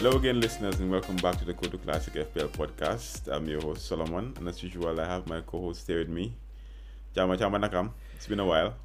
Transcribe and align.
Hello 0.00 0.16
again, 0.16 0.40
listeners, 0.40 0.80
and 0.80 0.90
welcome 0.90 1.16
back 1.16 1.36
to 1.36 1.44
the 1.44 1.52
Kotu 1.52 1.76
Classic 1.84 2.14
FPL 2.14 2.48
podcast. 2.56 3.28
I'm 3.28 3.46
your 3.46 3.60
host, 3.60 3.84
Solomon, 3.84 4.32
and 4.38 4.48
as 4.48 4.62
usual, 4.62 4.98
I 4.98 5.04
have 5.04 5.26
my 5.28 5.42
co 5.42 5.60
host 5.60 5.86
here 5.86 5.98
with 5.98 6.08
me. 6.08 6.32
Chama 7.14 7.36
Chama 7.36 7.62
Nakam. 7.62 7.90
It's 8.16 8.26
been 8.26 8.40
a 8.40 8.46
while. 8.46 8.76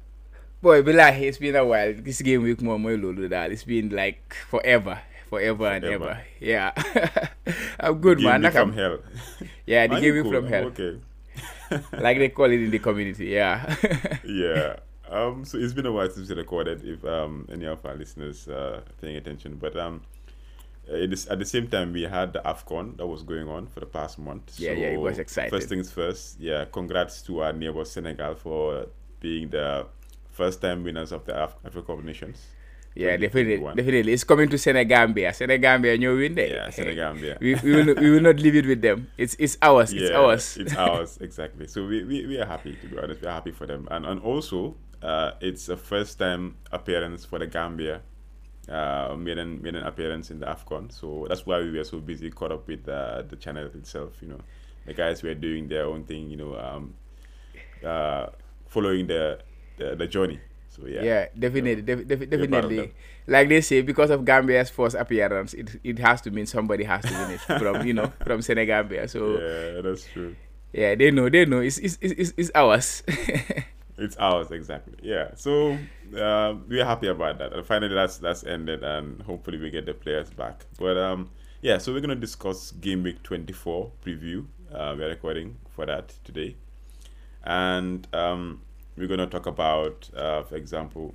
Boy, 0.60 0.82
billahi, 0.82 1.22
it's 1.22 1.38
been 1.38 1.56
a 1.56 1.64
while. 1.64 1.94
This 1.94 2.20
game 2.20 2.42
week 2.42 2.60
more 2.60 2.78
more 2.78 2.98
lulu 2.98 3.28
that. 3.28 3.50
It's 3.50 3.64
been 3.64 3.88
like 3.88 4.36
forever. 4.50 5.00
Forever 5.30 5.66
and 5.68 5.84
Forever. 5.86 6.04
ever. 6.04 6.20
Yeah. 6.38 6.72
I'm 7.80 7.98
good, 7.98 8.20
man. 8.20 8.42
week 8.42 8.52
from 8.52 8.72
Nakam. 8.72 8.74
hell. 8.74 8.98
Yeah, 9.64 9.86
the 9.86 9.98
game 9.98 10.12
week 10.16 10.24
cool. 10.24 10.32
from 10.32 10.46
hell. 10.48 10.64
Okay. 10.64 11.00
Like 11.98 12.18
they 12.18 12.28
call 12.28 12.52
it 12.52 12.60
in 12.60 12.70
the 12.70 12.78
community. 12.78 13.28
Yeah. 13.28 13.74
yeah. 14.22 14.76
Um. 15.08 15.46
So 15.46 15.56
it's 15.56 15.72
been 15.72 15.86
a 15.86 15.92
while 15.92 16.10
since 16.10 16.28
we 16.28 16.36
recorded. 16.36 16.84
If 16.84 17.02
um 17.06 17.48
any 17.50 17.64
of 17.64 17.86
our 17.86 17.94
listeners 17.94 18.46
uh 18.48 18.82
paying 19.00 19.16
attention, 19.16 19.56
but 19.56 19.74
um. 19.78 20.02
Uh, 20.90 20.94
It 20.96 21.12
is, 21.12 21.26
at 21.28 21.38
the 21.38 21.44
same 21.44 21.68
time, 21.68 21.92
we 21.92 22.02
had 22.02 22.32
the 22.32 22.40
AFCON 22.40 22.96
that 22.98 23.06
was 23.06 23.22
going 23.22 23.48
on 23.48 23.66
for 23.66 23.80
the 23.80 23.86
past 23.86 24.18
month. 24.18 24.58
Yeah, 24.58 24.72
yeah, 24.72 24.88
it 24.88 25.00
was 25.00 25.16
So, 25.16 25.22
exciting. 25.22 25.50
First 25.50 25.68
things 25.68 25.90
first, 25.90 26.40
yeah, 26.40 26.64
congrats 26.70 27.22
to 27.22 27.42
our 27.42 27.52
neighbor 27.52 27.84
Senegal 27.84 28.34
for 28.34 28.86
being 29.20 29.48
the 29.50 29.86
first 30.30 30.60
time 30.60 30.84
winners 30.84 31.12
of 31.12 31.24
the 31.24 31.34
Af- 31.44 31.56
Africa 31.64 31.86
Cup 31.86 31.98
of 31.98 32.04
Nations. 32.04 32.44
yeah, 32.94 33.16
definitely. 33.16 33.58
Definitely. 33.74 34.12
It's 34.12 34.24
coming 34.24 34.48
to 34.48 34.56
Senegambia. 34.58 35.32
Senegambia, 35.34 35.94
you 35.94 36.16
win 36.16 36.34
there. 36.34 36.48
Yeah, 36.48 36.70
Senegambia. 36.70 37.36
we, 37.40 37.54
we, 37.56 37.72
will, 37.76 37.94
we 37.94 38.10
will 38.10 38.20
not 38.22 38.36
leave 38.40 38.56
it 38.56 38.66
with 38.66 38.80
them. 38.80 39.08
It's 39.18 39.34
it's 39.38 39.58
ours. 39.60 39.92
It's 39.92 40.10
ours. 40.10 40.56
It's 40.56 40.74
ours, 40.86 41.18
exactly. 41.20 41.66
So 41.66 41.86
we, 41.86 42.04
we, 42.04 42.26
we 42.26 42.38
are 42.40 42.46
happy, 42.46 42.74
to 42.80 42.86
be 42.88 42.98
honest. 42.98 43.20
We 43.20 43.28
are 43.28 43.32
happy 43.32 43.50
for 43.52 43.66
them. 43.66 43.86
And, 43.90 44.06
and 44.06 44.20
also, 44.20 44.76
uh, 45.02 45.32
it's 45.42 45.68
a 45.68 45.76
first 45.76 46.18
time 46.18 46.56
appearance 46.72 47.24
for 47.26 47.38
the 47.38 47.46
Gambia. 47.46 48.00
Uh, 48.68 49.14
made 49.16 49.38
an 49.38 49.62
made 49.62 49.76
an 49.76 49.84
appearance 49.84 50.30
in 50.32 50.40
the 50.40 50.46
Afcon, 50.46 50.90
so 50.90 51.24
that's 51.28 51.46
why 51.46 51.60
we 51.60 51.70
were 51.70 51.84
so 51.84 52.00
busy 52.00 52.30
caught 52.30 52.50
up 52.50 52.66
with 52.66 52.88
uh, 52.88 53.22
the 53.28 53.36
channel 53.36 53.66
itself. 53.74 54.20
You 54.20 54.28
know, 54.28 54.40
the 54.86 54.92
guys 54.92 55.22
were 55.22 55.34
doing 55.34 55.68
their 55.68 55.84
own 55.86 56.02
thing. 56.04 56.28
You 56.30 56.36
know, 56.36 56.58
um, 56.58 56.94
uh, 57.84 58.26
following 58.66 59.06
the, 59.06 59.38
the 59.78 59.94
the 59.94 60.06
journey. 60.08 60.40
So 60.68 60.86
yeah, 60.86 61.02
Yeah, 61.02 61.26
definitely, 61.38 61.80
def- 61.82 62.06
def- 62.06 62.20
You're 62.20 62.48
proud 62.48 62.64
of 62.64 62.70
definitely. 62.70 62.94
Like 63.28 63.48
they 63.48 63.60
say, 63.62 63.82
because 63.82 64.10
of 64.10 64.24
Gambia's 64.24 64.68
first 64.68 64.96
appearance, 64.96 65.54
it 65.54 65.78
it 65.84 65.98
has 66.00 66.20
to 66.22 66.30
mean 66.30 66.46
somebody 66.46 66.84
has 66.84 67.04
to 67.04 67.12
win 67.14 67.30
it 67.30 67.40
from 67.62 67.86
you 67.86 67.94
know 67.94 68.12
from 68.24 68.42
Senegambia. 68.42 69.08
So 69.08 69.38
yeah, 69.38 69.80
that's 69.80 70.04
true. 70.12 70.34
yeah, 70.72 70.94
they 70.96 71.10
know, 71.12 71.28
they 71.30 71.44
know. 71.46 71.60
It's 71.60 71.78
it's 71.78 71.98
it's, 72.00 72.12
it's- 72.12 72.34
it's 72.36 72.50
ours. 72.54 73.02
It's 73.98 74.14
ours 74.18 74.50
exactly. 74.50 74.92
Yeah. 75.02 75.30
So 75.36 75.78
uh, 76.14 76.54
we're 76.68 76.84
happy 76.84 77.08
about 77.08 77.38
that. 77.38 77.52
And 77.52 77.64
finally, 77.66 77.94
that's 77.94 78.18
that's 78.18 78.44
ended, 78.44 78.82
and 78.82 79.22
hopefully 79.22 79.58
we 79.58 79.70
get 79.70 79.86
the 79.86 79.94
players 79.94 80.30
back. 80.30 80.66
But 80.78 80.96
um, 80.96 81.30
yeah. 81.62 81.78
So 81.78 81.92
we're 81.92 82.00
gonna 82.00 82.14
discuss 82.14 82.72
game 82.72 83.02
week 83.02 83.22
24 83.22 83.90
preview. 84.04 84.46
Uh, 84.72 84.94
we're 84.98 85.08
recording 85.08 85.56
for 85.70 85.86
that 85.86 86.14
today, 86.24 86.56
and 87.44 88.06
um, 88.12 88.60
we're 88.96 89.08
gonna 89.08 89.26
talk 89.26 89.46
about, 89.46 90.10
uh, 90.16 90.42
for 90.42 90.56
example. 90.56 91.14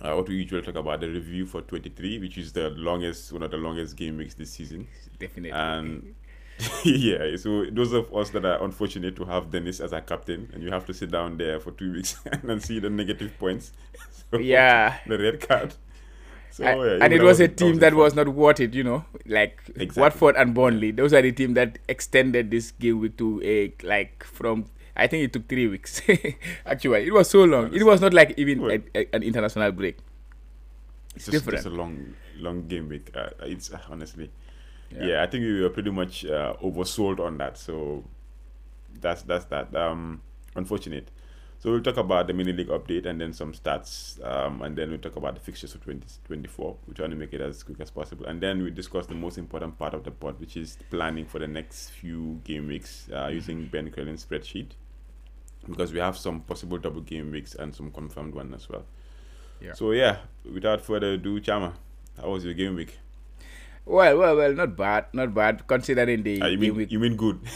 Uh, 0.00 0.14
what 0.14 0.28
we 0.28 0.36
usually 0.36 0.62
talk 0.62 0.76
about 0.76 1.00
the 1.00 1.08
review 1.08 1.44
for 1.44 1.60
23, 1.60 2.20
which 2.20 2.38
is 2.38 2.52
the 2.52 2.70
longest, 2.70 3.32
one 3.32 3.42
of 3.42 3.50
the 3.50 3.56
longest 3.56 3.96
game 3.96 4.16
weeks 4.16 4.32
this 4.32 4.52
season. 4.52 4.86
definitely. 5.18 5.50
And 5.50 6.14
yeah, 6.84 7.36
so 7.36 7.66
those 7.70 7.92
of 7.92 8.12
us 8.14 8.30
that 8.30 8.44
are 8.44 8.62
unfortunate 8.64 9.14
to 9.16 9.24
have 9.24 9.50
Dennis 9.50 9.78
as 9.80 9.92
our 9.92 10.00
captain, 10.00 10.50
and 10.52 10.62
you 10.62 10.70
have 10.70 10.84
to 10.86 10.94
sit 10.94 11.10
down 11.10 11.36
there 11.38 11.60
for 11.60 11.70
two 11.72 11.92
weeks 11.92 12.18
and 12.42 12.62
see 12.62 12.78
the 12.80 12.90
negative 12.90 13.32
points. 13.38 13.72
So, 14.30 14.38
Yeah. 14.38 14.98
the 15.06 15.18
red 15.18 15.40
card. 15.48 15.72
So, 16.50 16.62
and, 16.64 16.80
yeah, 16.80 17.04
and 17.04 17.14
it 17.14 17.18
that 17.18 17.24
was 17.24 17.40
a 17.40 17.46
that 17.46 17.56
team 17.56 17.70
was 17.70 17.78
that 17.78 17.94
was 17.94 18.14
not 18.14 18.28
worth 18.28 18.60
it, 18.60 18.74
you 18.74 18.84
know, 18.84 19.04
like 19.24 19.58
Exactly. 19.76 20.00
Watford 20.02 20.36
and 20.36 20.52
Burnley. 20.54 20.90
Those 20.90 21.14
are 21.14 21.22
the 21.22 21.32
team 21.32 21.54
that 21.54 21.78
extended 21.88 22.50
this 22.50 22.72
game 22.72 23.00
week 23.00 23.16
to 23.18 23.40
a 23.42 23.72
like 23.86 24.24
from. 24.24 24.66
I 24.96 25.06
think 25.06 25.24
it 25.24 25.32
took 25.32 25.48
three 25.48 25.66
weeks. 25.68 26.02
Actually, 26.66 27.06
it 27.06 27.12
was 27.14 27.30
so 27.30 27.44
long. 27.44 27.72
It 27.72 27.84
was 27.84 28.00
not 28.02 28.12
like 28.12 28.34
even 28.36 28.60
Well- 28.60 28.72
a, 28.72 28.98
a- 29.00 29.08
an 29.14 29.22
international 29.22 29.72
break. 29.72 29.96
It's 31.14 31.26
It's 31.28 31.32
just, 31.32 31.44
different. 31.46 31.56
just 31.64 31.66
a 31.66 31.70
long, 31.70 32.14
long 32.36 32.66
game 32.68 32.88
week. 32.90 33.10
Uh, 33.14 33.30
it's 33.42 33.72
uh, 33.72 33.78
honestly, 33.88 34.30
Yeah. 34.90 35.04
yeah. 35.04 35.22
I 35.22 35.26
think 35.26 35.42
we 35.42 35.60
were 35.62 35.70
pretty 35.70 35.90
much 35.90 36.24
uh, 36.24 36.54
oversold 36.62 37.20
on 37.20 37.38
that. 37.38 37.58
So 37.58 38.04
that's 39.00 39.22
that's 39.22 39.44
that. 39.46 39.74
Um, 39.74 40.22
unfortunate. 40.54 41.10
So 41.60 41.72
we'll 41.72 41.82
talk 41.82 41.96
about 41.96 42.28
the 42.28 42.32
mini 42.34 42.52
league 42.52 42.68
update 42.68 43.04
and 43.04 43.20
then 43.20 43.32
some 43.32 43.52
stats, 43.52 44.24
um, 44.24 44.62
and 44.62 44.78
then 44.78 44.90
we'll 44.90 45.00
talk 45.00 45.16
about 45.16 45.34
the 45.34 45.40
fixtures 45.40 45.72
for 45.72 45.78
2024. 45.78 46.76
We're 46.86 46.94
trying 46.94 47.10
to 47.10 47.16
make 47.16 47.32
it 47.32 47.40
as 47.40 47.64
quick 47.64 47.80
as 47.80 47.90
possible, 47.90 48.26
and 48.26 48.40
then 48.40 48.62
we 48.62 48.70
discuss 48.70 49.06
the 49.06 49.16
most 49.16 49.38
important 49.38 49.76
part 49.76 49.92
of 49.92 50.04
the 50.04 50.12
pod, 50.12 50.38
which 50.38 50.56
is 50.56 50.78
planning 50.88 51.26
for 51.26 51.40
the 51.40 51.48
next 51.48 51.90
few 51.90 52.40
game 52.44 52.68
weeks 52.68 53.08
uh, 53.12 53.26
using 53.26 53.66
Ben 53.66 53.90
Crellin's 53.90 54.24
spreadsheet, 54.24 54.68
because 55.68 55.92
we 55.92 55.98
have 55.98 56.16
some 56.16 56.42
possible 56.42 56.78
double 56.78 57.00
game 57.00 57.32
weeks 57.32 57.56
and 57.56 57.74
some 57.74 57.90
confirmed 57.90 58.36
one 58.36 58.54
as 58.54 58.68
well. 58.68 58.84
Yeah. 59.60 59.72
So 59.72 59.90
yeah, 59.90 60.18
without 60.44 60.80
further 60.80 61.14
ado, 61.14 61.40
Chama, 61.40 61.72
how 62.20 62.30
was 62.30 62.44
your 62.44 62.54
game 62.54 62.76
week? 62.76 62.98
Well, 63.88 64.18
well, 64.18 64.36
well, 64.36 64.52
not 64.52 64.76
bad, 64.76 65.06
not 65.12 65.32
bad. 65.32 65.66
Considering 65.66 66.22
the 66.22 66.42
Uh, 66.42 66.48
you 66.48 66.58
mean 66.58 66.86
you 66.90 66.98
mean 67.00 67.16
good? 67.16 67.40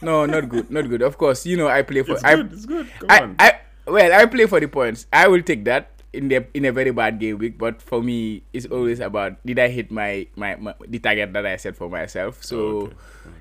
No, 0.00 0.26
not 0.26 0.48
good, 0.48 0.70
not 0.70 0.88
good. 0.88 1.02
Of 1.02 1.18
course, 1.18 1.44
you 1.44 1.56
know 1.58 1.66
I 1.66 1.82
play 1.82 2.02
for. 2.06 2.12
it's 2.14 2.22
I, 2.22 2.36
good. 2.36 2.52
It's 2.52 2.66
good. 2.66 2.86
Come 3.00 3.10
I, 3.10 3.18
on. 3.20 3.34
I, 3.36 3.48
well, 3.84 4.12
I 4.14 4.26
play 4.26 4.46
for 4.46 4.60
the 4.60 4.68
points. 4.68 5.06
I 5.12 5.26
will 5.26 5.42
take 5.42 5.64
that 5.66 5.90
in 6.12 6.28
the 6.28 6.46
in 6.54 6.64
a 6.66 6.70
very 6.70 6.92
bad 6.92 7.18
game 7.18 7.38
week. 7.38 7.58
But 7.58 7.82
for 7.82 8.00
me, 8.00 8.44
it's 8.52 8.66
always 8.66 9.00
about 9.00 9.44
did 9.44 9.58
I 9.58 9.66
hit 9.66 9.90
my 9.90 10.28
my, 10.36 10.54
my 10.54 10.74
the 10.86 11.00
target 11.00 11.32
that 11.34 11.44
I 11.44 11.56
set 11.56 11.76
for 11.76 11.90
myself. 11.90 12.44
So. 12.44 12.58
Okay. 12.86 12.94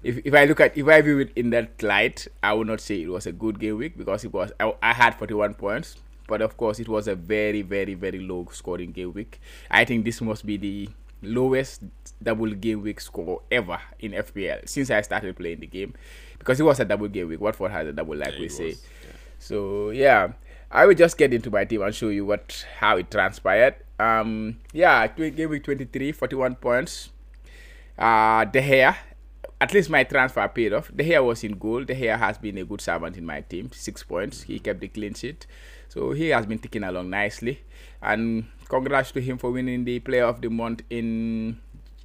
If, 0.04 0.18
if 0.26 0.34
I 0.34 0.46
look 0.46 0.60
at 0.60 0.76
if 0.78 0.88
I 0.88 1.02
view 1.02 1.20
it 1.20 1.32
in 1.36 1.50
that 1.52 1.82
light, 1.82 2.28
I 2.44 2.54
would 2.54 2.68
not 2.68 2.82
say 2.82 3.02
it 3.02 3.10
was 3.10 3.26
a 3.26 3.32
good 3.32 3.60
game 3.60 3.78
week 3.78 3.98
because 3.98 4.26
it 4.26 4.34
was 4.34 4.52
I, 4.60 4.74
I 4.82 4.94
had 4.94 5.16
41 5.16 5.54
points, 5.56 5.96
but 6.28 6.42
of 6.42 6.58
course 6.58 6.80
it 6.80 6.90
was 6.90 7.08
a 7.08 7.16
very 7.16 7.62
very 7.62 7.94
very 7.94 8.20
low 8.20 8.48
scoring 8.52 8.92
game 8.92 9.14
week. 9.14 9.40
I 9.72 9.86
think 9.86 10.06
this 10.06 10.22
must 10.22 10.46
be 10.46 10.58
the 10.58 10.90
lowest 11.22 11.84
double 12.22 12.52
game 12.52 12.82
week 12.82 13.00
score 13.02 13.42
ever 13.52 13.80
in 14.00 14.12
FPL 14.12 14.68
since 14.68 14.90
I 14.92 15.02
started 15.02 15.36
playing 15.36 15.60
the 15.62 15.68
game 15.68 15.94
because 16.40 16.60
it 16.60 16.64
was 16.64 16.80
a 16.80 16.86
double 16.86 17.08
game 17.08 17.28
week. 17.30 17.42
Watford 17.42 17.72
had 17.72 17.88
a 17.88 17.94
double 17.94 18.16
like 18.16 18.34
Yeah, 18.34 18.40
we 18.40 18.50
say. 18.50 18.66
was, 18.70 18.84
yeah. 19.04 19.12
So 19.40 19.90
yeah, 19.92 20.34
I 20.72 20.86
will 20.86 20.96
just 20.96 21.18
get 21.18 21.34
into 21.34 21.50
my 21.50 21.66
team 21.66 21.82
and 21.82 21.94
show 21.94 22.10
you 22.10 22.26
what 22.26 22.66
how 22.80 22.98
it 22.98 23.10
transpired. 23.12 23.76
Um, 24.00 24.60
yeah, 24.74 25.08
game 25.08 25.50
week 25.50 25.64
23, 25.64 26.12
41 26.12 26.56
points. 26.56 27.10
Uh, 27.98 28.46
De 28.46 28.62
Gea, 28.62 28.96
at 29.60 29.74
least 29.74 29.90
my 29.90 30.04
transfer 30.04 30.48
paid 30.50 30.74
off. 30.74 30.92
De 30.96 31.04
Gea 31.04 31.24
was 31.26 31.44
in 31.44 31.54
goal. 31.58 31.84
De 31.84 31.96
Gea 31.96 32.18
has 32.18 32.38
been 32.38 32.58
a 32.60 32.64
good 32.66 32.80
servant 32.82 33.18
in 33.18 33.26
my 33.26 33.42
team. 33.42 33.72
Six 33.74 34.04
points. 34.04 34.44
He 34.44 34.60
kept 34.60 34.82
the 34.82 34.88
clean 34.88 35.16
sheet. 35.16 35.48
So 35.90 36.12
he 36.12 36.30
has 36.30 36.46
been 36.46 36.60
ticking 36.60 36.84
along 36.84 37.10
nicely. 37.10 37.62
And 38.02 38.46
congrats 38.70 39.12
to 39.14 39.22
him 39.22 39.38
for 39.38 39.52
winning 39.52 39.86
the 39.86 40.00
Player 40.00 40.26
of 40.26 40.42
the 40.42 40.50
Month 40.50 40.84
in 40.90 41.60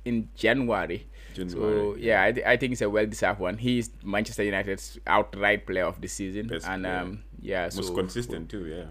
in 0.04 0.28
January. 0.34 1.06
So 1.34 1.44
January, 1.44 2.02
yeah, 2.02 2.24
I, 2.24 2.32
th- 2.32 2.46
I 2.46 2.56
think 2.56 2.72
it's 2.72 2.82
a 2.82 2.90
well-deserved 2.90 3.40
one. 3.40 3.56
He's 3.56 3.90
Manchester 4.04 4.42
United's 4.42 4.98
outright 5.06 5.66
player 5.66 5.84
of 5.86 6.00
the 6.00 6.08
season, 6.08 6.48
Best 6.48 6.66
and 6.68 6.82
player. 6.82 6.96
um, 6.96 7.22
yeah, 7.40 7.64
Most 7.74 7.88
so 7.88 7.94
consistent 7.94 8.50
too. 8.50 8.66
Yeah. 8.66 8.84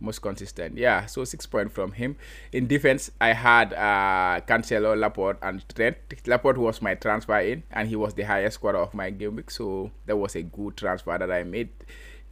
most 0.00 0.20
consistent. 0.22 0.76
Yeah, 0.78 1.06
so 1.06 1.24
six 1.24 1.44
point 1.46 1.72
from 1.72 1.92
him. 1.92 2.16
In 2.52 2.66
defense, 2.66 3.10
I 3.20 3.32
had 3.32 3.72
uh, 3.74 4.40
Cancelo, 4.46 4.98
Laporte, 4.98 5.38
and 5.42 5.64
Trent. 5.74 5.96
Laporte 6.26 6.58
was 6.58 6.80
my 6.82 6.94
transfer 6.94 7.38
in, 7.40 7.62
and 7.70 7.88
he 7.88 7.96
was 7.96 8.14
the 8.14 8.22
highest 8.22 8.54
scorer 8.54 8.78
of 8.78 8.94
my 8.94 9.10
game 9.10 9.36
week. 9.36 9.50
So 9.50 9.90
that 10.06 10.16
was 10.16 10.36
a 10.36 10.42
good 10.42 10.76
transfer 10.76 11.16
that 11.18 11.30
I 11.30 11.42
made 11.42 11.68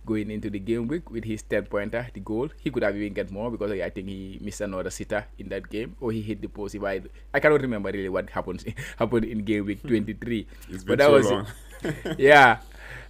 going 0.05 0.31
into 0.31 0.51
the 0.51 0.59
game 0.59 0.89
week 0.89 1.11
with 1.11 1.25
his 1.25 1.43
10 1.43 1.67
pointer, 1.67 2.07
the 2.13 2.21
goal. 2.21 2.49
He 2.59 2.71
could 2.71 2.83
have 2.83 2.97
even 2.97 3.13
get 3.13 3.31
more 3.31 3.51
because 3.51 3.71
I 3.73 3.91
think 3.91 4.09
he 4.09 4.39
missed 4.41 4.61
another 4.61 4.91
sitter 4.91 5.27
in 5.39 5.49
that 5.51 5.71
game, 5.71 5.97
or 6.01 6.13
he 6.13 6.23
hit 6.23 6.41
the 6.41 6.49
post. 6.49 6.75
If 6.75 6.83
I, 6.83 7.03
I 7.33 7.41
cannot 7.41 7.61
remember 7.61 7.91
really 7.91 8.09
what 8.09 8.31
happened 8.31 8.65
happened 8.99 9.25
in 9.25 9.45
game 9.45 9.67
week 9.67 9.83
23. 9.83 10.47
It's 10.71 10.85
been 10.85 10.87
but 10.87 10.99
that 10.99 11.07
so 11.07 11.13
was 11.13 11.31
long. 11.31 11.47
yeah. 12.19 12.59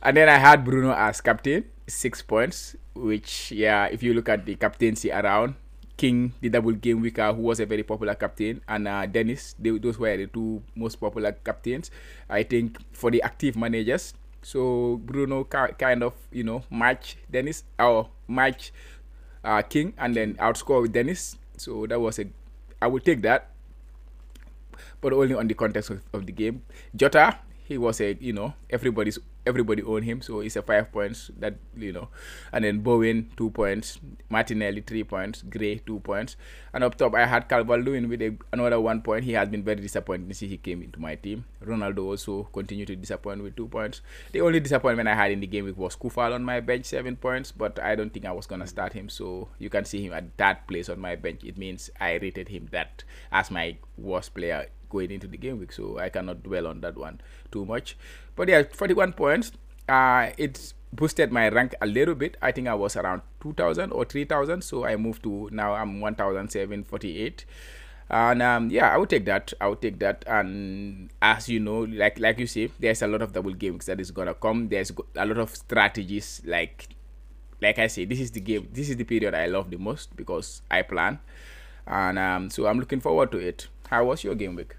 And 0.03 0.17
then 0.17 0.29
I 0.29 0.37
had 0.37 0.65
Bruno 0.65 0.93
as 0.93 1.21
captain, 1.21 1.65
six 1.87 2.23
points, 2.23 2.77
which, 2.94 3.53
yeah, 3.53 3.87
if 3.87 4.03
you 4.03 4.15
look 4.15 4.29
at 4.29 4.44
the 4.47 4.55
captaincy 4.56 5.11
around, 5.11 5.55
King, 5.97 6.33
the 6.41 6.49
double 6.49 6.73
game 6.73 7.00
weeker, 7.00 7.33
who 7.33 7.43
was 7.43 7.61
a 7.61 7.67
very 7.67 7.83
popular 7.83 8.15
captain, 8.15 8.61
and 8.67 8.89
uh, 8.89 9.06
Dennis, 9.06 9.55
they, 9.59 9.71
those 9.79 9.99
were 9.99 10.17
the 10.17 10.27
two 10.27 10.62
most 10.75 10.97
popular 10.97 11.33
captains, 11.33 11.91
I 12.29 12.43
think, 12.43 12.79
for 12.93 13.11
the 13.11 13.23
active 13.23 13.56
managers. 13.56 14.15
So 14.43 15.00
Bruno 15.03 15.44
kind 15.44 16.03
of, 16.03 16.15
you 16.31 16.44
know, 16.44 16.65
match 16.71 17.17
Dennis, 17.31 17.65
or 17.79 18.11
match 18.27 18.73
uh, 19.44 19.62
King, 19.62 19.94
and 19.99 20.15
then 20.15 20.35
outscore 20.35 20.83
with 20.83 20.93
Dennis. 20.93 21.37
So 21.56 21.87
that 21.87 22.00
was 22.00 22.19
a, 22.19 22.27
I 22.81 22.87
would 22.89 23.05
take 23.05 23.23
that 23.23 23.53
but 25.03 25.12
only 25.12 25.35
on 25.35 25.49
the 25.49 25.55
context 25.55 25.91
of, 25.91 26.00
of 26.15 26.25
the 26.25 26.33
game. 26.33 26.62
Jota, 26.97 27.39
he 27.65 27.77
was 27.77 28.00
a 28.00 28.17
you 28.21 28.33
know 28.33 28.55
everybody's 28.71 29.19
everybody 29.44 29.83
owned 29.83 30.05
him, 30.05 30.23
so 30.23 30.41
it's 30.41 30.56
a 30.56 30.62
five 30.62 30.93
points 30.93 31.31
that 31.39 31.56
you 31.77 31.93
know, 31.93 32.09
and 32.53 32.65
then 32.65 32.81
Bowen 32.81 33.31
two 33.37 33.50
points, 33.50 33.99
Martinelli 34.29 34.81
three 34.81 35.05
points, 35.05 35.43
Gray 35.43 35.79
two 35.79 36.00
points, 36.00 36.37
and 36.73 36.85
up 36.85 36.97
top 36.97 37.15
I 37.15 37.27
had 37.27 37.49
Calvert 37.49 37.85
Lewin 37.85 38.09
with 38.09 38.23
a, 38.23 38.37
another 38.53 38.81
one 38.81 39.03
point. 39.03 39.25
He 39.25 39.33
has 39.33 39.49
been 39.49 39.62
very 39.62 39.81
disappointing 39.81 40.33
since 40.33 40.50
he 40.50 40.56
came 40.56 40.83
into 40.83 41.00
my 41.00 41.17
team. 41.17 41.44
Ronaldo 41.65 42.05
also 42.05 42.44
continued 42.53 42.89
to 42.89 42.97
disappoint 42.97 43.43
with 43.43 43.56
two 43.56 43.69
points. 43.69 44.00
The 44.33 44.41
only 44.41 44.61
disappointment 44.61 45.09
I 45.09 45.15
had 45.15 45.31
in 45.31 45.41
the 45.41 45.47
game 45.47 45.65
week 45.65 45.77
was 45.77 45.97
Coufal 45.97 46.35
on 46.35 46.44
my 46.44 46.61
bench 46.61 46.87
seven 46.87 47.17
points, 47.17 47.53
but 47.53 47.79
I 47.79 47.94
don't 47.94 48.12
think 48.12 48.25
I 48.25 48.33
was 48.33 48.47
gonna 48.47 48.67
start 48.67 48.93
him. 48.93 49.09
So 49.09 49.49
you 49.59 49.71
can 49.71 49.85
see 49.85 50.05
him 50.06 50.12
at 50.12 50.37
that 50.39 50.67
place 50.67 50.89
on 50.89 51.00
my 51.00 51.17
bench. 51.17 51.43
It 51.44 51.59
means 51.59 51.91
I 52.00 52.15
rated 52.15 52.49
him 52.49 52.69
that 52.73 53.05
as 53.31 53.50
my 53.50 53.77
worst 53.97 54.35
player 54.35 54.69
going 54.93 55.11
into 55.11 55.27
the 55.27 55.39
game 55.39 55.59
week, 55.59 55.73
so 55.73 55.99
I 55.99 56.11
cannot 56.11 56.43
dwell 56.43 56.67
on 56.67 56.83
that 56.83 56.97
one 56.97 57.21
too 57.50 57.65
much. 57.65 57.97
But 58.37 58.49
yeah, 58.49 58.62
41 58.73 59.12
points. 59.12 59.52
Uh, 59.88 60.31
it's 60.38 60.75
boosted 60.93 61.32
my 61.32 61.49
rank 61.49 61.75
a 61.81 61.87
little 61.87 62.14
bit. 62.14 62.37
I 62.43 62.52
think 62.52 62.69
I 62.69 62.75
was 62.75 62.96
around 62.96 63.23
2,000 63.40 63.93
or 63.93 64.05
3,000, 64.05 64.62
so 64.62 64.84
I 64.84 64.96
moved 64.96 65.23
to 65.25 65.49
now 65.52 65.75
I'm 65.75 66.00
1,748. 66.00 67.44
And 68.11 68.43
um, 68.43 68.70
yeah, 68.70 68.93
I 68.94 68.99
would 68.99 69.08
take 69.08 69.25
that. 69.25 69.52
I 69.61 69.69
would 69.69 69.81
take 69.81 69.99
that. 70.00 70.25
And 70.26 71.11
as 71.23 71.49
you 71.49 71.61
know, 71.61 71.81
like 71.81 72.19
like 72.19 72.38
you 72.38 72.46
say, 72.46 72.70
there's 72.79 73.00
a 73.00 73.06
lot 73.06 73.23
of 73.23 73.32
double 73.32 73.55
games 73.55 73.87
that 73.87 74.00
is 74.00 74.11
gonna 74.11 74.34
come. 74.34 74.69
There's 74.69 74.93
a 75.17 75.25
lot 75.25 75.38
of 75.38 75.55
strategies. 75.56 76.43
Like 76.44 76.88
like 77.62 77.79
I 77.79 77.87
say, 77.87 78.05
this 78.05 78.20
is 78.20 78.31
the 78.32 78.40
game. 78.40 78.69
This 78.70 78.90
is 78.90 78.96
the 78.96 79.05
period 79.05 79.34
I 79.34 79.46
love 79.46 79.70
the 79.70 79.79
most 79.79 80.14
because 80.14 80.61
I 80.70 80.82
plan, 80.82 81.20
and 81.87 82.19
um, 82.19 82.50
so 82.50 82.67
I'm 82.67 82.79
looking 82.79 83.00
forward 83.00 83.32
to 83.32 83.38
it. 83.38 83.69
How 83.88 84.05
was 84.05 84.25
your 84.25 84.34
game 84.34 84.56
week? 84.56 84.75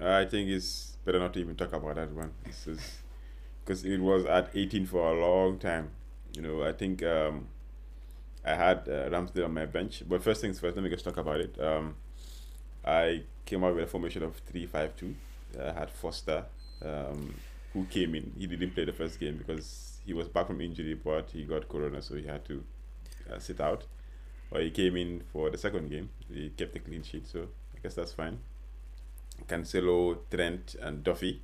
I 0.00 0.24
think 0.26 0.50
it's 0.50 0.96
better 1.04 1.18
not 1.18 1.32
to 1.34 1.40
even 1.40 1.56
talk 1.56 1.72
about 1.72 1.96
that 1.96 2.12
one. 2.12 2.32
because 3.64 3.84
it 3.84 3.98
was 4.00 4.24
at 4.26 4.50
18 4.54 4.86
for 4.86 5.12
a 5.12 5.20
long 5.20 5.58
time. 5.58 5.90
You 6.34 6.42
know, 6.42 6.62
I 6.62 6.72
think 6.72 7.02
um, 7.02 7.48
I 8.44 8.54
had 8.54 8.88
uh, 8.88 9.08
Ramsdale 9.10 9.46
on 9.46 9.54
my 9.54 9.66
bench. 9.66 10.02
But 10.08 10.22
first 10.22 10.40
things 10.40 10.60
first, 10.60 10.76
let 10.76 10.82
me 10.82 10.90
just 10.90 11.04
talk 11.04 11.16
about 11.16 11.40
it. 11.40 11.58
Um, 11.60 11.96
I 12.84 13.22
came 13.44 13.64
out 13.64 13.74
with 13.74 13.84
a 13.84 13.86
formation 13.86 14.22
of 14.22 14.36
3 14.46 14.66
5 14.66 14.96
2. 14.96 15.14
I 15.60 15.72
had 15.72 15.90
Foster, 15.90 16.44
um, 16.84 17.34
who 17.72 17.84
came 17.86 18.14
in. 18.14 18.32
He 18.38 18.46
didn't 18.46 18.72
play 18.72 18.84
the 18.84 18.92
first 18.92 19.18
game 19.18 19.38
because 19.38 19.98
he 20.04 20.12
was 20.12 20.28
back 20.28 20.46
from 20.46 20.60
injury, 20.60 20.94
but 20.94 21.30
he 21.30 21.44
got 21.44 21.68
corona, 21.68 22.02
so 22.02 22.14
he 22.14 22.26
had 22.26 22.44
to 22.44 22.62
uh, 23.32 23.38
sit 23.38 23.60
out. 23.60 23.84
But 24.50 24.62
he 24.62 24.70
came 24.70 24.96
in 24.96 25.22
for 25.32 25.50
the 25.50 25.58
second 25.58 25.88
game. 25.90 26.10
He 26.32 26.50
kept 26.50 26.76
a 26.76 26.80
clean 26.80 27.02
sheet, 27.02 27.26
so 27.26 27.48
I 27.74 27.78
guess 27.82 27.94
that's 27.94 28.12
fine. 28.12 28.38
Cancelo, 29.48 30.18
Trent, 30.30 30.76
and 30.80 31.04
Duffy. 31.04 31.42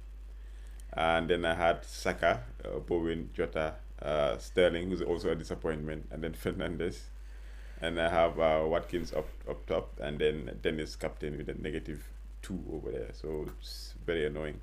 And 0.92 1.30
then 1.30 1.44
I 1.44 1.54
had 1.54 1.84
Saka, 1.84 2.42
uh, 2.64 2.78
Bowen, 2.80 3.30
Jota, 3.34 3.74
uh, 4.00 4.36
Sterling, 4.38 4.88
who's 4.90 5.02
also 5.02 5.30
a 5.30 5.34
disappointment, 5.34 6.06
and 6.10 6.22
then 6.22 6.32
Fernandes. 6.44 6.98
And 7.80 8.00
I 8.00 8.08
have 8.08 8.38
uh, 8.38 8.62
Watkins 8.64 9.12
up 9.12 9.28
up 9.48 9.66
top, 9.66 9.98
and 10.00 10.18
then 10.18 10.58
Dennis 10.62 10.94
captain 10.94 11.36
with 11.36 11.48
a 11.48 11.54
negative 11.54 12.08
two 12.40 12.62
over 12.72 12.92
there. 12.92 13.10
So 13.12 13.48
it's 13.58 13.94
very 14.06 14.26
annoying. 14.26 14.60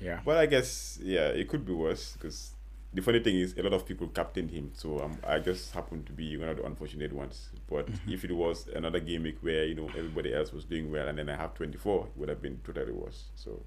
Yeah. 0.00 0.20
But 0.24 0.38
I 0.38 0.46
guess 0.46 0.98
yeah, 1.02 1.28
it 1.28 1.48
could 1.48 1.64
be 1.64 1.72
worse 1.72 2.14
because 2.14 2.55
the 2.94 3.02
funny 3.02 3.20
thing 3.20 3.36
is 3.36 3.54
a 3.58 3.62
lot 3.62 3.74
of 3.74 3.86
people 3.86 4.08
captained 4.08 4.50
him, 4.50 4.70
so 4.74 5.00
um, 5.00 5.18
I 5.26 5.38
just 5.38 5.72
happened 5.72 6.06
to 6.06 6.12
be 6.12 6.36
one 6.36 6.48
of 6.48 6.56
the 6.56 6.64
unfortunate 6.64 7.12
ones. 7.12 7.50
But 7.68 7.86
mm-hmm. 7.86 8.12
if 8.12 8.24
it 8.24 8.32
was 8.32 8.68
another 8.74 9.00
week 9.00 9.38
where 9.40 9.64
you 9.64 9.74
know 9.74 9.88
everybody 9.88 10.34
else 10.34 10.52
was 10.52 10.64
doing 10.64 10.90
well, 10.90 11.08
and 11.08 11.18
then 11.18 11.28
I 11.28 11.36
have 11.36 11.54
twenty 11.54 11.76
four, 11.76 12.06
it 12.06 12.18
would 12.18 12.28
have 12.28 12.40
been 12.40 12.60
totally 12.64 12.92
worse. 12.92 13.24
So 13.34 13.62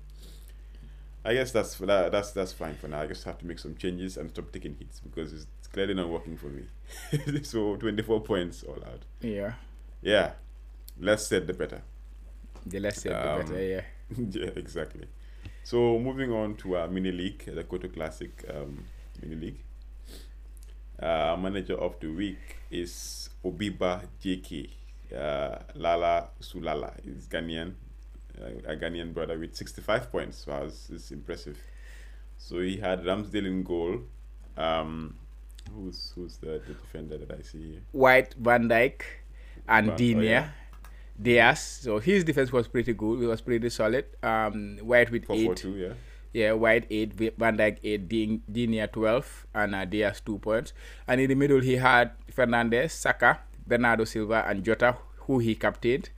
I 1.23 1.33
guess 1.33 1.51
that's 1.51 1.75
that, 1.75 2.11
that's 2.11 2.31
that's 2.31 2.53
fine 2.53 2.75
for 2.75 2.87
now. 2.87 3.01
I 3.01 3.07
just 3.07 3.23
have 3.25 3.37
to 3.39 3.45
make 3.45 3.59
some 3.59 3.75
changes 3.75 4.17
and 4.17 4.29
stop 4.31 4.51
taking 4.51 4.75
hits 4.75 4.99
because 4.99 5.33
it's 5.33 5.45
clearly 5.71 5.93
not 5.93 6.09
working 6.09 6.37
for 6.37 6.47
me. 6.47 6.63
so 7.43 7.75
twenty 7.75 8.01
four 8.01 8.21
points 8.21 8.63
all 8.63 8.81
out. 8.85 9.03
Yeah. 9.21 9.53
Yeah. 10.01 10.33
Less 10.99 11.27
said 11.27 11.45
the 11.45 11.53
better. 11.53 11.81
The 12.65 12.79
less 12.79 13.01
said 13.01 13.13
um, 13.13 13.39
the 13.39 13.43
better. 13.43 13.63
Yeah. 13.63 13.81
yeah, 14.31 14.51
exactly. 14.55 15.07
So 15.63 15.99
moving 15.99 16.31
on 16.31 16.55
to 16.57 16.77
our 16.77 16.87
mini 16.87 17.11
league, 17.11 17.45
the 17.45 17.63
Kotu 17.63 17.93
Classic. 17.93 18.43
Um, 18.53 18.85
mini 19.21 19.35
league. 19.35 19.63
Uh, 21.01 21.37
manager 21.39 21.75
of 21.75 21.99
the 21.99 22.07
week 22.07 22.57
is 22.69 23.29
Obiba 23.43 24.01
JK. 24.23 24.69
Uh, 25.15 25.59
Lala 25.75 26.29
Sulala 26.41 26.93
is 27.05 27.27
Ghanaian, 27.27 27.73
uh, 28.39 28.71
a 28.71 28.75
Ghanaian 28.75 29.13
brother 29.13 29.39
with 29.39 29.55
65 29.55 30.11
points. 30.11 30.45
So 30.45 30.51
was, 30.51 30.89
it's 30.93 31.11
impressive. 31.11 31.57
So 32.37 32.59
he 32.59 32.77
had 32.77 33.03
Ramsdale 33.03 33.45
in 33.47 33.63
goal. 33.63 34.01
Um, 34.57 35.15
who's 35.73 36.11
who's 36.15 36.37
the, 36.37 36.61
the 36.67 36.73
defender 36.73 37.17
that 37.17 37.31
I 37.31 37.41
see 37.41 37.71
here? 37.71 37.81
White, 37.91 38.35
Van 38.37 38.67
Dijk, 38.67 39.01
and 39.67 39.87
Van, 39.87 39.95
Digne. 39.95 40.19
Oh, 40.19 40.21
yeah. 40.21 40.49
Dias. 41.21 41.59
So 41.83 41.99
his 41.99 42.23
defense 42.23 42.51
was 42.51 42.67
pretty 42.67 42.93
good. 42.93 43.21
It 43.21 43.27
was 43.27 43.41
pretty 43.41 43.69
solid. 43.69 44.05
Um, 44.23 44.77
White 44.81 45.11
with 45.11 45.25
4, 45.25 45.35
eight. 45.35 45.45
4, 45.45 45.55
2, 45.55 45.69
yeah. 45.75 45.93
Yeah, 46.33 46.53
White 46.53 46.85
8, 46.89 47.37
Van 47.37 47.57
Dijk 47.57 47.77
8, 47.83 48.09
Digne 48.51 48.87
12, 48.87 49.47
and 49.55 49.73
uh, 49.73 49.85
Dias 49.85 50.21
2 50.21 50.37
points. 50.39 50.73
And 51.07 51.19
in 51.19 51.29
the 51.29 51.35
middle, 51.35 51.59
he 51.59 51.77
had 51.77 52.11
Fernandes, 52.31 52.91
Saka, 52.91 53.39
Bernardo 53.65 54.03
Silva, 54.03 54.45
and 54.47 54.63
Jota, 54.63 54.95
who 55.25 55.39
he 55.39 55.55
captained, 55.55 56.09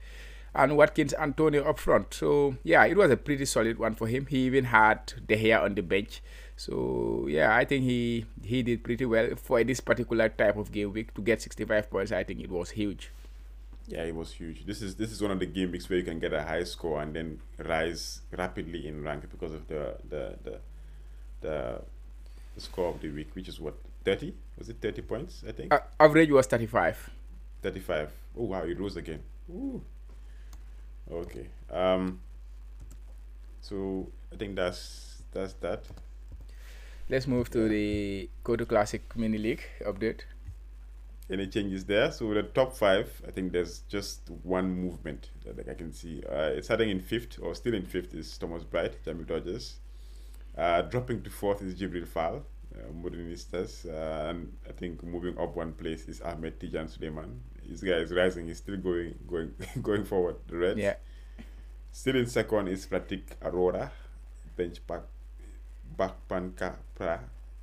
and 0.54 0.76
Watkins 0.76 1.14
Antonio 1.14 1.64
up 1.64 1.78
front. 1.78 2.12
So, 2.12 2.56
yeah, 2.62 2.84
it 2.84 2.96
was 2.96 3.10
a 3.10 3.16
pretty 3.16 3.46
solid 3.46 3.78
one 3.78 3.94
for 3.94 4.06
him. 4.06 4.26
He 4.26 4.40
even 4.40 4.64
had 4.64 5.14
De 5.26 5.36
Gea 5.36 5.62
on 5.62 5.74
the 5.74 5.82
bench. 5.82 6.22
So, 6.56 7.26
yeah, 7.28 7.56
I 7.56 7.64
think 7.64 7.84
he, 7.84 8.26
he 8.44 8.62
did 8.62 8.84
pretty 8.84 9.06
well 9.06 9.30
for 9.36 9.64
this 9.64 9.80
particular 9.80 10.28
type 10.28 10.56
of 10.56 10.70
game 10.70 10.92
week. 10.92 11.14
To 11.14 11.22
get 11.22 11.40
65 11.40 11.90
points, 11.90 12.12
I 12.12 12.22
think 12.24 12.40
it 12.40 12.50
was 12.50 12.70
huge. 12.70 13.10
Yeah, 13.92 14.04
it 14.04 14.14
was 14.14 14.32
huge. 14.32 14.64
This 14.64 14.80
is 14.80 14.96
this 14.96 15.12
is 15.12 15.20
one 15.20 15.30
of 15.32 15.38
the 15.38 15.44
game 15.44 15.70
weeks 15.70 15.86
where 15.90 15.98
you 15.98 16.04
can 16.04 16.18
get 16.18 16.32
a 16.32 16.42
high 16.42 16.64
score 16.64 17.02
and 17.02 17.14
then 17.14 17.40
rise 17.58 18.22
rapidly 18.30 18.88
in 18.88 19.02
rank 19.02 19.28
because 19.30 19.52
of 19.52 19.68
the 19.68 19.96
the 20.08 20.34
the 20.44 20.60
the, 21.42 21.82
the 22.54 22.60
score 22.62 22.88
of 22.88 23.02
the 23.02 23.10
week, 23.10 23.28
which 23.34 23.48
is 23.48 23.60
what 23.60 23.74
thirty? 24.02 24.32
Was 24.56 24.70
it 24.70 24.76
thirty 24.80 25.02
points? 25.02 25.44
I 25.46 25.52
think. 25.52 25.74
Uh, 25.74 25.80
average 26.00 26.30
was 26.30 26.46
thirty 26.46 26.64
five. 26.64 27.10
Thirty 27.60 27.80
five. 27.80 28.10
Oh 28.34 28.44
wow! 28.44 28.62
It 28.62 28.80
rose 28.80 28.96
again. 28.96 29.20
Ooh. 29.50 29.82
Okay. 31.12 31.48
Um. 31.70 32.20
So 33.60 34.08
I 34.32 34.36
think 34.36 34.56
that's 34.56 35.22
that's 35.32 35.52
that. 35.60 35.84
Let's 37.10 37.26
move 37.26 37.50
to 37.50 37.68
the 37.68 38.30
Kotu 38.42 38.66
Classic 38.66 39.02
Mini 39.14 39.36
League 39.36 39.64
update 39.84 40.20
any 41.30 41.46
changes 41.46 41.84
there. 41.84 42.10
So 42.12 42.32
the 42.34 42.42
top 42.42 42.74
five, 42.76 43.22
I 43.26 43.30
think 43.30 43.52
there's 43.52 43.80
just 43.88 44.30
one 44.42 44.74
movement 44.74 45.30
that 45.44 45.68
I 45.68 45.74
can 45.74 45.92
see. 45.92 46.22
Uh, 46.24 46.60
starting 46.62 46.90
in 46.90 47.00
fifth 47.00 47.38
or 47.40 47.54
still 47.54 47.74
in 47.74 47.86
fifth 47.86 48.14
is 48.14 48.36
Thomas 48.38 48.64
Bright, 48.64 49.02
Jamie 49.04 49.24
Dodgers. 49.24 49.76
Uh, 50.56 50.82
dropping 50.82 51.22
to 51.22 51.30
fourth 51.30 51.62
is 51.62 51.74
Jibril 51.74 52.06
Fall, 52.06 52.42
uh, 52.74 52.92
Modernistas. 52.92 53.86
Uh, 53.86 54.30
and 54.30 54.52
I 54.68 54.72
think 54.72 55.02
moving 55.02 55.38
up 55.38 55.56
one 55.56 55.72
place 55.72 56.06
is 56.08 56.20
Ahmed 56.20 56.60
Tijan 56.60 56.90
Suleiman. 56.90 57.40
This 57.66 57.80
guy 57.80 57.92
is 57.92 58.12
rising. 58.12 58.48
He's 58.48 58.58
still 58.58 58.76
going 58.76 59.14
going 59.26 59.54
going 59.82 60.04
forward. 60.04 60.36
The 60.48 60.56
Reds. 60.56 60.78
Yeah. 60.78 60.94
Still 61.90 62.16
in 62.16 62.26
second 62.26 62.68
is 62.68 62.86
Pratik 62.86 63.22
Aurora, 63.42 63.92
bench 64.56 64.84
back 64.86 65.02
back 65.96 66.14
Bakpanka 66.28 66.76
Pra. 66.94 67.20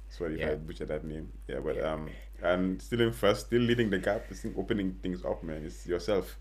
Sorry 0.10 0.40
yeah. 0.40 0.48
if 0.48 0.52
I 0.52 0.56
butchered 0.56 0.88
that 0.88 1.04
name. 1.04 1.30
Yeah, 1.48 1.60
but 1.60 1.76
yeah. 1.76 1.94
um 1.94 2.10
and 2.44 2.82
still 2.82 3.02
in 3.02 3.12
first, 3.12 3.48
still 3.48 3.62
leading 3.62 3.90
the 3.90 4.00
gap, 4.00 4.26
still 4.32 4.54
opening 4.58 4.94
things 5.02 5.24
up, 5.24 5.44
man. 5.44 5.64
It's 5.66 5.86
yourself 5.86 6.38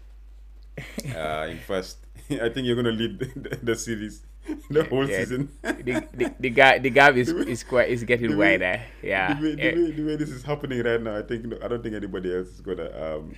uh, 1.15 1.49
in 1.51 1.59
first. 1.59 1.99
I 2.31 2.49
think 2.49 2.67
you're 2.67 2.77
gonna 2.77 2.93
lead 2.93 3.19
the, 3.37 3.59
the 3.63 3.77
series, 3.77 4.23
the 4.71 4.85
whole 4.85 5.09
yeah, 5.09 5.21
season. 5.21 5.51
the, 5.63 6.05
the, 6.13 6.35
the 6.39 6.51
gap 6.51 6.83
the 6.83 6.91
gap 6.91 7.15
is 7.17 7.29
is 7.29 7.65
quite 7.65 7.91
is 7.91 8.05
getting 8.05 8.37
way, 8.37 8.53
wider. 8.53 8.83
Yeah. 9.03 9.35
The 9.35 9.43
way, 9.43 9.55
the, 9.55 9.63
way, 9.63 9.91
the 9.93 10.03
way 10.05 10.17
this 10.17 10.31
is 10.31 10.43
happening 10.43 10.83
right 10.83 11.01
now, 11.01 11.17
I 11.17 11.23
think 11.23 11.53
I 11.63 11.69
don't 11.69 11.83
think 11.83 11.95
anybody 11.95 12.35
else 12.35 12.49
is 12.49 12.61
gonna 12.61 12.91
um 12.97 13.35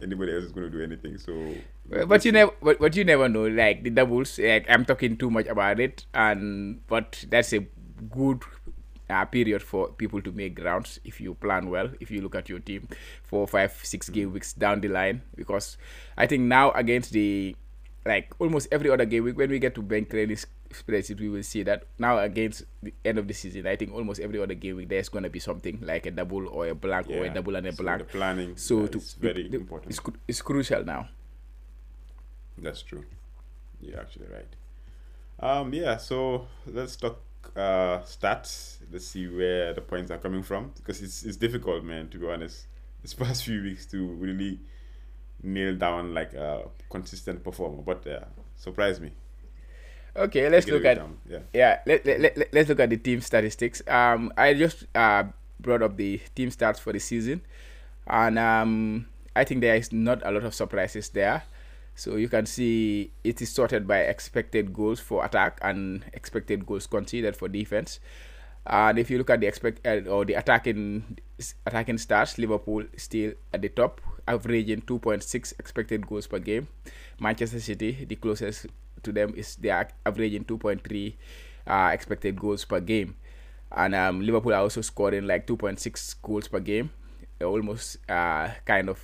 anybody 0.00 0.34
else 0.34 0.44
is 0.44 0.52
going 0.52 0.70
to 0.70 0.76
do 0.76 0.82
anything. 0.82 1.18
So, 1.18 1.54
but 2.06 2.24
you 2.24 2.32
never, 2.32 2.52
but, 2.62 2.78
but 2.78 2.96
you 2.96 3.04
never 3.04 3.28
know. 3.28 3.46
Like 3.46 3.82
the 3.82 3.90
doubles, 3.90 4.38
like 4.38 4.66
I'm 4.68 4.84
talking 4.84 5.16
too 5.16 5.30
much 5.30 5.46
about 5.46 5.80
it, 5.80 6.06
and 6.14 6.86
but 6.86 7.24
that's 7.28 7.52
a 7.52 7.66
good 8.10 8.42
uh, 9.14 9.24
period 9.24 9.62
for 9.62 9.88
people 9.94 10.20
to 10.20 10.32
make 10.32 10.54
grounds 10.56 10.98
if 11.04 11.20
you 11.20 11.34
plan 11.34 11.70
well 11.70 11.88
if 12.00 12.10
you 12.10 12.20
look 12.20 12.34
at 12.34 12.48
your 12.48 12.58
team. 12.58 12.88
Four 13.22 13.46
five 13.46 13.72
six 13.82 14.08
game 14.08 14.32
weeks 14.32 14.52
down 14.52 14.80
the 14.80 14.88
line 14.88 15.22
because 15.36 15.76
i 16.16 16.26
think 16.26 16.42
now 16.42 16.70
against 16.72 17.12
the 17.12 17.54
like 18.04 18.32
almost 18.38 18.68
every 18.70 18.90
other 18.90 19.04
game 19.04 19.24
week 19.24 19.36
when 19.36 19.50
we 19.50 19.58
get 19.58 19.74
to 19.74 19.82
Ben 19.82 20.04
Crellin's 20.04 20.46
spreadsheet 20.70 21.20
we 21.20 21.28
will 21.28 21.42
see 21.42 21.62
that 21.62 21.84
now 21.98 22.18
against 22.18 22.64
the 22.82 22.92
end 23.04 23.16
of 23.16 23.28
the 23.28 23.34
season 23.34 23.66
i 23.66 23.76
think 23.76 23.94
almost 23.94 24.18
every 24.20 24.42
other 24.42 24.54
game 24.54 24.76
week 24.76 24.88
there's 24.88 25.08
going 25.08 25.22
to 25.22 25.30
be 25.30 25.38
something 25.38 25.78
like 25.82 26.04
a 26.04 26.10
double 26.10 26.48
or 26.48 26.66
a 26.66 26.74
blank 26.74 27.06
yeah. 27.08 27.16
or 27.18 27.24
a 27.24 27.30
double 27.30 27.54
and 27.54 27.66
a 27.66 27.72
so 27.72 27.82
blank. 27.82 27.98
the 27.98 28.04
planning 28.04 28.56
so 28.56 28.86
to, 28.86 29.00
very 29.20 29.48
the, 29.48 29.56
important. 29.56 29.92
it's, 29.92 30.00
it's 30.26 30.42
crucial 30.42 30.84
now. 30.84 31.08
That's 32.58 32.82
true. 32.82 33.04
You're 33.80 34.00
actually 34.00 34.26
right. 34.26 34.50
Um 35.38 35.72
yeah 35.72 35.96
so 35.96 36.48
let's 36.66 36.96
talk 36.96 37.20
uh, 37.56 38.00
stats. 38.00 38.78
Let's 38.90 39.06
see 39.06 39.26
where 39.26 39.72
the 39.72 39.80
points 39.80 40.10
are 40.10 40.18
coming 40.18 40.42
from 40.42 40.72
because 40.76 41.02
it's 41.02 41.24
it's 41.24 41.36
difficult, 41.36 41.84
man. 41.84 42.08
To 42.10 42.18
be 42.18 42.28
honest, 42.28 42.66
this 43.02 43.14
past 43.22 43.44
few 43.44 43.62
weeks 43.62 43.86
to 43.86 44.06
really 44.06 44.60
nail 45.42 45.76
down 45.76 46.14
like 46.14 46.34
a 46.34 46.68
consistent 46.90 47.44
performer, 47.44 47.82
but 47.82 48.06
uh, 48.06 48.24
surprise 48.56 49.00
me. 49.00 49.10
Okay, 50.16 50.48
let's 50.48 50.68
look 50.68 50.84
at 50.84 50.98
down. 50.98 51.18
yeah. 51.28 51.40
yeah. 51.52 51.80
Let, 51.86 52.06
let, 52.06 52.20
let, 52.20 52.48
let's 52.52 52.68
look 52.68 52.80
at 52.80 52.90
the 52.90 52.96
team 52.96 53.20
statistics. 53.20 53.82
Um, 53.88 54.32
I 54.36 54.54
just 54.54 54.84
uh 54.94 55.24
brought 55.58 55.82
up 55.82 55.96
the 55.96 56.20
team 56.34 56.50
stats 56.50 56.78
for 56.78 56.92
the 56.92 57.00
season, 57.00 57.42
and 58.06 58.38
um, 58.38 59.06
I 59.34 59.44
think 59.44 59.60
there 59.60 59.74
is 59.74 59.92
not 59.92 60.22
a 60.24 60.30
lot 60.30 60.44
of 60.44 60.54
surprises 60.54 61.08
there. 61.10 61.42
So 61.94 62.16
you 62.16 62.28
can 62.28 62.46
see 62.46 63.12
it 63.22 63.40
is 63.40 63.50
sorted 63.50 63.86
by 63.86 64.00
expected 64.00 64.72
goals 64.72 64.98
for 64.98 65.24
attack 65.24 65.58
and 65.62 66.04
expected 66.12 66.66
goals 66.66 66.86
conceded 66.86 67.36
for 67.36 67.48
defense. 67.48 68.00
And 68.66 68.98
if 68.98 69.10
you 69.10 69.18
look 69.18 69.30
at 69.30 69.40
the 69.40 69.46
expect 69.46 69.86
uh, 69.86 70.08
or 70.08 70.24
the 70.24 70.34
attacking 70.34 71.18
attacking 71.66 71.96
stats, 71.96 72.38
Liverpool 72.38 72.84
still 72.96 73.32
at 73.52 73.62
the 73.62 73.68
top, 73.68 74.00
averaging 74.26 74.82
2.6 74.82 75.52
expected 75.58 76.06
goals 76.06 76.26
per 76.26 76.38
game. 76.38 76.68
Manchester 77.20 77.60
City, 77.60 78.04
the 78.08 78.16
closest 78.16 78.66
to 79.02 79.12
them, 79.12 79.34
is 79.36 79.56
they 79.56 79.68
are 79.68 79.88
averaging 80.06 80.44
2.3 80.44 81.14
uh, 81.66 81.90
expected 81.92 82.40
goals 82.40 82.64
per 82.64 82.80
game, 82.80 83.16
and 83.70 83.94
um, 83.94 84.20
Liverpool 84.22 84.54
are 84.54 84.62
also 84.62 84.80
scoring 84.80 85.26
like 85.26 85.46
2.6 85.46 86.14
goals 86.22 86.48
per 86.48 86.60
game, 86.60 86.90
almost 87.42 87.98
uh, 88.08 88.48
kind 88.64 88.88
of 88.88 88.98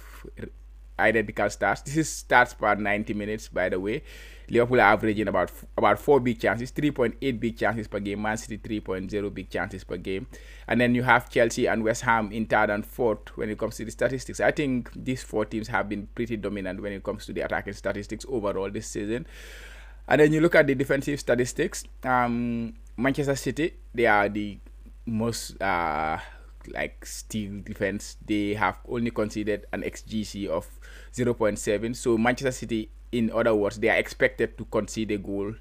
identical 1.01 1.47
stats. 1.47 1.85
This 1.85 1.97
is 1.97 2.09
stats 2.09 2.57
per 2.57 2.75
90 2.75 3.15
minutes, 3.15 3.49
by 3.49 3.69
the 3.69 3.81
way. 3.81 4.03
Liverpool 4.51 4.81
are 4.81 4.93
averaging 4.93 5.29
about 5.29 5.53
about 5.79 5.99
four 5.99 6.19
big 6.19 6.41
chances, 6.41 6.73
3.8 6.73 7.41
big 7.41 7.57
chances 7.57 7.87
per 7.87 8.01
game. 8.01 8.21
Man 8.21 8.37
City 8.37 8.59
3.0 8.59 9.33
big 9.33 9.49
chances 9.49 9.85
per 9.85 9.97
game, 9.97 10.27
and 10.67 10.81
then 10.81 10.95
you 10.95 11.05
have 11.05 11.31
Chelsea 11.31 11.67
and 11.67 11.85
West 11.85 12.03
Ham 12.03 12.33
in 12.33 12.47
third 12.47 12.69
and 12.71 12.85
fourth 12.85 13.37
when 13.37 13.49
it 13.49 13.59
comes 13.59 13.77
to 13.77 13.85
the 13.85 13.93
statistics. 13.93 14.41
I 14.41 14.51
think 14.51 14.91
these 14.95 15.23
four 15.23 15.45
teams 15.45 15.69
have 15.69 15.89
been 15.89 16.09
pretty 16.15 16.37
dominant 16.37 16.83
when 16.83 16.93
it 16.93 17.05
comes 17.05 17.27
to 17.27 17.33
the 17.33 17.43
attacking 17.43 17.75
statistics 17.75 18.27
overall 18.29 18.71
this 18.71 18.89
season. 18.89 19.27
And 20.09 20.21
then 20.21 20.33
you 20.33 20.41
look 20.41 20.57
at 20.57 20.67
the 20.67 20.75
defensive 20.75 21.21
statistics. 21.21 21.85
Um, 22.03 22.75
Manchester 22.97 23.37
City, 23.37 23.75
they 23.95 24.07
are 24.07 24.29
the 24.29 24.59
most 25.07 25.61
uh, 25.63 26.19
like 26.69 27.07
steel 27.07 27.61
defense. 27.63 28.17
They 28.27 28.55
have 28.55 28.79
only 28.89 29.13
conceded 29.13 29.67
an 29.73 29.83
XGC 29.83 30.49
of 30.49 30.67
0.7. 31.13 31.97
So 31.97 32.17
Manchester 32.19 32.53
City, 32.53 32.91
in 33.13 33.31
other 33.33 33.55
words, 33.55 33.79
they 33.79 33.89
are 33.89 33.97
expected 33.97 34.57
to 34.59 34.65
concede 34.67 35.11
a 35.11 35.19
goal, 35.19 35.55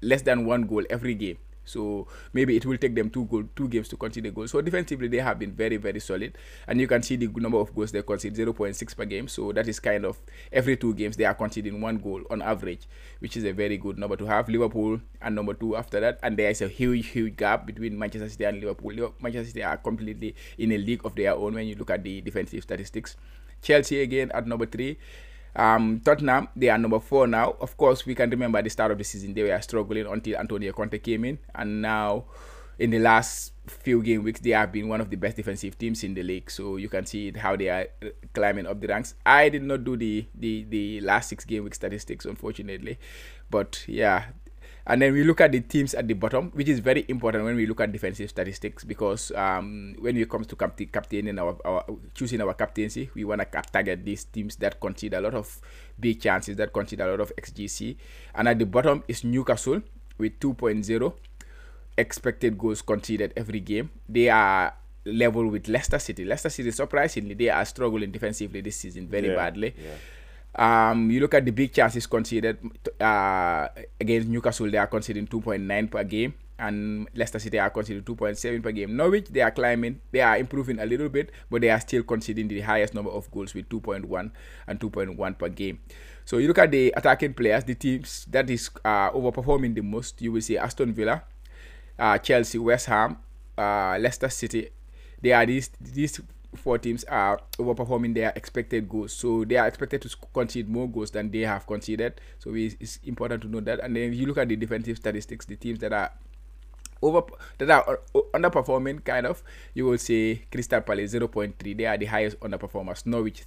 less 0.00 0.22
than 0.22 0.46
one 0.46 0.66
goal 0.66 0.84
every 0.90 1.14
game. 1.14 1.38
So 1.68 2.08
maybe 2.32 2.56
it 2.56 2.64
will 2.64 2.78
take 2.78 2.94
them 2.94 3.10
two 3.10 3.26
goal, 3.26 3.44
two 3.54 3.68
games 3.68 3.88
to 3.88 3.96
concede 3.96 4.24
a 4.24 4.30
goal. 4.30 4.48
So 4.48 4.60
defensively, 4.62 5.06
they 5.08 5.18
have 5.18 5.38
been 5.38 5.52
very, 5.52 5.76
very 5.76 6.00
solid, 6.00 6.38
and 6.66 6.80
you 6.80 6.88
can 6.88 7.02
see 7.02 7.16
the 7.16 7.26
number 7.26 7.58
of 7.58 7.74
goals 7.74 7.92
they 7.92 8.00
concede 8.02 8.34
0.6 8.34 8.96
per 8.96 9.04
game. 9.04 9.28
So 9.28 9.52
that 9.52 9.68
is 9.68 9.78
kind 9.78 10.06
of 10.06 10.18
every 10.50 10.76
two 10.78 10.94
games 10.94 11.16
they 11.16 11.26
are 11.26 11.34
conceding 11.34 11.80
one 11.80 11.98
goal 11.98 12.22
on 12.30 12.40
average, 12.40 12.88
which 13.18 13.36
is 13.36 13.44
a 13.44 13.52
very 13.52 13.76
good 13.76 13.98
number 13.98 14.16
to 14.16 14.24
have. 14.24 14.48
Liverpool 14.48 15.00
and 15.20 15.34
number 15.34 15.52
two 15.52 15.76
after 15.76 16.00
that, 16.00 16.18
and 16.22 16.38
there 16.38 16.50
is 16.50 16.62
a 16.62 16.68
huge, 16.68 17.08
huge 17.08 17.36
gap 17.36 17.66
between 17.66 17.98
Manchester 17.98 18.30
City 18.30 18.44
and 18.44 18.60
Liverpool. 18.60 19.12
Manchester 19.20 19.48
City 19.48 19.62
are 19.62 19.76
completely 19.76 20.34
in 20.56 20.72
a 20.72 20.78
league 20.78 21.04
of 21.04 21.14
their 21.16 21.34
own 21.34 21.54
when 21.54 21.66
you 21.66 21.74
look 21.74 21.90
at 21.90 22.02
the 22.02 22.22
defensive 22.22 22.62
statistics. 22.62 23.16
Chelsea 23.62 24.00
again 24.00 24.30
at 24.32 24.46
number 24.46 24.66
three. 24.66 24.98
Um, 25.56 26.00
Tottenham, 26.04 26.48
they 26.54 26.68
are 26.68 26.78
number 26.78 27.00
four 27.00 27.26
now. 27.26 27.56
Of 27.60 27.76
course, 27.76 28.06
we 28.06 28.14
can 28.14 28.30
remember 28.30 28.62
the 28.62 28.70
start 28.70 28.92
of 28.92 28.98
the 28.98 29.04
season, 29.04 29.34
they 29.34 29.42
were 29.42 29.60
struggling 29.60 30.06
until 30.06 30.36
Antonio 30.36 30.72
Conte 30.72 30.98
came 30.98 31.24
in. 31.24 31.38
And 31.54 31.82
now, 31.82 32.26
in 32.78 32.90
the 32.90 33.00
last 33.00 33.52
few 33.66 34.02
game 34.02 34.22
weeks, 34.22 34.40
they 34.40 34.50
have 34.50 34.70
been 34.70 34.88
one 34.88 35.00
of 35.00 35.10
the 35.10 35.16
best 35.16 35.36
defensive 35.36 35.76
teams 35.76 36.04
in 36.04 36.14
the 36.14 36.22
league. 36.22 36.50
So 36.50 36.76
you 36.76 36.88
can 36.88 37.06
see 37.06 37.32
how 37.32 37.56
they 37.56 37.68
are 37.68 37.88
uh, 38.02 38.08
climbing 38.32 38.66
up 38.66 38.80
the 38.80 38.86
ranks. 38.86 39.14
I 39.26 39.48
did 39.48 39.64
not 39.64 39.84
do 39.84 39.96
the, 39.96 40.26
the, 40.34 40.64
the 40.68 41.00
last 41.00 41.28
six 41.28 41.44
game 41.44 41.64
week 41.64 41.74
statistics, 41.74 42.24
unfortunately. 42.24 42.98
But 43.50 43.84
yeah, 43.88 44.26
and 44.88 45.02
then 45.02 45.12
we 45.12 45.22
look 45.22 45.40
at 45.40 45.52
the 45.52 45.60
teams 45.60 45.92
at 45.94 46.08
the 46.08 46.14
bottom, 46.14 46.50
which 46.54 46.68
is 46.68 46.80
very 46.80 47.04
important 47.08 47.44
when 47.44 47.54
we 47.56 47.66
look 47.66 47.80
at 47.80 47.92
defensive 47.92 48.30
statistics 48.30 48.84
because 48.84 49.30
um, 49.32 49.94
when 50.00 50.16
it 50.16 50.28
comes 50.30 50.46
to 50.46 50.56
cap- 50.56 50.80
captaining 50.90 51.38
our, 51.38 51.56
our 51.64 51.84
choosing 52.14 52.40
our 52.40 52.54
captaincy, 52.54 53.10
we 53.14 53.22
want 53.24 53.40
to 53.40 53.62
target 53.70 54.04
these 54.04 54.24
teams 54.24 54.56
that 54.56 54.80
concede 54.80 55.12
a 55.14 55.20
lot 55.20 55.34
of 55.34 55.60
big 56.00 56.20
chances, 56.20 56.56
that 56.56 56.72
concede 56.72 57.00
a 57.00 57.06
lot 57.06 57.20
of 57.20 57.30
XGC. 57.36 57.96
And 58.34 58.48
at 58.48 58.58
the 58.58 58.64
bottom 58.66 59.04
is 59.06 59.24
Newcastle 59.24 59.82
with 60.16 60.40
2.0 60.40 61.12
expected 61.96 62.56
goals 62.56 62.82
conceded 62.82 63.32
every 63.36 63.60
game. 63.60 63.90
They 64.08 64.28
are 64.30 64.72
level 65.04 65.48
with 65.48 65.68
Leicester 65.68 65.98
City. 65.98 66.24
Leicester 66.24 66.50
City, 66.50 66.70
surprisingly, 66.70 67.34
they 67.34 67.48
are 67.48 67.64
struggling 67.64 68.10
defensively 68.10 68.60
this 68.60 68.76
season 68.76 69.08
very 69.08 69.28
Yeah, 69.28 69.36
badly. 69.36 69.74
yeah. 69.76 69.90
Um, 70.54 71.10
you 71.10 71.20
look 71.20 71.34
at 71.34 71.44
the 71.44 71.52
big 71.52 71.72
chances 71.72 72.06
conceded 72.06 72.58
uh, 73.00 73.68
against 74.00 74.28
Newcastle, 74.28 74.70
they 74.70 74.78
are 74.78 74.86
conceding 74.86 75.26
2.9 75.26 75.90
per 75.90 76.04
game, 76.04 76.34
and 76.58 77.08
Leicester 77.14 77.38
City 77.38 77.58
are 77.58 77.70
conceding 77.70 78.02
2.7 78.02 78.62
per 78.62 78.72
game. 78.72 78.96
Norwich, 78.96 79.28
they 79.28 79.40
are 79.40 79.52
climbing, 79.52 80.00
they 80.10 80.20
are 80.20 80.36
improving 80.36 80.80
a 80.80 80.86
little 80.86 81.08
bit, 81.08 81.30
but 81.50 81.60
they 81.60 81.70
are 81.70 81.80
still 81.80 82.02
conceding 82.02 82.48
the 82.48 82.60
highest 82.60 82.94
number 82.94 83.10
of 83.10 83.30
goals 83.30 83.54
with 83.54 83.68
2.1 83.68 84.30
and 84.66 84.80
2.1 84.80 85.38
per 85.38 85.48
game. 85.48 85.78
So 86.24 86.38
you 86.38 86.48
look 86.48 86.58
at 86.58 86.70
the 86.70 86.92
attacking 86.96 87.34
players, 87.34 87.64
the 87.64 87.74
teams 87.74 88.26
that 88.30 88.50
is 88.50 88.70
uh, 88.84 89.10
overperforming 89.12 89.74
the 89.74 89.82
most, 89.82 90.20
you 90.20 90.32
will 90.32 90.42
see 90.42 90.58
Aston 90.58 90.92
Villa, 90.92 91.22
uh, 91.98 92.18
Chelsea, 92.18 92.58
West 92.58 92.86
Ham, 92.86 93.18
uh, 93.56 93.96
Leicester 94.00 94.28
City. 94.28 94.68
They 95.22 95.32
are 95.32 95.46
these 95.46 95.70
these 95.80 96.20
four 96.58 96.78
teams 96.78 97.04
are 97.04 97.40
overperforming 97.58 98.14
their 98.14 98.32
expected 98.36 98.88
goals, 98.88 99.12
so 99.12 99.44
they 99.44 99.56
are 99.56 99.66
expected 99.66 100.02
to 100.02 100.16
concede 100.34 100.68
more 100.68 100.88
goals 100.88 101.10
than 101.10 101.30
they 101.30 101.40
have 101.40 101.66
conceded. 101.66 102.20
So 102.38 102.52
it's 102.54 102.98
important 103.04 103.42
to 103.42 103.48
know 103.48 103.60
that. 103.60 103.80
And 103.80 103.96
then 103.96 104.12
if 104.12 104.14
you 104.14 104.26
look 104.26 104.38
at 104.38 104.48
the 104.48 104.56
defensive 104.56 104.96
statistics, 104.96 105.46
the 105.46 105.56
teams 105.56 105.78
that 105.80 105.92
are 105.92 106.12
over 107.00 107.22
that 107.58 107.70
are 107.70 108.00
underperforming, 108.34 109.04
kind 109.04 109.26
of, 109.26 109.42
you 109.74 109.86
will 109.86 109.98
see 109.98 110.44
Crystal 110.50 110.80
Palace 110.80 111.14
0.3. 111.14 111.76
They 111.76 111.86
are 111.86 111.96
the 111.96 112.06
highest 112.06 112.40
underperformers. 112.40 113.06
Norwich 113.06 113.44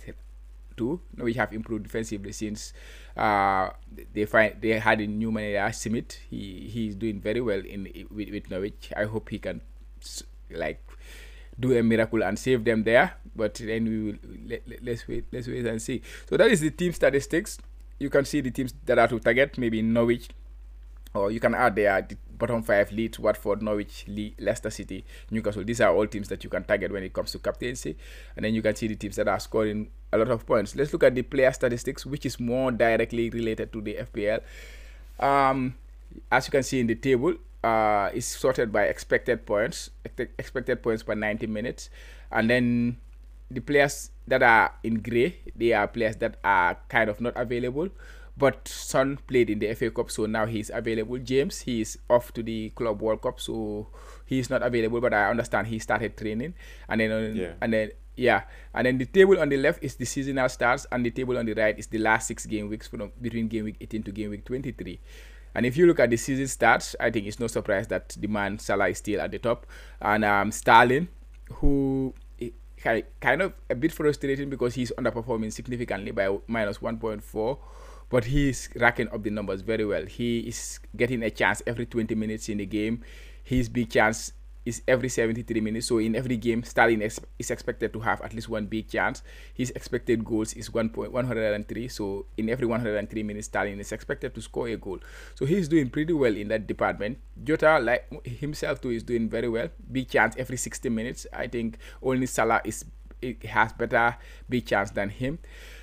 two. 0.75 1.01
Norwich 1.15 1.35
have 1.35 1.53
improved 1.53 1.83
defensively 1.83 2.31
since 2.31 2.73
uh, 3.15 3.69
they 4.13 4.25
find 4.25 4.55
they 4.61 4.79
had 4.79 5.01
a 5.01 5.07
new 5.07 5.31
manager 5.31 5.71
Smith. 5.73 6.17
He 6.29 6.69
he's 6.71 6.95
doing 6.95 7.19
very 7.19 7.41
well 7.41 7.59
in 7.59 7.83
with, 8.09 8.29
with 8.29 8.49
Norwich. 8.49 8.91
I 8.95 9.03
hope 9.05 9.29
he 9.29 9.39
can 9.39 9.61
like 10.49 10.81
do 11.61 11.77
a 11.77 11.83
miracle 11.83 12.23
and 12.23 12.37
save 12.37 12.65
them 12.65 12.83
there. 12.83 13.13
But 13.35 13.55
then 13.55 13.85
we 13.85 14.03
will 14.03 14.17
let, 14.47 14.67
let, 14.67 14.83
let's 14.83 15.07
wait 15.07 15.25
let's 15.31 15.47
wait 15.47 15.65
and 15.65 15.81
see. 15.81 16.01
So 16.29 16.37
that 16.37 16.51
is 16.51 16.59
the 16.61 16.71
team 16.71 16.93
statistics. 16.93 17.57
You 17.99 18.09
can 18.09 18.25
see 18.25 18.41
the 18.41 18.51
teams 18.51 18.73
that 18.85 18.99
are 18.99 19.07
to 19.07 19.19
target. 19.19 19.57
Maybe 19.57 19.81
Norwich, 19.81 20.29
or 21.13 21.31
you 21.31 21.39
can 21.39 21.55
add 21.55 21.75
there 21.75 22.01
the 22.01 22.17
bottom 22.37 22.63
five: 22.63 22.91
Leeds, 22.91 23.19
Watford, 23.19 23.61
Norwich, 23.61 24.05
Le- 24.07 24.31
Leicester 24.39 24.69
City, 24.69 25.05
Newcastle. 25.29 25.63
These 25.63 25.81
are 25.81 25.93
all 25.93 26.07
teams 26.07 26.27
that 26.29 26.43
you 26.43 26.49
can 26.49 26.63
target 26.63 26.91
when 26.91 27.03
it 27.03 27.13
comes 27.13 27.31
to 27.31 27.39
captaincy. 27.39 27.95
And 28.35 28.43
then 28.43 28.53
you 28.53 28.61
can 28.61 28.75
see 28.75 28.87
the 28.87 28.95
teams 28.95 29.15
that 29.15 29.27
are 29.27 29.39
scoring 29.39 29.89
a 30.11 30.17
lot 30.17 30.29
of 30.29 30.45
points. 30.45 30.75
Let's 30.75 30.91
look 30.91 31.03
at 31.03 31.15
the 31.15 31.21
player 31.21 31.51
statistics, 31.53 32.05
which 32.05 32.25
is 32.25 32.39
more 32.39 32.71
directly 32.71 33.29
related 33.29 33.71
to 33.73 33.81
the 33.81 33.95
FPL. 33.95 34.41
Um, 35.19 35.75
as 36.31 36.47
you 36.47 36.51
can 36.51 36.63
see 36.63 36.79
in 36.79 36.87
the 36.87 36.95
table, 36.95 37.35
uh, 37.63 38.09
it's 38.13 38.25
sorted 38.25 38.71
by 38.71 38.83
expected 38.85 39.45
points, 39.45 39.89
expected 40.37 40.81
points 40.81 41.03
per 41.03 41.15
90 41.15 41.47
minutes, 41.47 41.89
and 42.31 42.49
then 42.49 42.97
the 43.49 43.59
players 43.61 44.11
that 44.27 44.41
are 44.41 44.73
in 44.83 45.01
grey, 45.01 45.37
they 45.55 45.73
are 45.73 45.87
players 45.87 46.15
that 46.17 46.37
are 46.43 46.77
kind 46.89 47.09
of 47.09 47.19
not 47.21 47.33
available. 47.35 47.89
But 48.37 48.67
Son 48.67 49.19
played 49.27 49.49
in 49.49 49.59
the 49.59 49.73
FA 49.75 49.91
Cup, 49.91 50.09
so 50.09 50.25
now 50.25 50.45
he's 50.45 50.71
available. 50.73 51.17
James, 51.19 51.59
he 51.61 51.81
is 51.81 51.99
off 52.09 52.33
to 52.33 52.41
the 52.41 52.69
Club 52.71 53.01
World 53.01 53.21
Cup, 53.21 53.39
so 53.39 53.87
he's 54.25 54.49
not 54.49 54.63
available. 54.63 55.01
But 55.01 55.13
I 55.13 55.29
understand 55.29 55.67
he 55.67 55.77
started 55.79 56.15
training, 56.17 56.53
and 56.87 57.01
then 57.01 57.11
on- 57.11 57.35
Yeah. 57.35 57.53
and 57.61 57.73
then 57.73 57.91
yeah, 58.15 58.43
and 58.73 58.85
then 58.87 58.97
the 58.97 59.05
table 59.05 59.39
on 59.39 59.49
the 59.49 59.57
left 59.57 59.83
is 59.83 59.95
the 59.95 60.05
seasonal 60.05 60.47
starts, 60.49 60.87
and 60.91 61.05
the 61.05 61.11
table 61.11 61.37
on 61.37 61.45
the 61.45 61.53
right 61.53 61.77
is 61.77 61.87
the 61.87 61.97
last 61.99 62.27
six 62.27 62.45
game 62.45 62.69
weeks 62.69 62.87
from 62.87 63.11
between 63.21 63.47
game 63.47 63.65
week 63.65 63.75
18 63.81 64.03
to 64.03 64.11
game 64.11 64.29
week 64.31 64.45
23. 64.45 64.99
And 65.53 65.65
if 65.65 65.75
you 65.77 65.85
look 65.85 65.99
at 65.99 66.09
the 66.09 66.17
season 66.17 66.45
stats, 66.45 66.95
I 66.99 67.09
think 67.09 67.27
it's 67.27 67.39
no 67.39 67.47
surprise 67.47 67.87
that 67.87 68.15
the 68.19 68.27
man 68.27 68.59
Salah 68.59 68.89
is 68.89 68.99
still 68.99 69.21
at 69.21 69.31
the 69.31 69.39
top, 69.39 69.65
and 70.01 70.23
um, 70.23 70.51
Sterling, 70.51 71.09
who 71.53 72.13
kind 72.83 73.41
of 73.41 73.53
a 73.69 73.75
bit 73.75 73.91
frustrating 73.91 74.49
because 74.49 74.73
he's 74.73 74.91
underperforming 74.97 75.53
significantly 75.53 76.09
by 76.11 76.35
minus 76.47 76.79
1.4 76.79 77.57
but 78.11 78.25
he's 78.25 78.69
racking 78.75 79.07
up 79.09 79.23
the 79.23 79.29
numbers 79.29 79.61
very 79.61 79.85
well. 79.85 80.05
He 80.05 80.39
is 80.39 80.79
getting 80.97 81.23
a 81.23 81.29
chance 81.29 81.63
every 81.65 81.85
20 81.85 82.13
minutes 82.13 82.49
in 82.49 82.57
the 82.57 82.65
game. 82.65 83.03
His 83.41 83.69
big 83.69 83.89
chance 83.89 84.33
is 84.65 84.81
every 84.87 85.09
73 85.09 85.61
minutes. 85.61 85.87
So 85.87 85.97
in 85.97 86.15
every 86.15 86.37
game, 86.37 86.63
Sterling 86.63 87.01
is, 87.01 87.19
is 87.39 87.51
expected 87.51 87.93
to 87.93 87.99
have 88.01 88.21
at 88.21 88.33
least 88.33 88.49
one 88.49 88.65
big 88.65 88.89
chance. 88.89 89.23
His 89.53 89.71
expected 89.71 90.23
goals 90.23 90.53
is 90.53 90.69
1.103. 90.69 91.91
So 91.91 92.25
in 92.37 92.49
every 92.49 92.67
103 92.67 93.23
minutes, 93.23 93.47
Sterling 93.47 93.79
is 93.79 93.91
expected 93.91 94.35
to 94.35 94.41
score 94.41 94.67
a 94.67 94.77
goal. 94.77 94.99
So 95.35 95.45
he's 95.45 95.67
doing 95.67 95.89
pretty 95.89 96.13
well 96.13 96.35
in 96.35 96.47
that 96.49 96.67
department. 96.67 97.17
Jota, 97.43 97.79
like 97.79 98.07
himself 98.25 98.81
too, 98.81 98.91
is 98.91 99.03
doing 99.03 99.29
very 99.29 99.49
well. 99.49 99.69
Big 99.91 100.09
chance 100.09 100.35
every 100.37 100.57
60 100.57 100.89
minutes. 100.89 101.25
I 101.33 101.47
think 101.47 101.77
only 102.01 102.27
Salah 102.27 102.61
is 102.63 102.85
it 103.21 103.43
has 103.45 103.71
better 103.73 104.17
big 104.49 104.65
chance 104.65 104.91
than 104.91 105.09
him. 105.09 105.39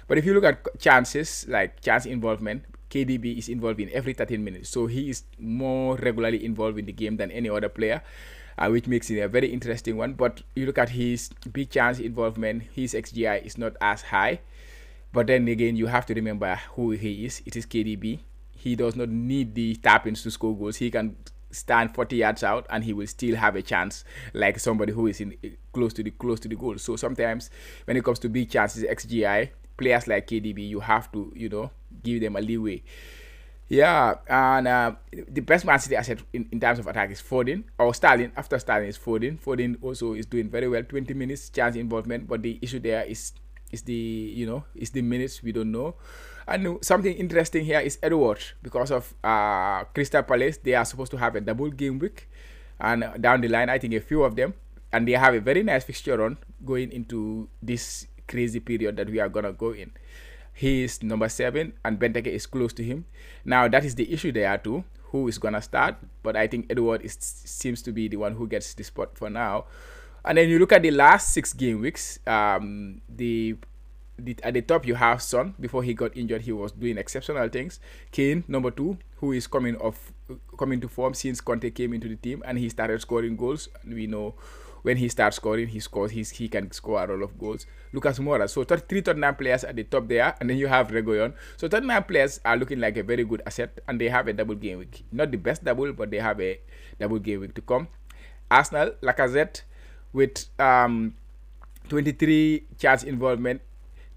But 0.08 0.18
if 0.18 0.24
you 0.24 0.34
look 0.34 0.44
at 0.44 0.80
chances, 0.80 1.46
like 1.48 1.80
chance 1.80 2.06
involvement, 2.06 2.64
KDB 2.90 3.38
is 3.38 3.48
involved 3.48 3.80
in 3.80 3.90
every 3.92 4.14
13 4.14 4.42
minutes. 4.42 4.70
So 4.70 4.86
he 4.86 5.10
is 5.10 5.24
more 5.38 5.96
regularly 5.96 6.44
involved 6.44 6.78
in 6.78 6.86
the 6.86 6.92
game 6.92 7.16
than 7.16 7.30
any 7.30 7.48
other 7.48 7.68
player 7.68 8.02
uh, 8.58 8.68
which 8.68 8.86
makes 8.86 9.10
it 9.10 9.18
a 9.18 9.28
very 9.28 9.48
interesting 9.48 9.96
one. 9.96 10.14
But 10.14 10.42
you 10.54 10.66
look 10.66 10.78
at 10.78 10.90
his 10.90 11.30
big 11.52 11.70
chance 11.70 11.98
involvement, 11.98 12.64
his 12.74 12.94
XGI 12.94 13.44
is 13.44 13.56
not 13.56 13.76
as 13.80 14.02
high. 14.02 14.40
But 15.12 15.28
then 15.28 15.48
again, 15.48 15.76
you 15.76 15.86
have 15.86 16.06
to 16.06 16.14
remember 16.14 16.60
who 16.74 16.90
he 16.90 17.24
is. 17.24 17.42
It 17.46 17.56
is 17.56 17.64
KDB. 17.64 18.20
He 18.50 18.76
does 18.76 18.96
not 18.96 19.08
need 19.08 19.54
the 19.54 19.76
tap 19.76 20.06
ins 20.06 20.22
to 20.24 20.30
score 20.30 20.56
goals. 20.56 20.76
He 20.76 20.90
can 20.90 21.16
stand 21.50 21.94
40 21.94 22.16
yards 22.16 22.42
out 22.42 22.66
and 22.68 22.84
he 22.84 22.92
will 22.92 23.06
still 23.06 23.36
have 23.36 23.56
a 23.56 23.62
chance 23.62 24.04
like 24.34 24.58
somebody 24.58 24.92
who 24.92 25.06
is 25.06 25.20
in 25.20 25.34
close 25.72 25.94
to 25.94 26.02
the 26.02 26.10
close 26.10 26.40
to 26.40 26.48
the 26.48 26.56
goal. 26.56 26.76
So 26.76 26.96
sometimes 26.96 27.50
when 27.84 27.96
it 27.96 28.04
comes 28.04 28.18
to 28.20 28.28
big 28.28 28.50
chances, 28.50 28.82
XGI, 28.82 29.50
players 29.76 30.06
like 30.06 30.26
KDB, 30.26 30.68
you 30.68 30.80
have 30.80 31.10
to, 31.12 31.32
you 31.34 31.48
know, 31.48 31.70
give 32.02 32.20
them 32.20 32.36
a 32.36 32.40
leeway. 32.40 32.82
Yeah, 33.68 34.16
and 34.26 34.66
uh, 34.66 34.92
the 35.12 35.42
best 35.42 35.66
Man 35.66 35.78
City 35.78 35.94
asset 35.96 36.18
in, 36.32 36.48
in 36.50 36.58
terms 36.58 36.78
of 36.78 36.86
attack 36.86 37.10
is 37.10 37.20
Foden 37.20 37.64
or 37.78 37.92
Sterling. 37.92 38.32
After 38.34 38.58
Sterling 38.58 38.88
is 38.88 38.96
Foden. 38.96 39.38
Foden 39.38 39.76
also 39.82 40.14
is 40.14 40.24
doing 40.24 40.48
very 40.48 40.68
well. 40.68 40.82
20 40.82 41.12
minutes 41.12 41.50
chance 41.50 41.76
involvement, 41.76 42.26
but 42.26 42.42
the 42.42 42.58
issue 42.62 42.80
there 42.80 43.04
is 43.04 43.32
is 43.70 43.82
the 43.82 43.92
you 43.92 44.46
know 44.46 44.64
is 44.74 44.90
the 44.90 45.02
minutes 45.02 45.42
we 45.42 45.52
don't 45.52 45.70
know. 45.70 45.94
And 46.48 46.80
something 46.80 47.12
interesting 47.12 47.66
here 47.66 47.80
is 47.80 47.98
Edouard 48.02 48.40
because 48.62 48.90
of 48.90 49.12
uh, 49.22 49.84
Crystal 49.92 50.22
Palace. 50.22 50.56
They 50.56 50.72
are 50.72 50.86
supposed 50.86 51.10
to 51.12 51.18
have 51.18 51.36
a 51.36 51.42
double 51.42 51.68
game 51.68 51.98
week, 51.98 52.26
and 52.80 53.04
down 53.20 53.42
the 53.42 53.48
line, 53.48 53.68
I 53.68 53.76
think 53.76 53.92
a 53.92 54.00
few 54.00 54.24
of 54.24 54.34
them, 54.34 54.54
and 54.90 55.06
they 55.06 55.12
have 55.12 55.34
a 55.34 55.40
very 55.40 55.62
nice 55.62 55.84
fixture 55.84 56.24
on 56.24 56.38
going 56.64 56.90
into 56.90 57.50
this 57.60 58.06
crazy 58.26 58.60
period 58.60 58.96
that 58.96 59.10
we 59.10 59.20
are 59.20 59.28
gonna 59.28 59.52
go 59.52 59.72
in. 59.72 59.92
He 60.58 60.82
is 60.82 61.04
number 61.04 61.28
seven, 61.28 61.72
and 61.84 62.00
Benteke 62.00 62.26
is 62.26 62.44
close 62.46 62.72
to 62.74 62.82
him. 62.82 63.04
Now 63.44 63.68
that 63.68 63.84
is 63.84 63.94
the 63.94 64.12
issue 64.12 64.32
there 64.32 64.58
too. 64.58 64.82
Who 65.14 65.28
is 65.28 65.38
gonna 65.38 65.62
start? 65.62 65.94
But 66.24 66.34
I 66.34 66.48
think 66.48 66.66
Edouard 66.68 67.02
is, 67.02 67.16
seems 67.20 67.80
to 67.82 67.92
be 67.92 68.08
the 68.08 68.16
one 68.16 68.34
who 68.34 68.48
gets 68.48 68.74
the 68.74 68.82
spot 68.82 69.16
for 69.16 69.30
now. 69.30 69.66
And 70.24 70.36
then 70.36 70.48
you 70.48 70.58
look 70.58 70.72
at 70.72 70.82
the 70.82 70.90
last 70.90 71.32
six 71.32 71.52
game 71.52 71.80
weeks. 71.80 72.18
Um, 72.26 73.00
the, 73.08 73.54
the 74.18 74.34
at 74.42 74.54
the 74.54 74.62
top 74.62 74.84
you 74.84 74.96
have 74.96 75.22
Son. 75.22 75.54
Before 75.60 75.84
he 75.84 75.94
got 75.94 76.16
injured, 76.16 76.42
he 76.42 76.50
was 76.50 76.72
doing 76.72 76.98
exceptional 76.98 77.48
things. 77.48 77.78
Kane, 78.10 78.42
number 78.48 78.72
two, 78.72 78.98
who 79.18 79.30
is 79.30 79.46
coming 79.46 79.76
off 79.76 80.12
coming 80.58 80.80
to 80.80 80.88
form 80.88 81.14
since 81.14 81.40
Conte 81.40 81.70
came 81.70 81.94
into 81.94 82.08
the 82.08 82.16
team 82.16 82.42
and 82.44 82.58
he 82.58 82.68
started 82.68 83.00
scoring 83.00 83.36
goals. 83.36 83.68
We 83.86 84.08
know 84.08 84.34
when 84.82 84.96
he 84.96 85.08
starts 85.08 85.36
scoring, 85.36 85.68
he 85.68 85.80
scores. 85.80 86.12
He's, 86.12 86.30
he 86.30 86.48
can 86.48 86.70
score 86.72 87.02
a 87.02 87.06
lot 87.06 87.22
of 87.22 87.38
goals. 87.38 87.66
Lucas 87.92 88.18
Moura. 88.18 88.48
So 88.48 88.64
three 88.64 89.02
Tottenham 89.02 89.36
players 89.36 89.64
at 89.64 89.76
the 89.76 89.84
top 89.84 90.08
there, 90.08 90.34
and 90.40 90.48
then 90.48 90.56
you 90.56 90.66
have 90.66 90.88
Reguilon. 90.88 91.34
So 91.56 91.68
Tottenham 91.68 92.04
players 92.04 92.40
are 92.44 92.56
looking 92.56 92.80
like 92.80 92.96
a 92.96 93.02
very 93.02 93.24
good 93.24 93.42
asset, 93.46 93.78
and 93.88 94.00
they 94.00 94.08
have 94.08 94.28
a 94.28 94.32
double 94.32 94.54
game 94.54 94.78
week. 94.78 95.04
Not 95.12 95.30
the 95.30 95.38
best 95.38 95.64
double, 95.64 95.92
but 95.92 96.10
they 96.10 96.18
have 96.18 96.40
a 96.40 96.60
double 96.98 97.18
game 97.18 97.40
week 97.40 97.54
to 97.54 97.62
come. 97.62 97.88
Arsenal, 98.50 98.92
Lacazette, 99.02 99.62
with 100.12 100.46
um, 100.58 101.14
23 101.88 102.64
chance 102.78 103.02
involvement 103.02 103.60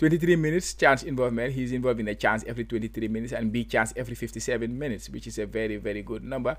23 0.01 0.35
minutes 0.35 0.73
chance 0.73 1.03
involvement. 1.03 1.53
He's 1.53 1.71
involved 1.71 1.99
in 1.99 2.07
a 2.07 2.15
chance 2.15 2.43
every 2.47 2.65
23 2.65 3.07
minutes 3.07 3.33
and 3.33 3.51
big 3.51 3.69
chance 3.69 3.93
every 3.95 4.15
57 4.15 4.79
minutes, 4.79 5.11
which 5.11 5.27
is 5.27 5.37
a 5.37 5.45
very, 5.45 5.77
very 5.77 6.01
good 6.01 6.23
number. 6.23 6.57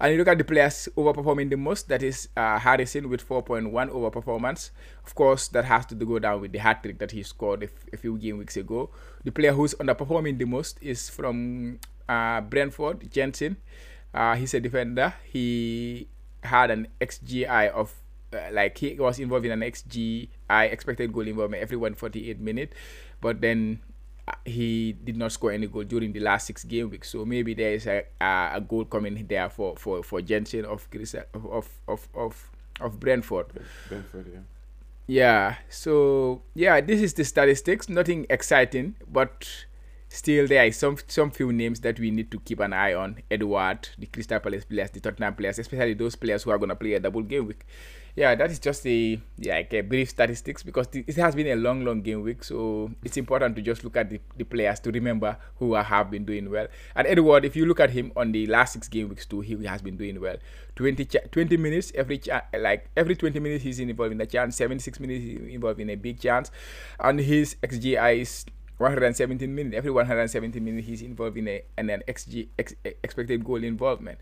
And 0.00 0.12
you 0.12 0.18
look 0.18 0.28
at 0.28 0.38
the 0.38 0.44
players 0.44 0.88
overperforming 0.96 1.50
the 1.50 1.56
most, 1.56 1.88
that 1.88 2.02
is 2.02 2.28
uh, 2.36 2.58
Harrison 2.58 3.08
with 3.08 3.26
4.1 3.28 3.72
overperformance. 3.72 4.70
Of 5.04 5.14
course, 5.14 5.48
that 5.48 5.64
has 5.64 5.86
to 5.86 5.94
go 5.96 6.18
down 6.20 6.40
with 6.40 6.52
the 6.52 6.58
hat 6.58 6.82
trick 6.82 6.98
that 7.00 7.10
he 7.10 7.22
scored 7.24 7.68
a, 7.92 7.96
few 7.96 8.16
game 8.16 8.38
weeks 8.38 8.56
ago. 8.56 8.90
The 9.24 9.32
player 9.32 9.52
who's 9.52 9.74
underperforming 9.74 10.38
the 10.38 10.44
most 10.44 10.78
is 10.80 11.10
from 11.10 11.80
uh, 12.08 12.42
Brentford, 12.42 13.10
Jensen. 13.10 13.56
Uh, 14.14 14.36
he's 14.36 14.54
a 14.54 14.60
defender. 14.60 15.14
He 15.24 16.08
had 16.44 16.70
an 16.70 16.88
XGI 17.00 17.70
of 17.70 17.94
uh, 18.32 18.48
like 18.52 18.76
he 18.78 18.94
was 18.94 19.18
involved 19.18 19.46
in 19.46 19.52
an 19.52 19.60
XGI 19.60 20.28
expected 20.50 21.12
goal 21.12 21.26
involvement 21.26 21.62
every 21.62 21.76
148 21.76 22.38
minute, 22.40 22.74
but 23.20 23.40
then 23.40 23.80
he 24.44 24.92
did 24.92 25.16
not 25.16 25.32
score 25.32 25.52
any 25.52 25.66
goal 25.66 25.84
during 25.84 26.12
the 26.12 26.20
last 26.20 26.46
six 26.46 26.64
game 26.64 26.90
weeks. 26.90 27.10
So 27.10 27.24
maybe 27.24 27.54
there 27.54 27.72
is 27.72 27.86
a, 27.86 28.04
a, 28.20 28.50
a 28.54 28.60
goal 28.60 28.84
coming 28.84 29.26
there 29.28 29.48
for 29.50 29.76
for 29.76 30.02
for 30.02 30.20
Jensen 30.22 30.64
of 30.64 30.88
of 31.34 31.68
of 31.86 32.08
of 32.14 32.50
of 32.80 33.00
Brentford. 33.00 33.46
Brentford, 33.88 34.26
yeah. 34.32 34.40
Yeah. 35.06 35.56
So 35.68 36.42
yeah, 36.54 36.80
this 36.80 37.00
is 37.00 37.14
the 37.14 37.24
statistics. 37.24 37.88
Nothing 37.88 38.26
exciting, 38.28 38.96
but 39.10 39.48
still 40.08 40.46
there 40.46 40.66
is 40.66 40.76
some 40.76 40.96
some 41.06 41.30
few 41.30 41.52
names 41.52 41.80
that 41.80 41.98
we 41.98 42.10
need 42.10 42.30
to 42.30 42.40
keep 42.40 42.60
an 42.60 42.72
eye 42.72 42.94
on. 42.94 43.22
Edouard, 43.30 43.88
the 43.98 44.06
Crystal 44.06 44.40
Palace 44.40 44.64
players, 44.64 44.90
the 44.90 45.00
Tottenham 45.00 45.34
players, 45.34 45.58
especially 45.58 45.94
those 45.94 46.16
players 46.16 46.42
who 46.42 46.50
are 46.50 46.58
gonna 46.58 46.76
play 46.76 46.94
a 46.94 47.00
double 47.00 47.22
game 47.22 47.46
week 47.46 47.64
yeah, 48.18 48.34
that 48.34 48.50
is 48.50 48.58
just 48.58 48.84
a 48.84 49.20
yeah, 49.38 49.54
like 49.54 49.72
a 49.72 49.80
brief 49.82 50.10
statistics 50.10 50.64
because 50.64 50.88
it 50.92 51.14
has 51.14 51.36
been 51.36 51.46
a 51.46 51.54
long, 51.54 51.84
long 51.84 52.02
game 52.02 52.22
week. 52.22 52.42
So 52.42 52.90
it's 53.04 53.16
important 53.16 53.54
to 53.54 53.62
just 53.62 53.84
look 53.84 53.96
at 53.96 54.10
the, 54.10 54.20
the 54.36 54.42
players 54.42 54.80
to 54.80 54.90
remember 54.90 55.36
who 55.56 55.74
have 55.74 56.10
been 56.10 56.24
doing 56.24 56.50
well. 56.50 56.66
And 56.96 57.06
Edouard, 57.06 57.44
if 57.44 57.54
you 57.54 57.64
look 57.64 57.78
at 57.78 57.90
him 57.90 58.10
on 58.16 58.32
the 58.32 58.48
last 58.48 58.72
six 58.72 58.88
game 58.88 59.08
weeks 59.08 59.24
too, 59.24 59.40
he 59.40 59.64
has 59.66 59.82
been 59.82 59.96
doing 59.96 60.20
well. 60.20 60.34
20, 60.74 61.04
20 61.04 61.56
minutes 61.56 61.92
every 61.94 62.20
like 62.58 62.90
every 62.96 63.14
20 63.14 63.38
minutes 63.38 63.62
he's 63.62 63.78
involved 63.78 64.12
in 64.12 64.20
a 64.20 64.26
chance. 64.26 64.56
76 64.56 64.98
minutes 64.98 65.24
he's 65.24 65.54
involved 65.54 65.78
in 65.78 65.88
a 65.90 65.94
big 65.94 66.18
chance, 66.18 66.50
and 66.98 67.20
his 67.20 67.54
XGI 67.62 68.18
is 68.20 68.46
117 68.78 69.54
minutes. 69.54 69.76
Every 69.76 69.92
117 69.92 70.64
minutes 70.64 70.88
he's 70.88 71.02
involved 71.02 71.36
in 71.36 71.46
a 71.46 71.62
an 71.76 72.02
XG 72.08 72.48
ex, 72.58 72.74
expected 72.84 73.44
goal 73.44 73.62
involvement. 73.62 74.18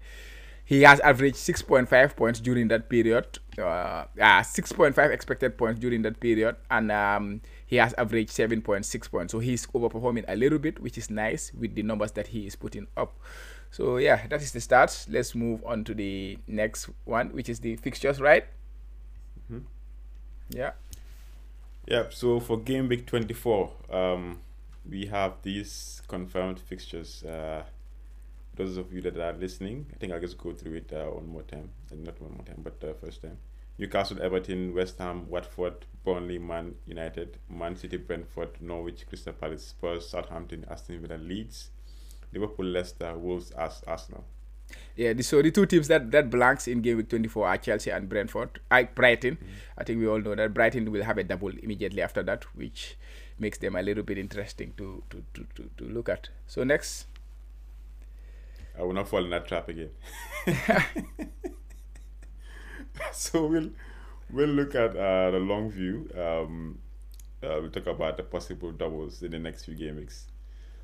He 0.67 0.83
has 0.83 0.99
averaged 0.99 1.37
6.5 1.37 2.17
points 2.17 2.41
during 2.41 2.67
that 2.69 2.89
period. 2.89 3.39
Uh, 3.57 3.63
uh, 3.63 4.43
6.5 4.43 5.13
expected 5.13 5.57
points 5.57 5.79
during 5.79 6.03
that 6.03 6.19
period. 6.19 6.57
And 6.69 6.91
um, 6.91 7.41
he 7.65 7.77
has 7.77 7.95
averaged 7.95 8.31
7.6 8.31 9.09
points. 9.09 9.31
So 9.31 9.39
he's 9.39 9.65
overperforming 9.67 10.25
a 10.27 10.35
little 10.35 10.59
bit, 10.59 10.81
which 10.81 10.99
is 10.99 11.09
nice 11.09 11.53
with 11.57 11.77
the 11.77 11.85
numbers 11.85 12.11
that 12.13 12.27
he 12.27 12.49
is 12.49 12.57
putting 12.57 12.89
up. 12.97 13.17
So 13.71 13.99
yeah, 13.99 14.27
that 14.27 14.43
is 14.43 14.51
the 14.51 14.61
start. 14.61 15.07
Let's 15.09 15.37
move 15.37 15.65
on 15.65 15.85
to 15.85 15.95
the 15.95 16.37
next 16.49 16.89
one, 17.05 17.29
which 17.29 17.49
is 17.49 17.61
the 17.61 17.77
fixtures, 17.77 18.21
right? 18.21 18.45
Mm-hmm. 19.49 19.67
Yeah. 20.51 20.73
Yeah. 21.87 22.07
So 22.11 22.41
for 22.41 22.59
game 22.59 22.89
week 22.89 23.07
24, 23.07 23.71
um, 23.91 24.41
we 24.89 25.07
have 25.07 25.35
these 25.43 26.03
confirmed 26.09 26.59
fixtures. 26.59 27.23
Uh, 27.23 27.63
those 28.57 28.77
of 28.77 28.93
you 28.93 29.01
that 29.03 29.19
are 29.19 29.33
listening, 29.35 29.87
I 29.95 29.97
think 29.99 30.13
I'll 30.13 30.21
just 30.21 30.39
go 30.39 30.53
through 30.53 30.75
it 30.75 30.93
uh, 30.93 31.05
one 31.07 31.29
more 31.29 31.43
time. 31.43 31.71
And 31.91 32.05
not 32.05 32.21
one 32.21 32.33
more 32.33 32.45
time, 32.45 32.63
but 32.63 32.83
uh, 32.83 32.95
first 32.95 33.23
time. 33.23 33.39
Newcastle, 33.79 34.23
Everton, 34.23 34.75
West 34.75 34.99
Ham, 34.99 35.29
Watford, 35.29 35.85
Burnley, 36.03 36.39
Man 36.39 36.75
United, 36.87 37.39
Man 37.51 37.77
City, 37.77 37.99
Brentford, 37.99 38.61
Norwich, 38.61 39.07
Crystal 39.07 39.35
Palace, 39.35 39.67
Spurs, 39.67 40.09
Southampton, 40.09 40.65
Aston 40.71 41.01
Villa, 41.01 41.19
Leeds, 41.19 41.71
Liverpool, 42.33 42.67
Leicester, 42.67 43.17
Wolves, 43.19 43.51
As- 43.51 43.83
Arsenal. 43.87 44.25
Yeah, 44.97 45.13
the, 45.13 45.23
so 45.23 45.43
the 45.43 45.51
two 45.51 45.67
teams 45.67 45.89
that 45.89 46.11
that 46.11 46.31
blanks 46.31 46.67
in 46.67 46.81
game 46.81 46.97
week 46.97 47.09
24 47.09 47.47
are 47.47 47.59
Chelsea 47.59 47.91
and 47.91 48.09
Brentford. 48.09 48.61
I 48.71 48.85
Brighton. 48.85 49.37
Mm-hmm. 49.37 49.79
I 49.79 49.85
think 49.85 50.01
we 50.01 50.09
all 50.09 50.21
know 50.21 50.35
that 50.35 50.55
Brighton 50.55 50.91
will 50.91 51.05
have 51.05 51.19
a 51.19 51.25
double 51.25 51.51
immediately 51.63 52.03
after 52.03 52.23
that, 52.25 52.45
which 52.57 52.97
makes 53.39 53.59
them 53.59 53.77
a 53.77 53.83
little 53.83 54.03
bit 54.03 54.19
interesting 54.19 54.73
to 54.79 55.03
to, 55.11 55.23
to, 55.35 55.47
to, 55.55 55.71
to 55.77 55.85
look 55.85 56.09
at. 56.09 56.31
So 56.47 56.65
next. 56.65 57.07
I 58.79 58.83
will 58.83 58.93
not 58.93 59.09
fall 59.09 59.25
in 59.25 59.31
that 59.31 59.47
trap 59.47 59.69
again. 59.69 59.91
so 63.13 63.47
we'll 63.47 63.71
we'll 64.31 64.49
look 64.49 64.75
at 64.75 64.97
uh, 64.97 65.31
the 65.31 65.39
long 65.39 65.71
view. 65.71 66.09
Um, 66.17 66.79
uh, 67.43 67.59
we'll 67.61 67.71
talk 67.71 67.87
about 67.87 68.17
the 68.17 68.23
possible 68.23 68.73
doubles 68.73 69.23
in 69.23 69.31
the 69.31 69.39
next 69.39 69.65
few 69.65 69.75
game 69.75 69.97
weeks. 69.97 70.27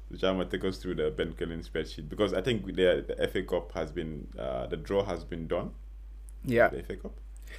Which 0.08 0.22
I'm 0.22 0.36
gonna 0.36 0.48
take 0.48 0.64
us 0.64 0.78
through 0.78 0.96
the 0.96 1.10
Ben 1.10 1.32
Crellin 1.32 1.66
spreadsheet 1.68 2.08
because 2.08 2.34
I 2.34 2.42
think 2.42 2.66
the, 2.66 3.04
the 3.06 3.28
FA 3.28 3.42
Cup 3.42 3.72
has 3.72 3.90
been 3.90 4.28
uh, 4.38 4.66
the 4.66 4.76
draw 4.76 5.04
has 5.04 5.24
been 5.24 5.46
done. 5.46 5.70
Yeah. 6.44 6.68
The 6.68 6.82
FA 6.82 6.96
Cup. 6.96 7.12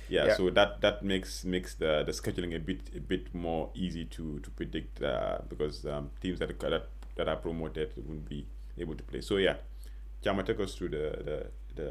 Yeah, 0.09 0.25
yeah, 0.25 0.35
so 0.35 0.49
that 0.49 0.81
that 0.81 1.03
makes 1.03 1.45
makes 1.45 1.75
the, 1.75 2.03
the 2.03 2.11
scheduling 2.11 2.55
a 2.55 2.59
bit 2.59 2.79
a 2.95 2.99
bit 2.99 3.33
more 3.33 3.69
easy 3.75 4.05
to 4.05 4.39
to 4.39 4.49
predict 4.51 5.01
uh, 5.01 5.39
because 5.47 5.85
um, 5.85 6.09
teams 6.19 6.39
that, 6.39 6.59
that 6.59 6.87
that 7.15 7.27
are 7.27 7.35
promoted 7.35 7.91
won't 7.97 8.27
be 8.27 8.45
able 8.77 8.95
to 8.95 9.03
play. 9.03 9.21
So 9.21 9.37
yeah, 9.37 9.57
Chama, 10.23 10.45
take 10.45 10.59
us 10.59 10.75
through 10.75 10.89
the 10.89 11.47
the 11.75 11.87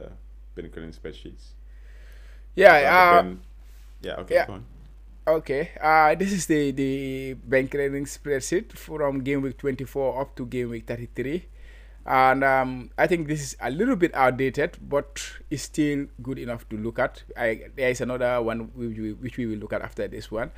the 0.54 0.68
Crellin 0.68 0.92
spreadsheets. 0.98 1.52
Yeah, 2.54 2.74
Uh, 3.22 3.24
yeah. 4.02 4.16
Okay. 4.20 4.34
yeah. 4.34 4.46
Go 4.46 4.52
on. 4.54 4.64
Okay, 5.24 5.70
uh, 5.80 6.14
this 6.16 6.32
is 6.32 6.46
the 6.46 6.72
the 6.72 7.34
bank 7.34 7.72
rating 7.74 8.06
spreadsheet 8.06 8.72
from 8.72 9.22
game 9.22 9.40
week 9.42 9.56
24 9.56 10.20
up 10.20 10.34
to 10.34 10.44
game 10.46 10.70
week 10.70 10.84
33, 10.84 11.46
and 12.04 12.42
um, 12.42 12.90
I 12.98 13.06
think 13.06 13.28
this 13.28 13.40
is 13.40 13.56
a 13.60 13.70
little 13.70 13.96
bit 13.96 14.14
outdated, 14.14 14.76
but 14.82 15.22
it's 15.50 15.62
still 15.62 16.06
good 16.22 16.38
enough 16.38 16.68
to 16.70 16.76
look 16.76 16.98
at. 16.98 17.22
I, 17.36 17.62
there 17.76 17.90
is 17.90 18.00
another 18.00 18.42
one 18.42 18.70
which 18.74 18.98
we, 18.98 19.12
which 19.12 19.36
we 19.36 19.46
will 19.46 19.58
look 19.58 19.72
at 19.72 19.82
after 19.82 20.08
this 20.08 20.30
one, 20.30 20.50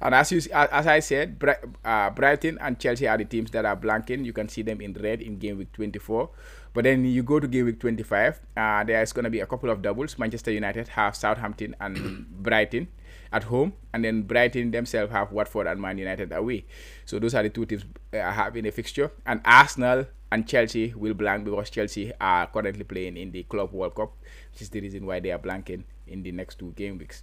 and 0.00 0.14
as 0.14 0.30
you 0.30 0.40
as 0.52 0.86
I 0.86 1.00
said, 1.00 1.42
uh, 1.84 2.10
Brighton 2.10 2.58
and 2.60 2.78
Chelsea 2.78 3.08
are 3.08 3.18
the 3.18 3.24
teams 3.24 3.50
that 3.52 3.64
are 3.64 3.76
blanking. 3.76 4.24
You 4.24 4.32
can 4.32 4.48
see 4.48 4.62
them 4.62 4.80
in 4.80 4.92
red 4.94 5.22
in 5.22 5.38
game 5.38 5.58
week 5.58 5.72
24. 5.72 6.30
But 6.74 6.84
then 6.84 7.04
you 7.04 7.22
go 7.22 7.38
to 7.38 7.46
game 7.46 7.66
week 7.66 7.80
25, 7.80 8.40
uh, 8.56 8.84
there's 8.84 9.12
going 9.12 9.24
to 9.24 9.30
be 9.30 9.40
a 9.40 9.46
couple 9.46 9.68
of 9.68 9.82
doubles. 9.82 10.18
Manchester 10.18 10.50
United 10.50 10.88
have 10.88 11.14
Southampton 11.14 11.76
and 11.80 12.26
Brighton 12.42 12.88
at 13.30 13.44
home, 13.44 13.74
and 13.92 14.04
then 14.04 14.22
Brighton 14.22 14.70
themselves 14.70 15.12
have 15.12 15.32
Watford 15.32 15.66
and 15.66 15.80
Man 15.80 15.98
United 15.98 16.32
away. 16.32 16.64
So 17.04 17.18
those 17.18 17.34
are 17.34 17.42
the 17.42 17.50
two 17.50 17.66
teams 17.66 17.84
uh, 18.14 18.30
having 18.30 18.66
a 18.66 18.70
fixture. 18.70 19.12
And 19.26 19.40
Arsenal 19.44 20.06
and 20.32 20.46
Chelsea 20.52 20.84
will 21.04 21.14
blank 21.22 21.44
because 21.44 21.70
Chelsea 21.76 22.04
are 22.20 22.46
currently 22.46 22.84
playing 22.84 23.16
in 23.16 23.32
the 23.32 23.42
Club 23.54 23.72
World 23.72 23.94
Cup, 23.94 24.12
which 24.52 24.62
is 24.62 24.70
the 24.70 24.80
reason 24.80 25.06
why 25.06 25.20
they 25.20 25.30
are 25.30 25.38
blanking 25.38 25.84
in 26.06 26.22
the 26.22 26.32
next 26.32 26.58
two 26.58 26.72
game 26.82 26.98
weeks. 26.98 27.22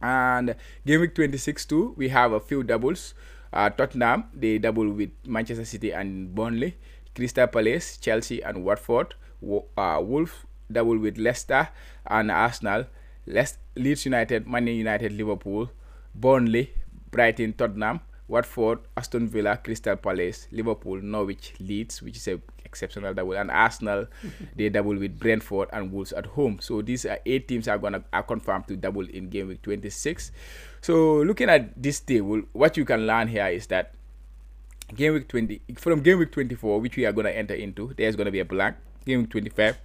And 0.00 0.54
game 0.86 1.00
week 1.00 1.14
26 1.14 1.64
too, 1.66 1.94
we 1.96 2.08
have 2.08 2.32
a 2.32 2.40
few 2.40 2.62
doubles. 2.62 3.14
Uh, 3.52 3.68
Tottenham, 3.70 4.24
they 4.34 4.58
double 4.58 4.88
with 4.90 5.10
Manchester 5.26 5.64
City 5.64 5.92
and 5.92 6.34
Burnley. 6.34 6.76
Crystal 7.14 7.46
Palace, 7.46 7.96
Chelsea 7.96 8.40
and 8.42 8.64
Watford. 8.64 9.14
Wo- 9.40 9.66
Uh, 9.76 10.00
double 10.70 10.98
with 10.98 11.18
Leicester 11.18 11.68
and 12.06 12.30
Arsenal. 12.30 12.84
Leeds 13.76 14.04
United, 14.04 14.46
Man 14.46 14.66
United, 14.66 15.12
Liverpool. 15.12 15.70
Burnley, 16.14 16.72
Brighton, 17.10 17.52
Tottenham. 17.54 18.00
Watford, 18.28 18.80
Aston 18.96 19.28
Villa, 19.28 19.56
Crystal 19.56 19.96
Palace, 19.96 20.46
Liverpool, 20.52 21.00
Norwich, 21.00 21.54
Leeds, 21.58 22.02
which 22.02 22.16
is 22.16 22.28
a 22.28 22.40
exceptional 22.64 23.14
double, 23.14 23.32
and 23.32 23.50
Arsenal, 23.50 24.06
they 24.56 24.68
double 24.68 24.96
with 24.96 25.18
Brentford 25.18 25.68
and 25.72 25.90
Wolves 25.90 26.12
at 26.12 26.26
home. 26.26 26.58
So 26.60 26.82
these 26.82 27.06
are 27.06 27.18
eight 27.24 27.48
teams 27.48 27.66
are 27.68 27.78
gonna 27.78 28.04
are 28.12 28.22
confirmed 28.22 28.68
to 28.68 28.76
double 28.76 29.06
in 29.08 29.30
game 29.30 29.48
week 29.48 29.62
26. 29.62 30.30
So 30.80 31.22
looking 31.22 31.48
at 31.48 31.80
this 31.82 32.00
table, 32.00 32.42
what 32.52 32.76
you 32.76 32.84
can 32.84 33.06
learn 33.06 33.28
here 33.28 33.46
is 33.46 33.66
that 33.68 33.94
game 34.94 35.14
week 35.14 35.28
20 35.28 35.62
from 35.76 36.02
game 36.02 36.18
week 36.18 36.32
24, 36.32 36.80
which 36.80 36.96
we 36.96 37.06
are 37.06 37.12
gonna 37.12 37.30
enter 37.30 37.54
into, 37.54 37.94
there's 37.96 38.16
gonna 38.16 38.30
be 38.30 38.40
a 38.40 38.44
blank. 38.44 38.76
Game 39.06 39.22
week 39.22 39.30
25, 39.30 39.78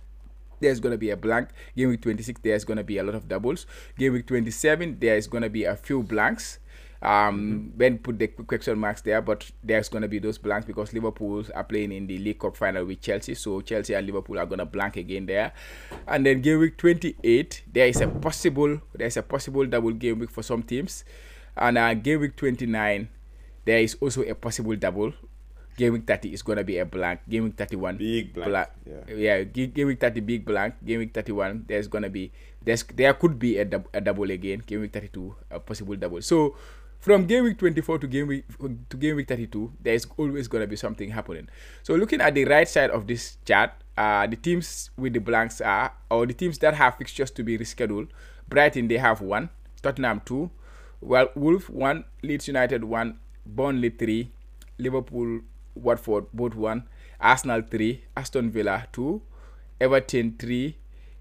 there's 0.63 0.79
going 0.79 0.91
to 0.91 0.97
be 0.97 1.11
a 1.11 1.17
blank. 1.17 1.49
Game 1.75 1.89
week 1.89 2.01
26, 2.01 2.41
there's 2.41 2.63
going 2.63 2.77
to 2.77 2.83
be 2.83 2.97
a 2.97 3.03
lot 3.03 3.15
of 3.15 3.27
doubles. 3.27 3.65
Game 3.97 4.13
week 4.13 4.25
27, 4.27 4.97
there's 4.99 5.27
going 5.27 5.43
to 5.43 5.49
be 5.49 5.65
a 5.65 5.75
few 5.75 6.01
blanks. 6.01 6.59
Um, 7.03 7.71
Ben 7.75 7.97
put 7.99 8.17
the 8.17 8.27
question 8.27 8.79
marks 8.79 9.01
there, 9.01 9.21
but 9.21 9.43
there's 9.61 9.89
going 9.89 10.03
to 10.03 10.07
be 10.07 10.19
those 10.19 10.37
blanks 10.37 10.65
because 10.65 10.93
Liverpool 10.93 11.43
are 11.53 11.63
playing 11.65 11.91
in 11.91 12.07
the 12.07 12.17
League 12.17 12.39
Cup 12.39 12.55
final 12.55 12.85
with 12.85 13.01
Chelsea. 13.01 13.35
So 13.35 13.59
Chelsea 13.59 13.93
and 13.93 14.07
Liverpool 14.07 14.39
are 14.39 14.45
going 14.45 14.59
to 14.59 14.65
blank 14.65 14.95
again 14.95 15.25
there. 15.25 15.51
And 16.07 16.25
then 16.25 16.41
game 16.41 16.59
week 16.59 16.77
28, 16.77 17.63
there 17.73 17.87
is 17.87 17.99
a 17.99 18.07
possible 18.07 18.79
there's 18.95 19.17
a 19.17 19.21
possible 19.21 19.65
double 19.65 19.91
game 19.91 20.19
week 20.19 20.31
for 20.31 20.43
some 20.43 20.63
teams. 20.63 21.03
And 21.57 21.77
uh, 21.77 21.93
game 21.93 22.21
week 22.21 22.37
29, 22.37 23.09
there 23.65 23.79
is 23.79 23.97
also 23.99 24.23
a 24.23 24.33
possible 24.33 24.75
double. 24.77 25.11
Game 25.75 25.93
week 25.93 26.05
30 26.07 26.33
is 26.33 26.41
going 26.41 26.57
to 26.59 26.63
be 26.63 26.77
a 26.77 26.85
blank. 26.85 27.19
Game 27.27 27.43
week 27.45 27.57
31, 27.57 27.97
Big 27.97 28.33
blank. 28.33 28.49
blank. 28.49 28.69
Yeah. 28.85 29.15
Yeah, 29.15 29.43
game 29.43 29.87
week 29.87 29.99
30 29.99 30.21
big 30.21 30.45
blank. 30.45 30.75
Game 30.85 30.99
week 30.99 31.13
31 31.13 31.65
there's 31.67 31.87
gonna 31.89 32.09
be 32.09 32.31
there's 32.63 32.83
there 32.95 33.13
could 33.15 33.37
be 33.39 33.57
a, 33.57 33.65
dub, 33.65 33.87
a 33.93 33.99
double 33.99 34.29
again. 34.31 34.61
Game 34.65 34.81
week 34.81 34.93
32 34.93 35.35
a 35.51 35.59
possible 35.59 35.95
double. 35.97 36.21
So 36.21 36.55
from 37.03 37.25
game 37.25 37.43
week 37.43 37.57
24 37.57 37.99
to 37.99 38.07
game 38.07 38.27
week 38.27 38.45
to 38.87 38.95
game 38.95 39.17
week 39.17 39.27
32 39.27 39.73
there's 39.81 40.07
always 40.15 40.47
gonna 40.47 40.65
be 40.65 40.77
something 40.77 41.09
happening. 41.09 41.49
So 41.83 41.95
looking 41.95 42.21
at 42.21 42.33
the 42.33 42.45
right 42.45 42.65
side 42.67 42.91
of 42.91 43.07
this 43.07 43.35
chart, 43.43 43.71
uh, 43.97 44.25
the 44.25 44.37
teams 44.37 44.89
with 44.95 45.11
the 45.11 45.19
blanks 45.19 45.59
are 45.59 45.91
or 46.09 46.25
the 46.25 46.33
teams 46.33 46.59
that 46.59 46.75
have 46.75 46.95
fixtures 46.95 47.29
to 47.31 47.43
be 47.43 47.57
rescheduled. 47.57 48.07
Brighton 48.47 48.87
they 48.87 48.97
have 48.97 49.19
one, 49.19 49.49
Tottenham 49.81 50.21
two, 50.23 50.49
well 51.01 51.27
Wolf 51.35 51.69
one, 51.69 52.05
Leeds 52.21 52.47
United 52.47 52.85
one, 52.85 53.19
Burnley 53.45 53.89
three, 53.89 54.31
Liverpool, 54.77 55.41
Watford 55.75 56.27
both 56.33 56.55
one, 56.55 56.87
Arsenal 57.19 57.63
three, 57.69 58.05
Aston 58.15 58.49
Villa 58.49 58.87
two, 58.93 59.21
Everton 59.81 60.37
three, 60.39 60.77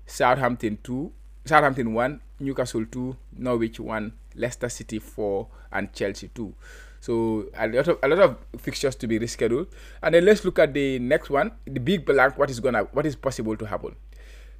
Southampton 0.07 0.79
two, 0.85 1.11
Southampton 1.45 1.92
one, 1.92 2.21
Newcastle 2.38 2.87
two, 2.87 3.16
Norwich 3.37 3.81
one, 3.81 4.12
Leicester 4.35 4.68
City 4.68 4.99
four, 4.99 5.49
and 5.73 5.92
Chelsea 5.92 6.29
two. 6.29 6.55
So 7.03 7.51
a 7.59 7.66
lot 7.66 7.88
of 7.88 7.99
a 8.03 8.09
lot 8.09 8.18
of 8.21 8.38
fixtures 8.62 8.95
to 9.03 9.07
be 9.07 9.18
rescheduled. 9.18 9.66
And 10.03 10.14
then 10.14 10.25
let's 10.25 10.45
look 10.45 10.59
at 10.59 10.73
the 10.73 10.99
next 11.01 11.31
one, 11.31 11.51
the 11.66 11.81
big 11.81 12.07
blank. 12.07 12.38
What 12.38 12.49
is 12.49 12.61
gonna 12.61 12.85
what 12.92 13.07
is 13.07 13.16
possible 13.16 13.57
to 13.57 13.66
happen? 13.66 13.97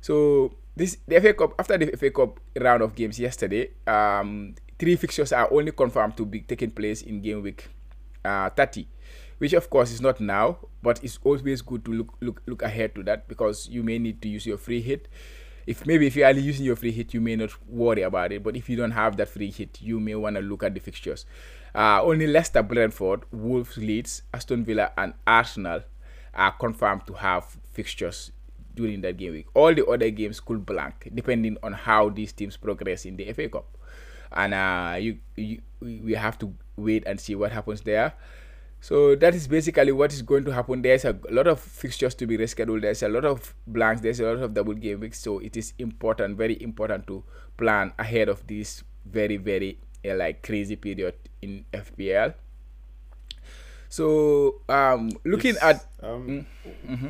So 0.01 0.51
this 0.75 0.99
the 1.07 1.21
FA 1.21 1.35
Cup 1.35 1.55
after 1.59 1.79
the 1.79 1.95
FA 1.97 2.11
Cup 2.11 2.41
round 2.59 2.83
of 2.83 2.97
games 2.97 3.21
yesterday, 3.21 3.71
um, 3.87 4.57
three 4.79 4.97
fixtures 4.97 5.33
are 5.33 5.47
only 5.53 5.71
confirmed 5.71 6.17
to 6.17 6.27
be 6.27 6.41
taking 6.41 6.73
place 6.75 7.03
in 7.03 7.23
game 7.23 7.43
week 7.43 7.71
uh, 8.25 8.51
30, 8.51 8.89
which 9.39 9.53
of 9.53 9.71
course 9.71 9.93
is 9.93 10.01
not 10.01 10.19
now, 10.19 10.59
but 10.83 10.99
it's 11.05 11.23
always 11.23 11.63
good 11.63 11.85
to 11.85 11.93
look 11.93 12.11
look 12.21 12.43
look 12.47 12.63
ahead 12.63 12.95
to 12.99 13.03
that 13.05 13.29
because 13.29 13.69
you 13.71 13.87
may 13.87 13.99
need 14.03 14.21
to 14.23 14.29
use 14.29 14.47
your 14.47 14.59
free 14.59 14.83
hit. 14.83 15.07
If 15.67 15.87
maybe 15.87 16.07
if 16.07 16.17
you 16.17 16.25
are 16.25 16.33
using 16.33 16.65
your 16.65 16.77
free 16.77 16.91
hit, 16.93 17.15
you 17.15 17.21
may 17.21 17.37
not 17.37 17.51
worry 17.69 18.03
about 18.03 18.33
it. 18.33 18.43
But 18.43 18.57
if 18.57 18.69
you 18.69 18.77
don't 18.77 18.91
have 18.91 19.17
that 19.17 19.29
free 19.29 19.51
hit, 19.51 19.81
you 19.81 20.01
may 20.01 20.15
want 20.15 20.37
to 20.37 20.43
look 20.43 20.63
at 20.63 20.75
the 20.75 20.81
fixtures. 20.81 21.25
Uh, 21.75 22.03
only 22.03 22.27
Leicester, 22.27 22.63
Brentford, 22.63 23.23
Wolves, 23.31 23.77
Leeds, 23.77 24.23
Aston 24.35 24.65
Villa, 24.65 24.93
and 24.99 25.15
Arsenal 25.27 25.83
are 26.35 26.53
confirmed 26.53 27.07
to 27.07 27.15
have 27.15 27.45
fixtures 27.73 28.33
during 28.75 29.01
that 29.03 29.17
game 29.17 29.33
week. 29.33 29.47
All 29.55 29.75
the 29.75 29.87
other 29.87 30.11
games 30.11 30.41
could 30.41 30.65
blank 30.65 31.11
depending 31.15 31.57
on 31.63 31.73
how 31.73 32.09
these 32.09 32.33
teams 32.33 32.57
progress 32.57 33.05
in 33.05 33.17
the 33.17 33.33
FA 33.33 33.49
Cup. 33.49 33.77
And 34.33 34.55
uh, 34.55 34.97
you, 34.99 35.19
you 35.37 35.61
we 35.81 36.15
have 36.15 36.39
to 36.39 36.55
wait 36.77 37.05
and 37.07 37.21
see 37.21 37.35
what 37.35 37.53
happens 37.53 37.83
there. 37.83 38.15
So 38.83 39.15
that 39.15 39.33
is 39.33 39.47
basically 39.47 39.93
what 39.93 40.13
is 40.13 40.23
going 40.23 40.45
to 40.45 40.51
happen. 40.53 40.83
There's 40.83 41.05
a 41.05 41.17
lot 41.31 41.47
of 41.47 41.61
fixtures 41.61 42.17
to 42.17 42.27
be 42.27 42.37
rescheduled. 42.37 42.83
There's 42.83 43.05
a 43.05 43.09
lot 43.09 43.25
of 43.25 43.55
blanks. 43.65 44.01
There's 44.01 44.19
a 44.19 44.25
lot 44.25 44.43
of 44.43 44.55
double 44.55 44.75
game 44.75 44.99
weeks. 44.99 45.21
So 45.21 45.39
it 45.39 45.57
is 45.57 45.73
important, 45.79 46.37
very 46.37 46.61
important 46.61 47.07
to 47.07 47.23
plan 47.57 47.93
ahead 47.97 48.29
of 48.29 48.45
this 48.49 48.83
very, 49.07 49.37
very 49.37 49.79
uh, 50.05 50.17
like 50.17 50.43
crazy 50.43 50.75
period 50.75 51.15
in 51.41 51.65
FPL. 51.73 52.35
So 53.89 54.63
um, 54.69 55.11
looking 55.25 55.53
It's, 55.55 55.63
at 55.63 55.87
um, 56.03 56.47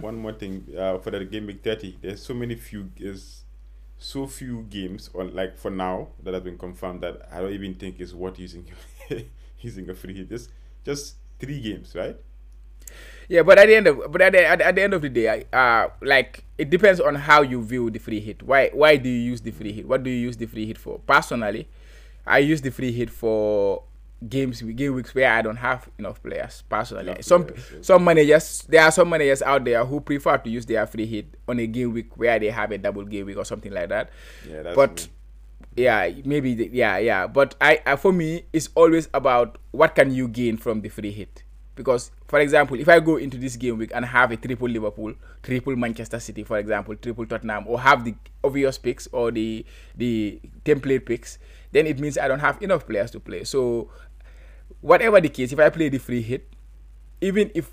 one 0.01 0.17
more 0.19 0.35
thing 0.35 0.67
uh, 0.77 0.99
for 0.99 1.11
the 1.11 1.25
game 1.25 1.47
week 1.47 1.63
30 1.63 1.99
there's 2.03 2.21
so 2.21 2.35
many 2.35 2.57
few 2.57 2.91
is 2.99 3.45
so 3.99 4.27
few 4.27 4.67
games 4.69 5.09
or 5.15 5.25
like 5.25 5.57
for 5.57 5.71
now 5.71 6.09
that 6.25 6.35
have 6.35 6.43
been 6.43 6.59
confirmed 6.59 7.01
that 7.03 7.23
i 7.31 7.41
don't 7.41 7.53
even 7.53 7.75
think 7.75 8.01
is 8.01 8.13
worth 8.17 8.37
using 8.41 8.67
using 9.61 9.89
a 9.89 9.95
free 9.95 10.13
hit 10.13 10.29
just 10.29 10.51
just 10.85 11.15
three 11.43 11.61
games 11.61 11.95
right 11.95 12.17
Yeah, 13.29 13.43
but 13.43 13.57
at 13.59 13.67
the 13.67 13.75
end 13.77 13.87
of 13.87 14.13
but 14.13 14.21
at 14.21 14.33
the, 14.33 14.45
at, 14.45 14.61
at 14.61 14.75
the 14.77 14.83
end 14.83 14.93
of 14.93 15.01
the 15.01 15.09
day, 15.09 15.45
uh, 15.53 15.89
like 16.03 16.45
it 16.59 16.69
depends 16.69 17.01
on 17.01 17.15
how 17.15 17.41
you 17.43 17.63
view 17.65 17.89
the 17.89 17.99
free 17.99 18.21
hit. 18.21 18.43
Why 18.43 18.69
why 18.75 18.97
do 18.97 19.09
you 19.09 19.31
use 19.33 19.41
the 19.41 19.53
free 19.53 19.73
hit? 19.73 19.89
What 19.89 20.03
do 20.03 20.11
you 20.11 20.21
use 20.29 20.37
the 20.37 20.47
free 20.47 20.67
hit 20.67 20.77
for? 20.77 20.99
Personally, 21.07 21.65
I 22.27 22.39
use 22.39 22.61
the 22.61 22.71
free 22.71 22.93
hit 22.93 23.09
for 23.09 23.85
games 24.29 24.61
game 24.63 24.95
weeks 24.95 25.15
where 25.15 25.33
I 25.33 25.41
don't 25.43 25.57
have 25.57 25.89
enough 25.99 26.23
players. 26.23 26.63
Personally, 26.69 27.13
Enough 27.13 27.25
some 27.25 27.45
players, 27.47 27.87
some 27.87 28.05
managers 28.05 28.65
there 28.69 28.83
are 28.83 28.91
some 28.93 29.09
managers 29.09 29.41
out 29.41 29.65
there 29.65 29.85
who 29.85 30.01
prefer 30.01 30.37
to 30.39 30.51
use 30.51 30.67
their 30.67 30.87
free 30.87 31.07
hit 31.07 31.27
on 31.49 31.59
a 31.59 31.67
game 31.67 31.93
week 31.93 32.17
where 32.19 32.39
they 32.39 32.51
have 32.51 32.71
a 32.71 32.79
double 32.79 33.05
game 33.05 33.27
week 33.27 33.39
or 33.39 33.45
something 33.45 33.73
like 33.73 33.89
that. 33.89 34.11
yeah 34.49 34.63
that's 34.63 34.77
but 34.77 34.95
me. 34.97 35.13
Yeah 35.77 36.11
maybe 36.25 36.55
the, 36.55 36.71
yeah 36.73 36.99
yeah. 36.99 37.27
But 37.27 37.55
I, 37.61 37.81
I 37.87 37.97
for 37.97 38.13
me 38.13 38.45
it's 38.53 38.69
always 38.75 39.09
about 39.15 39.59
what 39.71 39.95
can 39.95 40.15
you 40.15 40.29
gain 40.29 40.57
from 40.57 40.81
the 40.83 40.89
free 40.89 41.11
hit? 41.13 41.43
Because 41.75 42.11
for 42.29 42.39
example 42.39 42.79
if 42.79 42.89
i 42.89 43.01
go 43.01 43.17
into 43.17 43.37
this 43.37 43.57
game 43.57 43.79
week 43.79 43.91
and 43.95 44.05
have 44.05 44.31
a 44.31 44.37
triple 44.37 44.69
liverpool 44.69 45.15
triple 45.43 45.77
manchester 45.77 46.21
city 46.21 46.45
for 46.45 46.59
example 46.59 46.95
triple 46.97 47.27
tottenham 47.27 47.65
or 47.67 47.81
have 47.81 48.05
the 48.05 48.15
obvious 48.45 48.79
picks 48.79 49.07
or 49.13 49.31
the 49.31 49.65
the 49.97 50.41
template 50.65 51.05
picks 51.07 51.39
then 51.73 51.87
it 51.87 51.99
means 51.99 52.17
i 52.19 52.29
don't 52.29 52.41
have 52.41 52.61
enough 52.63 52.87
players 52.87 53.11
to 53.11 53.21
play. 53.21 53.45
So 53.45 53.91
whatever 54.81 55.21
the 55.21 55.29
case 55.29 55.53
if 55.53 55.59
i 55.61 55.71
play 55.71 55.89
the 55.89 55.99
free 55.99 56.23
hit 56.23 56.49
even 57.21 57.51
if 57.55 57.71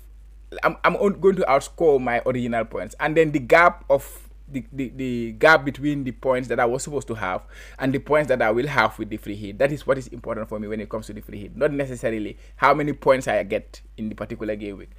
I'm, 0.64 0.76
I'm 0.84 0.94
going 1.20 1.36
to 1.36 1.42
outscore 1.42 2.00
my 2.00 2.22
original 2.26 2.64
points. 2.64 2.94
And 2.98 3.16
then 3.16 3.32
the 3.32 3.38
gap 3.38 3.84
of 3.88 4.29
the, 4.52 4.64
the, 4.72 4.88
the 4.96 5.32
gap 5.32 5.64
between 5.64 6.04
the 6.04 6.12
points 6.12 6.48
that 6.48 6.60
I 6.60 6.64
was 6.64 6.82
supposed 6.82 7.06
to 7.08 7.14
have 7.14 7.42
and 7.78 7.92
the 7.92 7.98
points 7.98 8.28
that 8.28 8.42
I 8.42 8.50
will 8.50 8.66
have 8.66 8.98
with 8.98 9.10
the 9.10 9.16
free 9.16 9.36
hit. 9.36 9.58
That 9.58 9.72
is 9.72 9.86
what 9.86 9.98
is 9.98 10.08
important 10.08 10.48
for 10.48 10.58
me 10.58 10.68
when 10.68 10.80
it 10.80 10.88
comes 10.88 11.06
to 11.06 11.12
the 11.12 11.20
free 11.20 11.40
hit. 11.40 11.56
Not 11.56 11.72
necessarily 11.72 12.36
how 12.56 12.74
many 12.74 12.92
points 12.92 13.28
I 13.28 13.42
get 13.44 13.80
in 13.96 14.08
the 14.08 14.14
particular 14.14 14.56
game 14.56 14.78
week. 14.78 14.90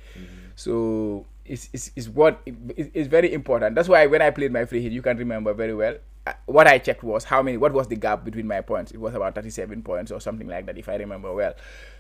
So 0.55 1.25
it's, 1.45 1.69
it's, 1.73 1.91
it's 1.95 2.07
what 2.07 2.41
it- 2.45 2.91
it's 2.93 3.07
very 3.07 3.33
important. 3.33 3.75
That's 3.75 3.89
why 3.89 4.05
when 4.07 4.21
I 4.21 4.29
played 4.31 4.51
my 4.51 4.65
free 4.65 4.81
hit, 4.81 4.91
you 4.91 5.01
can 5.01 5.17
remember 5.17 5.53
very 5.53 5.73
well. 5.73 5.95
uh, 6.27 6.33
what 6.45 6.67
I 6.67 6.77
checked 6.77 7.03
was 7.03 7.23
how 7.23 7.41
many. 7.41 7.57
What 7.57 7.73
was 7.73 7.87
the 7.87 7.95
gap 7.95 8.23
between 8.23 8.45
my 8.47 8.61
points? 8.61 8.91
It 8.91 8.99
was 8.99 9.15
about 9.15 9.33
37 9.33 9.81
points 9.81 10.11
or 10.11 10.21
something 10.21 10.47
like 10.47 10.67
that, 10.67 10.77
if 10.77 10.87
I 10.87 10.95
remember 10.95 11.33
well. 11.33 11.53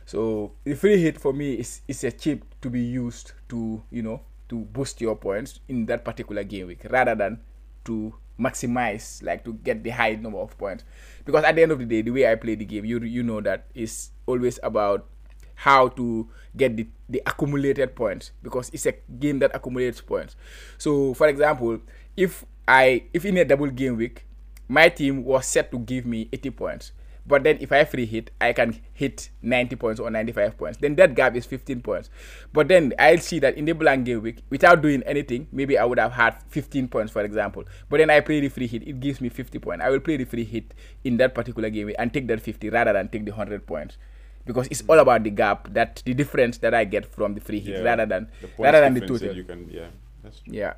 So 0.05 0.51
the 0.63 0.75
free 0.75 1.01
hit 1.01 1.19
for 1.19 1.33
me 1.33 1.55
is 1.55 1.81
is 1.87 2.03
a 2.03 2.11
chip 2.11 2.45
to 2.61 2.69
be 2.69 2.81
used 2.81 3.31
to 3.49 3.81
you 3.89 4.03
know 4.03 4.21
to 4.51 4.59
boost 4.75 4.99
your 4.99 5.15
points 5.15 5.61
in 5.71 5.85
that 5.87 6.03
particular 6.03 6.43
game 6.43 6.67
week 6.67 6.83
rather 6.91 7.15
than 7.15 7.39
to 7.85 8.13
maximize 8.37 9.23
like 9.23 9.45
to 9.45 9.53
get 9.63 9.81
the 9.81 9.89
high 9.89 10.13
number 10.15 10.37
of 10.39 10.55
points. 10.57 10.83
Because 11.23 11.43
at 11.45 11.55
the 11.55 11.63
end 11.63 11.71
of 11.71 11.79
the 11.79 11.85
day 11.85 12.01
the 12.01 12.11
way 12.11 12.29
i 12.29 12.35
play 12.35 12.55
the 12.55 12.65
game 12.65 12.83
you 12.83 12.99
you 12.99 13.23
know 13.23 13.39
that 13.39 13.65
is 13.73 14.11
always 14.27 14.59
about 14.61 15.07
how 15.55 15.87
to 15.87 16.27
get 16.57 16.75
the, 16.75 16.87
the 17.07 17.21
accumulated 17.25 17.95
points 17.95 18.31
because 18.43 18.69
it's 18.73 18.85
a 18.85 18.93
game 19.19 19.39
that 19.39 19.55
accumulates 19.55 20.01
points. 20.01 20.35
So 20.77 21.13
for 21.13 21.27
example 21.27 21.79
if 22.17 22.43
i 22.67 23.03
if 23.13 23.23
in 23.25 23.37
a 23.37 23.45
double 23.45 23.71
game 23.71 23.95
week 23.95 24.25
my 24.67 24.89
team 24.89 25.23
was 25.23 25.47
set 25.47 25.71
to 25.71 25.79
give 25.79 26.05
me 26.05 26.27
80 26.33 26.49
points 26.51 26.91
but 27.25 27.43
then 27.43 27.57
if 27.61 27.71
I 27.71 27.85
free 27.85 28.05
hit, 28.05 28.31
I 28.41 28.53
can 28.53 28.79
hit 28.93 29.29
90 29.41 29.75
points 29.75 29.99
or 29.99 30.09
95 30.09 30.57
points. 30.57 30.77
Then 30.79 30.95
that 30.95 31.15
gap 31.15 31.35
is 31.35 31.45
15 31.45 31.81
points. 31.81 32.09
But 32.51 32.67
then 32.67 32.93
I'll 32.97 33.19
see 33.19 33.39
that 33.39 33.57
in 33.57 33.65
the 33.65 33.73
blank 33.73 34.05
game 34.05 34.21
week, 34.21 34.43
without 34.49 34.81
doing 34.81 35.03
anything, 35.03 35.47
maybe 35.51 35.77
I 35.77 35.85
would 35.85 35.99
have 35.99 36.13
had 36.13 36.41
15 36.49 36.87
points, 36.87 37.11
for 37.11 37.21
example. 37.21 37.63
But 37.89 37.97
then 37.97 38.09
I 38.09 38.19
play 38.21 38.39
the 38.39 38.49
free 38.49 38.67
hit, 38.67 38.87
it 38.87 38.99
gives 38.99 39.21
me 39.21 39.29
50 39.29 39.59
points. 39.59 39.83
I 39.85 39.89
will 39.89 39.99
play 39.99 40.17
the 40.17 40.25
free 40.25 40.43
hit 40.43 40.73
in 41.03 41.17
that 41.17 41.35
particular 41.35 41.69
game 41.69 41.87
week 41.87 41.95
and 41.99 42.11
take 42.13 42.27
that 42.27 42.41
50 42.41 42.69
rather 42.69 42.93
than 42.93 43.07
take 43.09 43.25
the 43.25 43.31
100 43.31 43.67
points. 43.67 43.97
Because 44.43 44.67
it's 44.67 44.83
all 44.87 44.97
about 44.97 45.23
the 45.23 45.29
gap, 45.29 45.71
that 45.73 46.01
the 46.03 46.15
difference 46.15 46.57
that 46.59 46.73
I 46.73 46.85
get 46.85 47.05
from 47.05 47.35
the 47.35 47.41
free 47.41 47.59
hit 47.59 47.75
Yeah, 47.75 47.81
rather 47.83 48.07
than 48.07 48.27
the 48.41 48.47
points 48.47 48.59
rather 48.59 48.81
than 48.81 48.93
the 48.95 49.01
total. 49.01 49.43
Can, 49.43 49.69
yeah, 49.69 49.87
that's. 50.23 50.41
Yeah, 50.47 50.73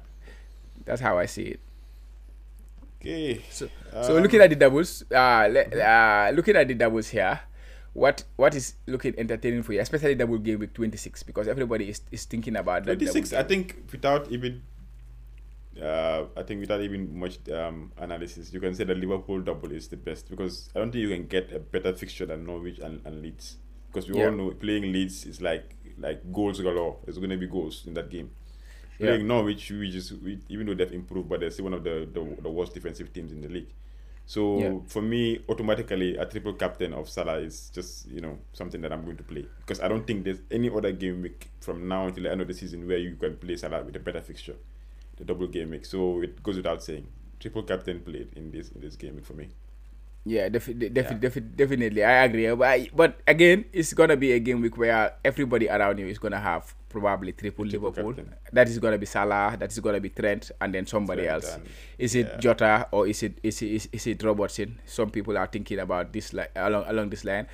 that's 0.83 0.99
how 0.99 1.17
I 1.17 1.25
see 1.25 1.43
it. 1.43 1.59
Okay. 3.03 3.43
So, 3.51 3.67
Um, 3.91 4.03
so 4.03 4.11
looking 4.17 4.39
at 4.39 4.49
the 4.49 4.55
doubles, 4.55 5.03
uh, 5.11 5.51
le- 5.51 5.67
uh, 5.75 6.31
looking 6.33 6.55
at 6.55 6.67
the 6.67 6.73
doubles 6.73 7.09
here, 7.11 7.35
what 7.91 8.23
what 8.39 8.55
is 8.55 8.79
looking 8.87 9.13
entertaining 9.19 9.61
for 9.61 9.73
you, 9.75 9.81
especially 9.83 10.15
double 10.15 10.39
game 10.39 10.59
week 10.63 10.73
26, 10.73 11.21
because 11.27 11.47
everybody 11.51 11.89
is, 11.91 11.99
is 12.15 12.23
thinking 12.25 12.55
about 12.55 12.85
that. 12.87 12.95
26 12.97 13.33
i 13.33 13.43
think 13.43 13.83
without 13.91 14.31
even 14.31 14.63
uh, 15.81 16.25
i 16.37 16.41
think 16.41 16.59
without 16.61 16.81
even 16.81 17.13
much 17.17 17.37
um, 17.51 17.91
analysis 17.97 18.53
you 18.53 18.59
can 18.59 18.73
say 18.73 18.83
that 18.83 18.97
liverpool 18.97 19.41
double 19.41 19.71
is 19.71 19.87
the 19.89 19.97
best 19.97 20.29
because 20.29 20.69
i 20.75 20.79
don't 20.79 20.91
think 20.91 21.01
you 21.03 21.09
can 21.09 21.27
get 21.27 21.51
a 21.53 21.59
better 21.59 21.93
fixture 21.93 22.25
than 22.25 22.45
norwich 22.45 22.79
and, 22.79 23.01
and 23.05 23.21
leeds 23.21 23.57
because 23.91 24.09
we 24.09 24.17
Yeah. 24.17 24.25
all 24.25 24.31
know 24.31 24.49
playing 24.51 24.91
leeds 24.91 25.25
is 25.25 25.41
like 25.41 25.75
like 25.99 26.31
goals 26.31 26.61
galore 26.61 26.97
there's 27.05 27.17
going 27.17 27.29
to 27.29 27.37
be 27.37 27.47
goals 27.47 27.83
in 27.85 27.93
that 27.93 28.09
game 28.09 28.31
Yeah. 28.99 29.07
playing 29.07 29.27
norwich 29.27 29.71
which 29.71 29.95
is 29.95 30.13
we, 30.13 30.39
even 30.49 30.67
though 30.67 30.75
they've 30.75 30.91
improved 30.93 31.27
but 31.29 31.39
they're 31.39 31.49
still 31.51 31.65
one 31.65 31.73
of 31.73 31.83
the, 31.83 32.07
the, 32.13 32.41
the 32.41 32.49
worst 32.49 32.73
defensive 32.73 33.11
teams 33.13 33.31
in 33.31 33.41
the 33.41 33.47
league 33.49 33.69
so 34.25 34.59
Yeah. 34.59 34.77
for 34.87 35.01
me, 35.01 35.43
automatically 35.49 36.15
a 36.15 36.25
triple 36.25 36.53
captain 36.53 36.93
of 36.93 37.09
Salah 37.09 37.39
is 37.39 37.69
just 37.73 38.07
you 38.07 38.21
know 38.21 38.39
something 38.53 38.79
that 38.81 38.93
I'm 38.93 39.03
going 39.03 39.17
to 39.17 39.23
play 39.23 39.45
because 39.59 39.81
I 39.81 39.89
don't 39.89 40.07
think 40.07 40.23
there's 40.23 40.39
any 40.49 40.69
other 40.69 40.93
game 40.93 41.21
week 41.23 41.49
from 41.59 41.87
now 41.89 42.07
until 42.07 42.23
the 42.23 42.31
end 42.31 42.39
of 42.39 42.47
the 42.47 42.53
season 42.53 42.87
where 42.87 42.97
you 42.97 43.15
can 43.17 43.35
play 43.35 43.57
Salah 43.57 43.83
with 43.83 43.97
a 43.97 43.99
better 43.99 44.21
fixture, 44.21 44.55
the 45.17 45.25
double 45.25 45.47
game 45.47 45.71
week. 45.71 45.85
So 45.85 46.21
it 46.21 46.41
goes 46.41 46.55
without 46.55 46.81
saying, 46.81 47.05
triple 47.39 47.63
captain 47.63 47.99
played 47.99 48.29
in 48.37 48.49
this 48.51 48.69
in 48.69 48.79
this 48.79 48.95
game 48.95 49.15
week 49.15 49.25
for 49.25 49.33
me. 49.33 49.49
Yeah, 50.25 50.47
defi- 50.47 50.73
de- 50.73 50.89
defi- 50.89 51.15
defi- 51.15 51.41
definitely. 51.41 52.03
I 52.03 52.23
agree. 52.23 52.47
But, 52.55 52.67
I, 52.67 52.89
but 52.95 53.19
again, 53.27 53.65
it's 53.73 53.93
going 53.93 54.09
to 54.09 54.17
be 54.17 54.31
a 54.31 54.39
game 54.39 54.61
week 54.61 54.77
where 54.77 55.13
everybody 55.23 55.67
around 55.67 55.99
you 55.99 56.07
is 56.07 56.17
going 56.17 56.31
to 56.31 56.39
have 56.39 56.73
probably 56.87 57.33
triple, 57.33 57.67
Triple 57.67 57.89
Liverpool. 57.89 58.13
captain. 58.13 58.35
That 58.53 58.69
is 58.69 58.79
going 58.79 58.93
to 58.93 58.97
be 58.97 59.05
Salah. 59.05 59.57
That 59.59 59.71
is 59.71 59.79
going 59.79 59.95
to 59.95 60.01
be 60.01 60.09
Trent, 60.09 60.51
and 60.61 60.73
then 60.73 60.85
somebody 60.85 61.23
Trent 61.23 61.43
else. 61.43 61.57
Is 61.97 62.15
it 62.15 62.27
yeah. 62.27 62.37
Jota 62.37 62.87
or 62.91 63.07
is 63.07 63.23
it 63.23 63.39
is 63.43 63.61
it, 63.61 63.67
is, 63.67 63.89
is 63.91 64.07
it 64.07 64.23
Robertson? 64.23 64.79
Some 64.85 65.09
people 65.09 65.37
are 65.37 65.47
thinking 65.47 65.79
about 65.79 66.13
this 66.13 66.31
like 66.31 66.51
along 66.55 66.85
along 66.87 67.09
this 67.09 67.25
line, 67.25 67.47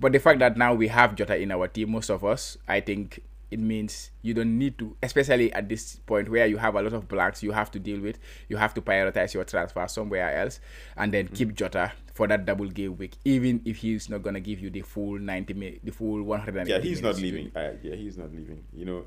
but 0.00 0.12
the 0.12 0.18
fact 0.18 0.40
that 0.40 0.56
now 0.56 0.74
we 0.74 0.88
have 0.88 1.14
Jota 1.14 1.36
in 1.36 1.52
our 1.52 1.68
team, 1.68 1.92
most 1.92 2.10
of 2.10 2.24
us, 2.24 2.56
I 2.66 2.80
think 2.80 3.22
it 3.50 3.60
means 3.60 4.10
you 4.22 4.34
don't 4.34 4.58
need 4.58 4.78
to, 4.78 4.96
especially 5.02 5.52
at 5.52 5.68
this 5.68 5.96
point 6.06 6.28
where 6.28 6.46
you 6.46 6.56
have 6.56 6.74
a 6.74 6.82
lot 6.82 6.92
of 6.92 7.06
blanks 7.06 7.42
you 7.44 7.52
have 7.52 7.70
to 7.70 7.78
deal 7.78 8.00
with. 8.00 8.18
You 8.48 8.56
have 8.56 8.74
to 8.74 8.82
prioritize 8.82 9.34
your 9.34 9.44
transfer 9.44 9.86
somewhere 9.86 10.36
else, 10.36 10.58
and 10.96 11.12
then 11.12 11.28
mm. 11.28 11.34
keep 11.34 11.54
Jota 11.54 11.92
for 12.16 12.26
that 12.26 12.46
double 12.46 12.68
game 12.68 12.96
week, 12.96 13.14
even 13.24 13.60
if 13.64 13.76
he's 13.78 14.08
not 14.08 14.22
gonna 14.22 14.40
give 14.40 14.58
you 14.60 14.70
the 14.70 14.80
full 14.82 15.18
ninety 15.18 15.54
minutes, 15.54 15.80
the 15.84 15.92
full 15.92 16.22
one 16.22 16.40
hundred. 16.40 16.66
Yeah, 16.66 16.78
he's 16.78 17.02
not 17.02 17.16
leaving. 17.16 17.52
Uh, 17.54 17.72
yeah, 17.82 17.94
he's 17.94 18.16
not 18.16 18.30
leaving. 18.32 18.64
You 18.72 18.84
know, 18.86 19.04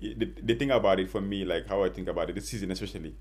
the, 0.00 0.32
the 0.42 0.54
thing 0.54 0.70
about 0.70 0.98
it 0.98 1.10
for 1.10 1.20
me, 1.20 1.44
like 1.44 1.66
how 1.66 1.84
I 1.84 1.90
think 1.90 2.08
about 2.08 2.30
it 2.30 2.34
this 2.34 2.48
season 2.48 2.70
especially, 2.70 3.14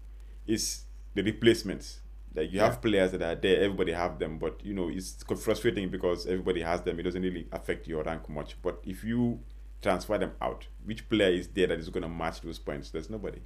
is 0.46 0.84
the 1.13 1.24
replacements. 1.24 2.00
Like 2.36 2.52
you 2.54 2.60
have 2.60 2.82
players 2.82 3.12
that 3.13 3.22
are 3.22 3.36
there, 3.36 3.58
everybody 3.63 3.92
have 3.94 4.20
them, 4.20 4.38
but 4.38 4.62
you 4.63 4.74
know 4.74 4.90
it's 4.90 5.24
frustrating 5.44 5.90
because 5.90 6.26
everybody 6.28 6.62
has 6.62 6.82
them. 6.82 7.00
It 7.00 7.04
doesn't 7.04 7.22
really 7.22 7.48
affect 7.52 7.88
your 7.88 8.04
rank 8.04 8.30
much. 8.30 8.56
But 8.62 8.80
if 8.86 9.04
you 9.04 9.40
transfer 9.82 10.18
them 10.18 10.32
out, 10.42 10.68
which 10.86 11.08
player 11.10 11.30
is 11.32 11.48
there 11.50 11.68
that 11.68 11.80
is 11.80 11.90
going 11.90 12.04
to 12.04 12.10
match 12.10 12.42
those 12.42 12.60
points? 12.60 12.92
There's 12.92 13.10
nobody. 13.10 13.40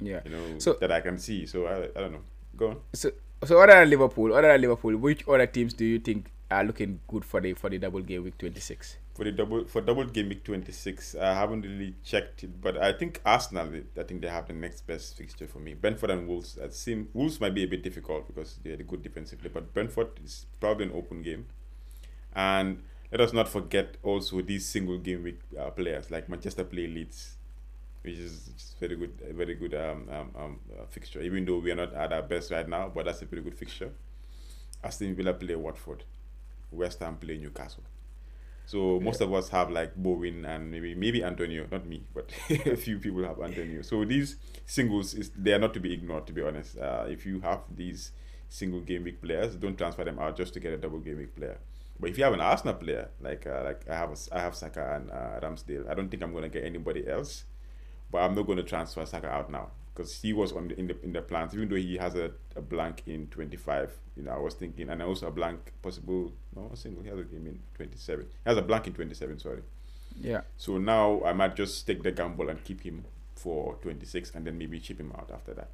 Yeah. 0.00 0.20
You 0.24 0.30
know 0.30 0.58
So- 0.58 0.74
that 0.80 0.92
I 0.92 1.00
can 1.00 1.18
see. 1.18 1.44
So 1.46 1.66
I, 1.66 1.84
I 1.98 2.02
don't 2.02 2.12
know. 2.12 2.22
Go 2.56 2.68
on. 2.70 2.76
So, 2.92 3.10
so 3.44 3.60
other 3.60 3.74
than 3.74 3.90
Liverpool, 3.90 4.34
other 4.34 4.48
than 4.48 4.60
Liverpool, 4.60 4.96
which 4.96 5.26
other 5.28 5.46
teams 5.46 5.74
do 5.74 5.84
you 5.84 5.98
think 5.98 6.30
are 6.50 6.64
looking 6.64 7.00
good 7.08 7.24
for 7.24 7.40
the 7.40 7.54
for 7.54 7.70
the 7.70 7.78
double 7.78 8.00
game 8.00 8.24
week 8.24 8.38
twenty 8.38 8.60
six? 8.60 8.96
for 9.14 9.24
the 9.24 9.30
double 9.32 9.64
for 9.64 9.80
double 9.80 10.04
game 10.04 10.28
week 10.28 10.42
26 10.42 11.14
i 11.14 11.32
haven't 11.32 11.62
really 11.62 11.94
checked 12.02 12.42
it 12.42 12.60
but 12.60 12.76
i 12.76 12.92
think 12.92 13.20
arsenal 13.24 13.70
i 13.98 14.02
think 14.02 14.20
they 14.20 14.28
have 14.28 14.48
the 14.48 14.52
next 14.52 14.86
best 14.86 15.16
fixture 15.16 15.46
for 15.46 15.60
me 15.60 15.72
brentford 15.72 16.10
and 16.10 16.26
wolves 16.26 16.56
it 16.56 16.74
seem 16.74 17.08
wolves 17.12 17.40
might 17.40 17.54
be 17.54 17.62
a 17.62 17.66
bit 17.68 17.82
difficult 17.82 18.26
because 18.26 18.58
they're 18.64 18.76
good 18.78 19.02
defensively 19.02 19.48
but 19.48 19.72
brentford 19.72 20.08
is 20.24 20.46
probably 20.58 20.86
an 20.86 20.92
open 20.92 21.22
game 21.22 21.46
and 22.34 22.82
let 23.12 23.20
us 23.20 23.32
not 23.32 23.48
forget 23.48 23.96
also 24.02 24.40
these 24.40 24.66
single 24.66 24.98
game 24.98 25.22
week 25.22 25.38
uh, 25.58 25.70
players 25.70 26.10
like 26.10 26.28
manchester 26.28 26.64
play 26.64 26.88
leeds 26.88 27.36
which 28.04 28.18
is 28.18 28.76
very 28.78 28.96
good 28.96 29.12
a 29.28 29.32
very 29.32 29.54
good 29.54 29.74
um, 29.74 30.08
um, 30.10 30.30
um, 30.36 30.60
uh, 30.72 30.84
fixture 30.86 31.20
even 31.22 31.44
though 31.44 31.58
we 31.58 31.70
are 31.70 31.76
not 31.76 31.92
at 31.94 32.12
our 32.12 32.22
best 32.22 32.50
right 32.50 32.68
now 32.68 32.90
but 32.94 33.06
that's 33.06 33.22
a 33.22 33.26
pretty 33.26 33.42
good 33.42 33.56
fixture 33.56 33.90
aston 34.82 35.14
villa 35.14 35.32
play 35.32 35.54
watford 35.54 36.04
west 36.70 37.00
ham 37.00 37.16
play 37.16 37.38
newcastle 37.38 37.82
so 38.66 38.98
most 39.00 39.20
of 39.20 39.32
us 39.32 39.50
have 39.50 39.70
like 39.70 39.94
Bowen 39.94 40.44
and 40.44 40.70
maybe 40.70 40.94
maybe 40.94 41.22
Antonio, 41.22 41.66
not 41.70 41.86
me, 41.86 42.04
but 42.14 42.30
a 42.66 42.76
few 42.76 42.98
people 42.98 43.22
have 43.24 43.38
Antonio. 43.40 43.82
So 43.82 44.04
these 44.04 44.36
singles 44.64 45.14
is 45.14 45.30
they 45.36 45.52
are 45.52 45.58
not 45.58 45.74
to 45.74 45.80
be 45.80 45.92
ignored. 45.92 46.26
To 46.26 46.32
be 46.32 46.42
honest, 46.42 46.78
uh, 46.78 47.04
if 47.06 47.26
you 47.26 47.40
have 47.40 47.60
these 47.74 48.12
single 48.48 48.80
game 48.80 49.04
week 49.04 49.20
players, 49.20 49.54
don't 49.56 49.76
transfer 49.76 50.04
them 50.04 50.18
out 50.18 50.36
just 50.36 50.54
to 50.54 50.60
get 50.60 50.72
a 50.72 50.78
double 50.78 50.98
game 50.98 51.18
week 51.18 51.36
player. 51.36 51.58
But 52.00 52.10
if 52.10 52.18
you 52.18 52.24
have 52.24 52.32
an 52.32 52.40
Arsenal 52.40 52.74
player 52.74 53.10
like 53.20 53.46
uh, 53.46 53.62
like 53.64 53.88
I 53.88 53.96
have 53.96 54.10
a, 54.10 54.16
I 54.34 54.40
have 54.40 54.54
Saka 54.54 54.96
and 54.96 55.10
uh, 55.10 55.46
Ramsdale, 55.46 55.88
I 55.88 55.94
don't 55.94 56.08
think 56.08 56.22
I'm 56.22 56.32
gonna 56.32 56.48
get 56.48 56.64
anybody 56.64 57.06
else. 57.06 57.44
But 58.10 58.18
I'm 58.22 58.34
not 58.34 58.46
going 58.46 58.58
to 58.58 58.64
transfer 58.64 59.04
Saka 59.06 59.28
out 59.28 59.50
now 59.50 59.70
because 59.94 60.20
he 60.20 60.32
was 60.32 60.52
on 60.52 60.68
the, 60.68 60.78
in 60.78 60.86
the 60.88 60.96
in 61.02 61.12
the 61.12 61.22
plans. 61.22 61.54
Even 61.54 61.68
though 61.68 61.76
he 61.76 61.96
has 61.96 62.14
a, 62.14 62.30
a 62.56 62.60
blank 62.60 63.02
in 63.06 63.26
25, 63.28 63.92
you 64.16 64.22
know, 64.24 64.32
I 64.32 64.38
was 64.38 64.54
thinking, 64.54 64.88
and 64.88 65.02
also 65.02 65.28
a 65.28 65.30
blank 65.30 65.72
possible 65.82 66.32
no 66.54 66.70
a 66.72 66.76
single. 66.76 67.02
He 67.02 67.08
has 67.08 67.18
a 67.18 67.24
game 67.24 67.46
in 67.46 67.58
27. 67.76 68.24
He 68.24 68.30
has 68.48 68.56
a 68.58 68.62
blank 68.62 68.86
in 68.86 68.94
27. 68.94 69.38
Sorry. 69.38 69.62
Yeah. 70.20 70.42
So 70.56 70.78
now 70.78 71.22
I 71.24 71.32
might 71.32 71.56
just 71.56 71.86
take 71.86 72.02
the 72.02 72.12
gamble 72.12 72.48
and 72.48 72.62
keep 72.62 72.82
him 72.82 73.04
for 73.34 73.76
26, 73.82 74.32
and 74.34 74.46
then 74.46 74.56
maybe 74.58 74.78
chip 74.80 75.00
him 75.00 75.12
out 75.18 75.30
after 75.32 75.54
that. 75.54 75.68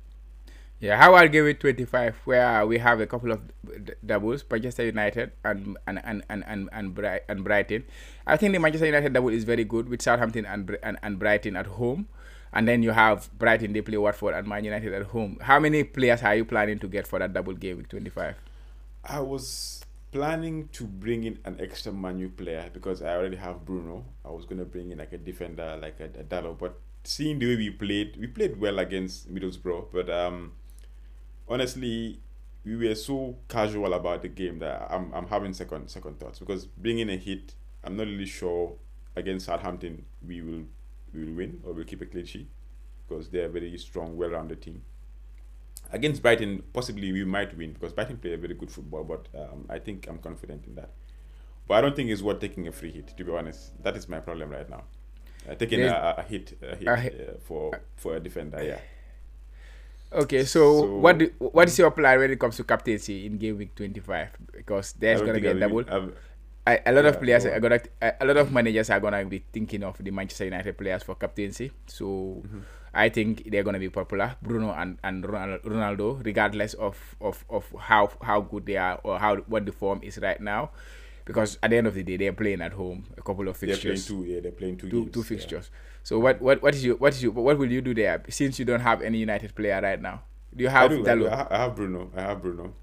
Yeah, 0.80 0.96
how 0.96 1.12
I'll 1.12 1.28
give 1.28 1.46
it 1.46 1.60
25, 1.60 2.16
where 2.24 2.66
we 2.66 2.78
have 2.78 3.00
a 3.00 3.06
couple 3.06 3.32
of 3.32 3.40
d- 3.84 3.92
doubles, 4.04 4.42
Manchester 4.50 4.86
United 4.86 5.30
and 5.44 5.76
and 5.86 6.00
and 6.02 6.24
and 6.30 6.42
and 6.46 6.70
and, 6.72 6.94
Bri- 6.94 7.20
and 7.28 7.44
Brighton. 7.44 7.84
I 8.26 8.38
think 8.38 8.54
the 8.54 8.60
Manchester 8.60 8.86
United 8.86 9.12
double 9.12 9.28
is 9.28 9.44
very 9.44 9.64
good 9.64 9.90
with 9.90 10.00
Southampton 10.00 10.46
and, 10.46 10.78
and 10.82 10.96
and 11.02 11.18
Brighton 11.18 11.54
at 11.54 11.66
home, 11.66 12.08
and 12.52 12.66
then 12.66 12.82
you 12.82 12.90
have 12.90 13.30
Brighton 13.38 13.72
they 13.72 13.80
play 13.80 13.96
Watford 13.96 14.34
and 14.34 14.46
Man 14.46 14.64
United 14.64 14.92
at 14.92 15.02
home. 15.04 15.38
How 15.40 15.60
many 15.60 15.84
players 15.84 16.22
are 16.22 16.34
you 16.34 16.44
planning 16.44 16.78
to 16.80 16.88
get 16.88 17.06
for 17.06 17.18
that 17.18 17.32
double 17.32 17.54
game 17.54 17.78
week 17.78 17.88
25? 17.88 18.34
I 19.04 19.20
was 19.20 19.84
planning 20.12 20.68
to 20.72 20.84
bring 20.84 21.24
in 21.24 21.38
an 21.44 21.58
extra 21.60 21.92
Manu 21.92 22.28
player 22.28 22.68
because 22.72 23.02
I 23.02 23.14
already 23.14 23.36
have 23.36 23.64
Bruno. 23.64 24.04
I 24.24 24.30
was 24.30 24.44
gonna 24.44 24.64
bring 24.64 24.90
in 24.90 24.98
like 24.98 25.12
a 25.12 25.18
defender, 25.18 25.78
like 25.80 26.00
a, 26.00 26.04
a 26.04 26.24
Dalot. 26.24 26.58
But 26.58 26.78
seeing 27.04 27.38
the 27.38 27.46
way 27.46 27.56
we 27.56 27.70
played, 27.70 28.16
we 28.16 28.26
played 28.26 28.60
well 28.60 28.78
against 28.78 29.32
Middlesbrough. 29.32 29.86
But 29.92 30.10
um, 30.10 30.52
honestly, 31.48 32.20
we 32.64 32.76
were 32.76 32.94
so 32.94 33.36
casual 33.48 33.94
about 33.94 34.22
the 34.22 34.28
game 34.28 34.58
that 34.58 34.88
I'm, 34.90 35.12
I'm 35.14 35.26
having 35.28 35.54
second 35.54 35.88
second 35.88 36.18
thoughts 36.18 36.38
because 36.38 36.66
bringing 36.66 37.08
a 37.08 37.16
hit, 37.16 37.54
I'm 37.84 37.96
not 37.96 38.06
really 38.06 38.26
sure 38.26 38.74
against 39.16 39.46
Southampton 39.46 40.04
we 40.26 40.42
will 40.42 40.64
we 41.14 41.24
will 41.24 41.34
win 41.34 41.60
or 41.64 41.72
we'll 41.72 41.84
keep 41.84 42.00
a 42.02 42.06
clean 42.06 42.24
sheet 42.26 42.48
because 43.08 43.28
they're 43.28 43.46
a 43.46 43.48
very 43.48 43.76
strong, 43.78 44.16
well-rounded 44.16 44.60
team 44.62 44.82
against 45.92 46.22
Brighton, 46.22 46.62
possibly 46.72 47.10
we 47.12 47.24
might 47.24 47.56
win 47.56 47.72
because 47.72 47.92
Brighton 47.92 48.16
play 48.18 48.34
a 48.34 48.36
very 48.36 48.54
good 48.54 48.70
football, 48.70 49.04
but 49.04 49.26
um, 49.38 49.66
I 49.68 49.78
think 49.78 50.06
I'm 50.08 50.18
confident 50.18 50.64
in 50.66 50.74
that. 50.76 50.90
But 51.66 51.74
I 51.78 51.80
don't 51.80 51.96
think 51.96 52.10
it's 52.10 52.22
worth 52.22 52.40
taking 52.40 52.68
a 52.68 52.72
free 52.72 52.92
hit, 52.92 53.16
to 53.16 53.24
be 53.24 53.32
honest. 53.32 53.82
That 53.82 53.96
is 53.96 54.08
my 54.08 54.20
problem 54.20 54.50
right 54.50 54.68
now. 54.68 54.84
Uh, 55.48 55.54
taking 55.54 55.80
a, 55.82 56.14
a, 56.18 56.22
hit, 56.22 56.58
a 56.62 56.76
hit, 56.76 56.88
a 56.88 56.96
hit- 56.96 57.28
uh, 57.34 57.38
for 57.40 57.80
for 57.96 58.16
a 58.16 58.20
defender, 58.20 58.62
yeah. 58.62 58.78
Okay, 60.12 60.44
so, 60.44 60.80
So- 60.82 60.96
what 60.98 61.18
do, 61.18 61.30
what 61.38 61.68
is 61.68 61.78
your 61.78 61.92
plan 61.92 62.18
when 62.18 62.30
it 62.32 62.38
comes 62.40 62.56
to 62.56 62.64
captaincy 62.64 63.26
in 63.26 63.38
game 63.38 63.56
week 63.58 63.74
25? 63.76 64.28
Because 64.52 64.92
there's 64.94 65.20
gonna 65.22 65.40
be 65.40 65.46
a 65.46 65.54
double. 65.54 65.84
I, 66.66 66.80
a 66.86 66.92
lot 66.92 67.06
of 67.06 67.20
players 67.20 67.46
are 67.46 67.58
gonna 67.58 67.80
a, 68.02 68.24
lot 68.24 68.36
of 68.36 68.52
managers 68.52 68.90
are 68.90 69.00
gonna 69.00 69.24
be 69.24 69.42
thinking 69.52 69.82
of 69.82 69.96
the 70.02 70.10
Manchester 70.10 70.44
United 70.44 70.76
players 70.76 71.02
for 71.02 71.14
captaincy. 71.14 71.72
So 71.86 72.42
Mm-hmm. 72.46 72.58
I 72.92 73.08
think 73.08 73.48
they're 73.50 73.62
gonna 73.62 73.78
be 73.78 73.88
popular, 73.88 74.36
Bruno 74.42 74.72
and, 74.72 74.98
and 75.04 75.22
Ronaldo, 75.22 76.24
regardless 76.24 76.74
of, 76.74 76.96
of, 77.20 77.44
of 77.48 77.72
how 77.78 78.10
how 78.20 78.40
good 78.40 78.66
they 78.66 78.76
are 78.76 79.00
or 79.04 79.18
how 79.18 79.36
what 79.46 79.64
the 79.64 79.72
form 79.72 80.00
is 80.02 80.18
right 80.18 80.40
now. 80.40 80.70
Because 81.24 81.58
at 81.62 81.70
the 81.70 81.76
end 81.76 81.86
of 81.86 81.94
the 81.94 82.02
day, 82.02 82.16
they're 82.16 82.32
playing 82.32 82.60
at 82.60 82.72
home. 82.72 83.04
A 83.16 83.22
couple 83.22 83.46
of 83.46 83.56
fixtures. 83.56 83.82
they're 83.82 84.16
playing 84.16 84.24
two. 84.26 84.32
Yeah, 84.32 84.40
they're 84.40 84.50
playing 84.52 84.76
two. 84.78 84.90
two, 84.90 85.02
games, 85.02 85.12
two 85.14 85.20
yeah. 85.20 85.24
fixtures. 85.24 85.70
So 86.02 86.18
what, 86.18 86.40
what 86.42 86.62
what 86.62 86.74
is 86.74 86.84
your 86.84 86.96
what 86.96 87.12
is 87.14 87.22
your 87.22 87.30
what 87.32 87.56
will 87.58 87.70
you 87.70 87.80
do 87.80 87.94
there 87.94 88.20
since 88.28 88.58
you 88.58 88.64
don't 88.64 88.80
have 88.80 89.02
any 89.02 89.18
United 89.18 89.54
player 89.54 89.80
right 89.80 90.00
now? 90.00 90.22
Do 90.56 90.64
you 90.64 90.68
have 90.70 90.90
do. 90.90 91.06
I, 91.06 91.14
do. 91.14 91.28
I 91.28 91.36
ha- 91.36 91.48
I 91.50 91.58
have 91.58 91.76
Bruno. 91.76 92.10
I 92.16 92.22
have 92.22 92.42
Bruno. 92.42 92.74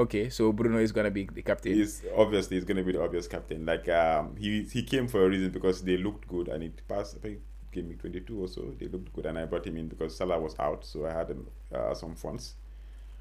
Okay, 0.00 0.30
so 0.30 0.50
Bruno 0.50 0.78
is 0.78 0.92
gonna 0.92 1.10
be 1.10 1.28
the 1.30 1.42
captain. 1.42 1.74
He's 1.74 2.02
obviously 2.16 2.56
he's 2.56 2.64
going 2.64 2.78
to 2.78 2.82
be 2.82 2.92
the 2.92 3.02
obvious 3.02 3.28
captain. 3.28 3.66
Like 3.66 3.86
um, 3.90 4.34
he 4.38 4.62
he 4.62 4.82
came 4.82 5.06
for 5.06 5.26
a 5.26 5.28
reason 5.28 5.50
because 5.50 5.82
they 5.82 5.98
looked 5.98 6.26
good 6.26 6.48
and 6.48 6.62
it 6.64 6.80
passed. 6.88 7.16
I 7.16 7.20
think 7.20 7.40
game 7.70 7.88
week 7.88 8.00
twenty 8.00 8.20
two 8.20 8.42
or 8.42 8.48
so 8.48 8.74
they 8.78 8.88
looked 8.88 9.12
good 9.12 9.26
and 9.26 9.38
I 9.38 9.44
brought 9.44 9.66
him 9.66 9.76
in 9.76 9.88
because 9.88 10.16
Salah 10.16 10.40
was 10.40 10.58
out, 10.58 10.86
so 10.86 11.04
I 11.04 11.12
had 11.12 11.36
uh, 11.74 11.92
some 11.92 12.14
funds. 12.14 12.54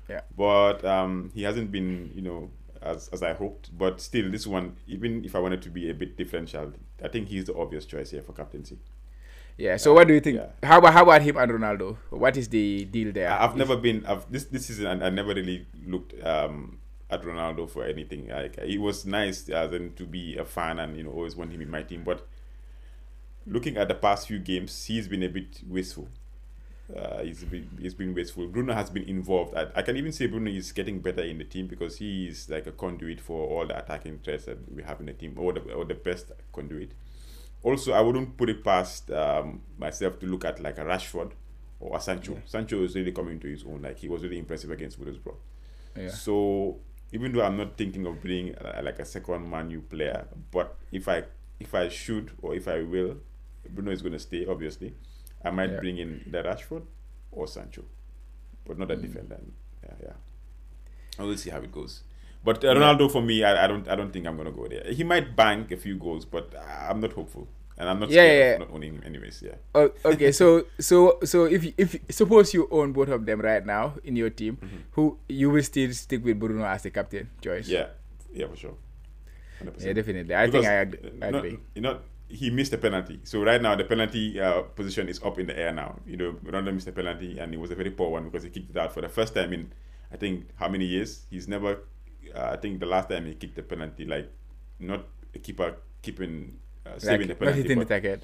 Yeah. 0.07 0.21
But 0.37 0.85
um, 0.85 1.31
he 1.35 1.43
hasn't 1.43 1.69
been 1.69 2.11
you 2.15 2.21
know 2.21 2.49
as 2.81 3.09
as 3.09 3.23
I 3.23 3.33
hoped. 3.33 3.77
But 3.77 3.99
still, 3.99 4.31
this 4.31 4.47
one 4.47 4.77
even 4.87 5.25
if 5.25 5.35
I 5.35 5.39
wanted 5.39 5.61
to 5.63 5.69
be 5.69 5.89
a 5.89 5.93
bit 5.93 6.15
differential, 6.15 6.71
I 7.03 7.09
think 7.09 7.27
he's 7.27 7.43
the 7.43 7.57
obvious 7.57 7.85
choice 7.85 8.11
here 8.11 8.21
for 8.21 8.31
captaincy. 8.31 8.77
Yeah. 9.59 9.75
So 9.75 9.93
what 9.93 10.07
do 10.07 10.13
you 10.13 10.21
think? 10.21 10.37
yeah. 10.37 10.47
How 10.63 10.77
about 10.79 10.93
how 10.93 11.03
about 11.03 11.21
him 11.21 11.35
and 11.35 11.51
Ronaldo? 11.51 11.97
What 12.09 12.37
is 12.37 12.47
the 12.47 12.85
deal 12.85 13.11
there? 13.11 13.29
I've 13.31 13.57
never 13.57 13.75
been. 13.75 14.05
I've 14.05 14.31
this 14.31 14.45
this 14.45 14.67
season. 14.67 14.87
I, 14.87 15.07
I 15.07 15.09
never 15.09 15.33
really 15.33 15.67
looked 15.85 16.13
um, 16.25 16.79
at 17.09 17.23
Ronaldo 17.23 17.69
for 17.69 17.83
anything. 17.83 18.29
Like 18.29 18.57
it 18.57 18.79
was 18.79 19.05
nice 19.05 19.49
as 19.49 19.73
in 19.73 19.93
to 19.95 20.05
be 20.05 20.37
a 20.37 20.45
fan 20.45 20.79
and 20.79 20.95
you 20.95 21.03
know 21.03 21.11
always 21.11 21.35
want 21.35 21.51
him 21.51 21.61
in 21.61 21.69
my 21.69 21.83
team. 21.83 22.03
But 22.05 22.25
looking 23.45 23.75
at 23.75 23.89
the 23.89 23.95
past 23.95 24.27
few 24.27 24.39
games, 24.39 24.85
he's 24.85 25.09
been 25.09 25.23
a 25.23 25.29
bit 25.29 25.59
wasteful. 25.67 26.07
Uh, 26.95 27.21
he's 27.21 27.43
been 27.43 27.69
he's 27.81 27.93
been 27.93 28.15
wasteful. 28.15 28.47
Bruno 28.47 28.73
has 28.73 28.89
been 28.89 29.03
involved. 29.03 29.55
I, 29.55 29.67
I 29.75 29.81
can 29.81 29.97
even 29.97 30.13
say 30.13 30.27
Bruno 30.27 30.49
is 30.49 30.71
getting 30.71 31.01
better 31.01 31.21
in 31.21 31.37
the 31.37 31.43
team 31.43 31.67
because 31.67 31.97
he 31.97 32.29
is 32.29 32.49
like 32.49 32.65
a 32.65 32.71
conduit 32.71 33.19
for 33.19 33.45
all 33.45 33.67
the 33.67 33.77
attacking 33.77 34.19
threats 34.23 34.45
that 34.45 34.73
we 34.73 34.83
have 34.83 35.01
in 35.01 35.07
the 35.07 35.13
team, 35.13 35.35
or 35.37 35.51
the 35.51 35.61
or 35.73 35.83
the 35.83 35.95
best 35.95 36.31
conduit. 36.53 36.93
Also, 37.63 37.91
I 37.93 38.01
wouldn't 38.01 38.37
put 38.37 38.49
it 38.49 38.63
past 38.63 39.11
um, 39.11 39.61
myself 39.77 40.19
to 40.19 40.25
look 40.25 40.45
at 40.45 40.61
like 40.61 40.77
a 40.77 40.85
Rashford 40.85 41.31
or 41.79 41.97
a 41.97 42.01
Sancho. 42.01 42.33
Yeah. 42.33 42.39
Sancho 42.45 42.83
is 42.83 42.95
really 42.95 43.11
coming 43.11 43.39
to 43.39 43.47
his 43.47 43.63
own. 43.63 43.81
Like 43.81 43.97
he 43.99 44.07
was 44.07 44.23
really 44.23 44.37
impressive 44.39 44.71
against 44.71 44.99
Middlesbrough. 45.01 45.35
yeah. 45.95 46.09
So 46.09 46.79
even 47.11 47.33
though 47.33 47.43
I'm 47.43 47.57
not 47.57 47.75
thinking 47.77 48.05
of 48.05 48.21
being 48.23 48.55
uh, 48.55 48.81
like 48.83 48.99
a 48.99 49.05
second 49.05 49.49
Man 49.49 49.69
U 49.71 49.81
player, 49.81 50.25
but 50.51 50.77
if 50.91 51.07
I 51.09 51.23
if 51.59 51.75
I 51.75 51.89
should 51.89 52.31
or 52.41 52.55
if 52.55 52.67
I 52.67 52.81
will, 52.81 53.17
Bruno 53.69 53.91
is 53.91 54.01
going 54.01 54.13
to 54.13 54.19
stay. 54.19 54.45
Obviously, 54.45 54.93
I 55.43 55.49
might 55.51 55.71
Yeah. 55.71 55.79
bring 55.79 55.97
in 55.97 56.23
the 56.31 56.43
Rashford 56.43 56.83
or 57.31 57.47
Sancho, 57.47 57.83
but 58.65 58.77
not 58.79 58.89
a 58.91 58.95
Mm. 58.95 59.01
defender. 59.01 59.39
Yeah, 59.83 59.93
yeah. 60.01 60.13
I 61.17 61.23
will 61.23 61.35
see 61.37 61.49
how 61.49 61.59
it 61.59 61.71
goes. 61.71 62.03
But 62.43 62.63
uh, 62.63 62.73
Ronaldo 62.73 63.11
for 63.11 63.21
me, 63.21 63.43
I, 63.43 63.65
I 63.65 63.67
don't 63.67 63.87
I 63.87 63.95
don't 63.95 64.11
think 64.11 64.25
I'm 64.27 64.37
gonna 64.37 64.51
go 64.51 64.67
there. 64.67 64.83
He 64.91 65.03
might 65.03 65.35
bank 65.35 65.71
a 65.71 65.77
few 65.77 65.97
goals, 65.97 66.25
but 66.25 66.53
I'm 66.55 66.99
not 67.01 67.13
hopeful, 67.13 67.47
and 67.77 67.89
I'm 67.89 67.99
not 67.99 68.09
Yeah, 68.09 68.23
yeah, 68.31 68.57
not 68.57 68.71
owning 68.71 68.95
him 68.95 69.03
anyways. 69.05 69.43
Yeah. 69.45 69.55
Oh, 69.75 69.91
okay, 70.05 70.31
so 70.39 70.65
so 70.79 71.19
so 71.23 71.45
if 71.45 71.67
if 71.77 71.97
suppose 72.09 72.53
you 72.53 72.67
own 72.71 72.93
both 72.93 73.09
of 73.09 73.25
them 73.25 73.41
right 73.41 73.65
now 73.65 73.95
in 74.03 74.15
your 74.15 74.29
team, 74.29 74.57
who 74.91 75.17
you 75.27 75.49
will 75.49 75.63
still 75.63 75.91
stick 75.93 76.23
with 76.23 76.39
Bruno 76.39 76.63
as 76.63 76.83
the 76.83 76.91
captain 76.91 77.29
choice? 77.41 77.67
Mm-hmm. 77.67 77.75
Yeah, 77.75 77.87
yeah, 78.33 78.47
for 78.47 78.55
sure. 78.55 78.75
100%. 79.63 79.83
Yeah, 79.85 79.93
definitely. 79.93 80.35
I 80.35 80.49
think 80.49 80.65
I 80.65 80.75
ag- 80.87 80.99
uh, 81.03 81.25
agree. 81.27 81.51
Not, 81.51 81.59
you 81.75 81.81
know, 81.81 81.99
he 82.29 82.49
missed 82.49 82.71
a 82.71 82.77
penalty. 82.77 83.19
So 83.23 83.43
right 83.43 83.61
now 83.61 83.75
the 83.75 83.83
penalty 83.83 84.39
uh, 84.39 84.61
position 84.61 85.09
is 85.09 85.21
up 85.23 85.37
in 85.39 85.47
the 85.47 85.57
air 85.59 85.73
now. 85.73 85.99
You 86.07 86.15
know, 86.15 86.31
Ronaldo 86.45 86.73
missed 86.73 86.87
a 86.87 86.93
penalty 86.93 87.37
and 87.39 87.53
it 87.53 87.59
was 87.59 87.71
a 87.71 87.75
very 87.75 87.91
poor 87.91 88.09
one 88.11 88.23
because 88.23 88.43
he 88.43 88.49
kicked 88.49 88.69
it 88.71 88.77
out 88.77 88.93
for 88.93 89.01
the 89.01 89.09
first 89.09 89.35
time 89.35 89.51
in 89.51 89.73
I 90.11 90.17
think 90.17 90.47
how 90.55 90.69
many 90.69 90.85
years? 90.85 91.25
He's 91.29 91.47
never. 91.47 91.79
Uh, 92.35 92.51
I 92.53 92.57
think 92.57 92.79
the 92.79 92.85
last 92.85 93.09
time 93.09 93.25
he 93.25 93.35
kicked 93.35 93.57
a 93.59 93.63
penalty, 93.63 94.05
like 94.05 94.31
not 94.79 95.05
a 95.35 95.39
keeper 95.39 95.75
keeping 96.01 96.57
uh, 96.85 96.97
saving 96.97 97.27
the 97.27 97.33
like, 97.33 97.41
not 97.41 97.47
penalty, 97.51 97.61
hitting 97.61 97.79
the 97.79 97.85
target. 97.85 98.23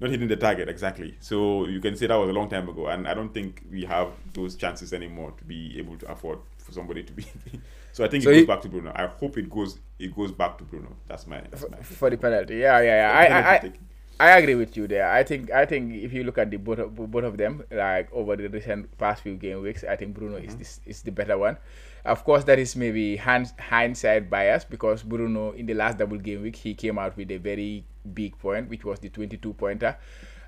not 0.00 0.10
hitting 0.10 0.28
the 0.28 0.36
target 0.36 0.68
exactly. 0.68 1.16
So 1.20 1.66
you 1.66 1.80
can 1.80 1.96
say 1.96 2.06
that 2.06 2.16
was 2.16 2.28
a 2.28 2.32
long 2.32 2.48
time 2.48 2.68
ago, 2.68 2.86
and 2.88 3.06
I 3.08 3.14
don't 3.14 3.32
think 3.32 3.62
we 3.70 3.84
have 3.84 4.08
those 4.34 4.56
chances 4.56 4.92
anymore 4.92 5.32
to 5.38 5.44
be 5.44 5.78
able 5.78 5.96
to 5.98 6.10
afford 6.10 6.38
for 6.58 6.72
somebody 6.72 7.02
to 7.04 7.12
be. 7.12 7.24
so 7.92 8.04
I 8.04 8.08
think 8.08 8.24
So 8.24 8.30
it 8.30 8.32
goes 8.34 8.40
you- 8.42 8.46
back 8.46 8.60
to 8.62 8.68
Bruno. 8.68 8.92
I 8.94 9.06
hope 9.06 9.38
it 9.38 9.48
goes 9.50 9.78
it 9.98 10.14
goes 10.14 10.32
back 10.32 10.58
to 10.58 10.64
Bruno. 10.64 10.96
That's 11.08 11.26
my 11.26 11.40
that's 11.50 11.68
my. 11.70 11.76
for 11.78 12.10
the 12.10 12.16
penalty. 12.16 12.56
Yeah, 12.56 12.80
yeah, 12.80 13.08
yeah. 13.08 13.18
I, 13.18 13.24
I, 13.24 13.54
I. 13.68 13.72
I 14.20 14.38
agree 14.38 14.54
with 14.54 14.76
you 14.76 14.86
there. 14.86 15.10
I 15.10 15.24
think 15.24 15.50
I 15.50 15.66
think 15.66 15.94
if 15.94 16.12
you 16.12 16.22
look 16.22 16.38
at 16.38 16.48
the 16.50 16.56
both 16.56 16.78
of, 16.78 16.94
both 16.94 17.24
of 17.24 17.36
them, 17.38 17.64
like 17.72 18.12
over 18.12 18.36
the 18.36 18.48
recent 18.48 18.96
past 18.98 19.22
few 19.22 19.34
game 19.36 19.62
weeks, 19.62 19.82
I 19.82 19.96
think 19.96 20.14
Bruno 20.14 20.36
Mm-hmm. 20.36 20.46
is 20.48 20.56
this 20.56 20.80
is 20.86 21.02
the 21.02 21.10
better 21.10 21.36
one. 21.38 21.56
Of 22.04 22.24
course, 22.24 22.42
that 22.44 22.58
is 22.58 22.74
maybe 22.74 23.16
hindsight 23.16 24.28
bias 24.28 24.64
because 24.64 25.04
Bruno 25.04 25.52
in 25.52 25.66
the 25.66 25.74
last 25.74 25.98
double 25.98 26.18
game 26.18 26.42
week 26.42 26.56
he 26.56 26.74
came 26.74 26.98
out 26.98 27.16
with 27.16 27.30
a 27.30 27.36
very 27.36 27.84
big 28.12 28.36
point, 28.38 28.68
which 28.68 28.84
was 28.84 28.98
the 28.98 29.08
22 29.08 29.52
pointer. 29.54 29.96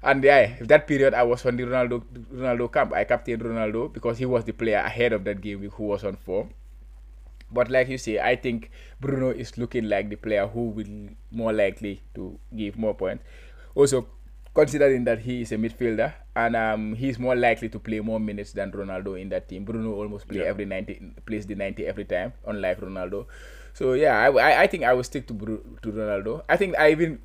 And 0.03 0.23
yeah, 0.23 0.57
that 0.61 0.87
period 0.87 1.14
I 1.14 1.23
was 1.23 1.47
on 1.47 1.57
the 1.57 1.62
Ronaldo 1.62 2.03
Ronaldo 2.35 2.73
camp, 2.73 2.93
I 2.93 3.05
captained 3.05 3.43
Ronaldo 3.43 3.93
because 3.93 4.19
he 4.19 4.27
was 4.27 4.45
the 4.45 4.53
player 4.53 4.79
ahead 4.79 5.12
of 5.12 5.25
that 5.25 5.40
game 5.40 5.61
week 5.61 5.73
who 5.75 5.85
was 5.85 6.05
on 6.05 6.17
form. 6.17 6.51
But 7.51 7.71
like 7.71 7.88
you 7.88 7.99
say, 7.99 8.19
I 8.19 8.35
think 8.35 8.71
Bruno 9.01 9.31
is 9.31 9.57
looking 9.57 9.88
like 9.88 10.11
the 10.11 10.17
player 10.17 10.49
who 10.49 10.71
will 10.71 11.09
more 11.31 11.53
likely 11.53 12.03
to 12.17 12.38
give 12.55 12.77
more 12.77 12.95
points. 12.95 13.23
Also, 13.77 14.09
considering 14.53 15.05
that 15.05 15.21
he 15.21 15.43
is 15.43 15.53
a 15.53 15.57
midfielder 15.57 16.14
and 16.37 16.57
um, 16.57 16.94
he's 16.94 17.18
more 17.18 17.37
likely 17.37 17.68
to 17.68 17.79
play 17.79 18.01
more 18.01 18.18
minutes 18.20 18.53
than 18.53 18.73
Ronaldo 18.73 19.20
in 19.20 19.29
that 19.31 19.49
team. 19.49 19.64
Bruno 19.64 19.92
almost 19.94 20.27
play 20.29 20.38
Yeah. 20.40 20.47
every 20.47 20.64
90, 20.64 21.12
plays 21.27 21.47
the 21.47 21.55
90 21.55 21.87
every 21.87 22.05
time, 22.05 22.33
unlike 22.47 22.81
Ronaldo. 22.81 23.27
So 23.73 23.92
yeah, 23.94 24.18
I, 24.18 24.31
I, 24.31 24.62
I 24.62 24.66
think 24.66 24.85
I 24.85 24.92
will 24.94 25.05
stick 25.05 25.27
to 25.29 25.35
Bru- 25.35 25.79
to 25.83 25.92
Ronaldo. 25.92 26.42
I 26.49 26.57
think 26.57 26.77
I 26.79 26.90
even 26.90 27.18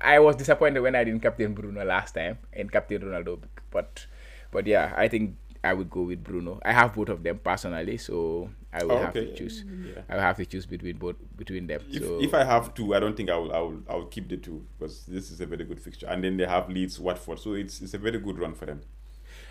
I 0.00 0.18
was 0.18 0.36
disappointed 0.36 0.80
when 0.80 0.94
I 0.94 1.04
didn't 1.04 1.20
captain 1.20 1.52
Bruno 1.54 1.84
last 1.84 2.14
time 2.14 2.38
and 2.52 2.70
captain 2.72 3.02
Ronaldo, 3.02 3.40
but 3.70 4.06
but 4.50 4.66
yeah, 4.66 4.92
I 4.96 5.08
think 5.08 5.36
I 5.62 5.74
would 5.74 5.90
go 5.90 6.02
with 6.02 6.24
Bruno. 6.24 6.58
I 6.64 6.72
have 6.72 6.94
both 6.94 7.10
of 7.10 7.22
them 7.22 7.38
personally, 7.38 7.98
so 7.98 8.48
I 8.72 8.82
will 8.84 8.92
Oh, 8.92 8.98
have 8.98 9.10
okay. 9.10 9.26
to 9.26 9.34
choose. 9.36 9.64
Yeah. 9.84 10.02
I 10.08 10.14
will 10.14 10.22
have 10.22 10.36
to 10.38 10.46
choose 10.46 10.64
between 10.66 10.96
both 10.96 11.16
between 11.36 11.66
them. 11.66 11.82
If, 11.90 12.02
so 12.02 12.20
if 12.22 12.32
I 12.32 12.44
have 12.44 12.72
two, 12.74 12.94
I 12.94 13.00
don't 13.00 13.16
think 13.16 13.28
I 13.30 13.36
will. 13.36 13.52
I 13.52 13.58
will. 13.58 13.82
I 13.88 13.94
will 13.96 14.06
keep 14.06 14.28
the 14.28 14.38
two 14.38 14.64
because 14.78 15.04
this 15.06 15.30
is 15.30 15.40
a 15.40 15.46
very 15.46 15.64
good 15.64 15.80
fixture, 15.80 16.06
and 16.06 16.24
then 16.24 16.36
they 16.38 16.46
have 16.46 16.68
Leeds, 16.70 16.98
Watford, 16.98 17.38
so 17.40 17.52
it's 17.54 17.82
it's 17.82 17.92
a 17.94 17.98
very 17.98 18.18
good 18.18 18.38
run 18.38 18.54
for 18.54 18.66
them. 18.66 18.80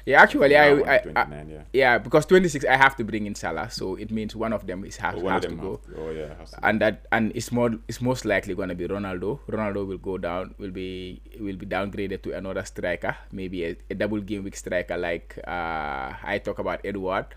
Yeah, 0.10 0.26
actually, 0.26 0.58
I, 0.58 0.74
I, 0.74 0.96
I 1.14 1.26
yeah. 1.46 1.64
yeah 1.72 1.98
because 2.02 2.26
twenty 2.26 2.50
six 2.50 2.66
I 2.66 2.78
have 2.82 2.98
to 2.98 3.04
bring 3.06 3.30
in 3.30 3.36
Salah, 3.36 3.70
so 3.70 3.94
it 3.94 4.10
means 4.10 4.36
one 4.36 4.54
of 4.58 4.66
them 4.66 4.82
is 4.84 4.98
has, 4.98 5.14
Oh, 5.14 5.28
has 5.30 5.46
to 5.46 5.54
go. 5.54 5.78
Have, 5.86 6.00
oh 6.02 6.10
yeah, 6.10 6.34
has 6.34 6.50
to 6.50 6.66
and 6.66 6.82
that 6.82 7.06
and 7.12 7.32
it's 7.36 7.52
more 7.52 7.70
it's 7.88 8.02
most 8.02 8.26
likely 8.26 8.56
going 8.56 8.70
to 8.70 8.76
be 8.76 8.88
Ronaldo. 8.88 9.38
Ronaldo 9.46 9.86
will 9.86 10.02
go 10.02 10.18
down, 10.18 10.56
will 10.58 10.74
be 10.74 11.22
will 11.40 11.58
be 11.62 11.68
downgraded 11.68 12.24
to 12.24 12.34
another 12.34 12.66
striker, 12.66 13.16
maybe 13.32 13.64
a, 13.66 13.78
a 13.92 13.94
double 13.94 14.22
game 14.22 14.44
week 14.50 14.58
striker 14.58 14.98
like 14.98 15.38
uh, 15.46 16.18
I 16.26 16.42
talk 16.44 16.58
about 16.58 16.82
Edouard, 16.84 17.28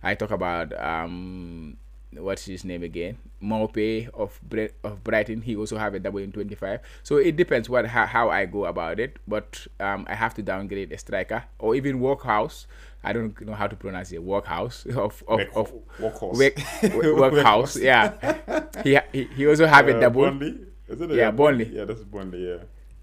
I 0.00 0.14
talk 0.14 0.30
about 0.30 0.70
um 0.78 1.78
what's 2.12 2.44
his 2.46 2.64
name 2.64 2.82
again, 2.82 3.18
Maupay 3.42 4.08
of 4.14 4.40
Bre- 4.42 4.74
of 4.84 5.02
Brighton. 5.04 5.42
He 5.42 5.54
also 5.56 5.78
have 5.78 5.94
a 5.94 5.98
double 6.00 6.18
in 6.18 6.32
twenty 6.32 6.54
five. 6.54 6.80
So 7.02 7.16
it 7.16 7.36
depends 7.36 7.68
what 7.68 7.86
how, 7.86 8.06
how 8.06 8.28
I 8.30 8.46
go 8.46 8.64
about 8.66 8.98
it, 9.00 9.18
but 9.28 9.66
um 9.78 10.06
I 10.08 10.14
have 10.14 10.34
to 10.34 10.42
downgrade 10.42 10.92
a 10.92 10.98
striker 10.98 11.44
or 11.58 11.74
even 11.74 12.00
Workhouse. 12.00 12.66
I 13.02 13.12
don't 13.14 13.38
know 13.40 13.54
how 13.54 13.66
to 13.66 13.76
pronounce 13.76 14.12
it. 14.12 14.22
Workhouse 14.22 14.84
of 14.86 15.22
of, 15.28 15.38
Work- 15.38 15.56
of 15.56 15.72
workhorse. 15.98 16.94
work, 16.94 17.32
workhouse. 17.32 17.76
Yeah, 17.76 18.12
he, 18.84 18.98
he 19.12 19.24
he 19.36 19.46
also 19.46 19.66
have 19.66 19.88
a 19.88 19.96
Uh, 19.96 20.00
double. 20.00 20.22
Burnley? 20.22 20.58
Is 20.88 21.00
it 21.00 21.10
a- 21.10 21.14
Yeah, 21.16 21.30
Burnley. 21.30 21.70
Yeah, 21.72 21.84
that's 21.84 22.02
Burnley. 22.04 22.46
Yeah. 22.48 22.58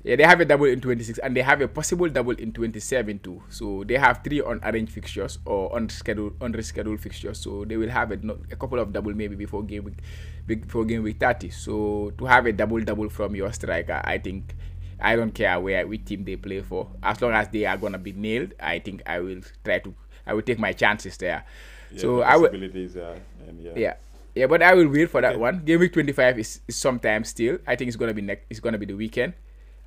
Yeah, 0.07 0.15
they 0.15 0.23
have 0.23 0.39
a 0.39 0.45
double 0.45 0.71
in 0.71 0.79
26 0.79 1.19
and 1.19 1.35
they 1.35 1.41
have 1.41 1.59
a 1.59 1.67
possible 1.67 2.07
double 2.07 2.31
in 2.31 2.53
27 2.53 3.19
too. 3.19 3.43
So 3.49 3.83
they 3.83 3.95
have 3.99 4.23
three 4.23 4.39
unarranged 4.39 4.93
fixtures 4.93 5.37
or 5.43 5.75
unscheduled 5.75 6.39
unrescheduled 6.39 7.01
fixtures. 7.01 7.39
So 7.39 7.65
they 7.65 7.75
will 7.75 7.89
have 7.89 8.15
a, 8.15 8.19
a 8.49 8.55
couple 8.55 8.79
of 8.79 8.93
double 8.93 9.13
maybe 9.13 9.35
before 9.35 9.63
game 9.63 9.83
week 9.83 9.99
before 10.47 10.85
game 10.85 11.03
week 11.03 11.19
30. 11.19 11.49
So 11.49 12.13
to 12.17 12.23
have 12.23 12.45
a 12.45 12.53
double 12.53 12.79
double 12.79 13.09
from 13.09 13.35
your 13.35 13.51
striker, 13.51 13.99
I 14.05 14.17
think 14.17 14.55
I 14.97 15.17
don't 15.17 15.35
care 15.35 15.59
where 15.59 15.85
which 15.85 16.05
team 16.05 16.23
they 16.23 16.37
play 16.37 16.61
for. 16.61 16.87
As 17.03 17.21
long 17.21 17.33
as 17.33 17.49
they 17.49 17.65
are 17.65 17.75
gonna 17.75 17.99
be 17.99 18.13
nailed, 18.13 18.53
I 18.61 18.79
think 18.79 19.03
I 19.05 19.19
will 19.19 19.41
try 19.65 19.79
to 19.79 19.93
I 20.25 20.33
will 20.33 20.41
take 20.41 20.57
my 20.57 20.71
chances 20.71 21.17
there. 21.17 21.43
yeah 21.91 21.99
so 21.99 22.17
the 22.17 22.31
I 22.31 22.37
will 22.37 22.47
uh, 22.47 23.19
yeah. 23.59 23.71
yeah. 23.75 23.93
Yeah, 24.35 24.45
but 24.45 24.61
I 24.61 24.75
will 24.75 24.87
wait 24.87 25.09
for 25.09 25.19
that 25.19 25.39
one. 25.39 25.65
Game 25.65 25.79
week 25.79 25.93
25 25.93 26.37
is, 26.37 26.61
is 26.67 26.75
sometime 26.77 27.23
still. 27.25 27.57
I 27.65 27.75
think 27.75 27.87
it's 27.89 27.97
gonna 27.97 28.13
be 28.13 28.21
next. 28.21 28.45
It's 28.51 28.59
gonna 28.59 28.77
be 28.77 28.85
the 28.85 28.93
weekend. 28.93 29.33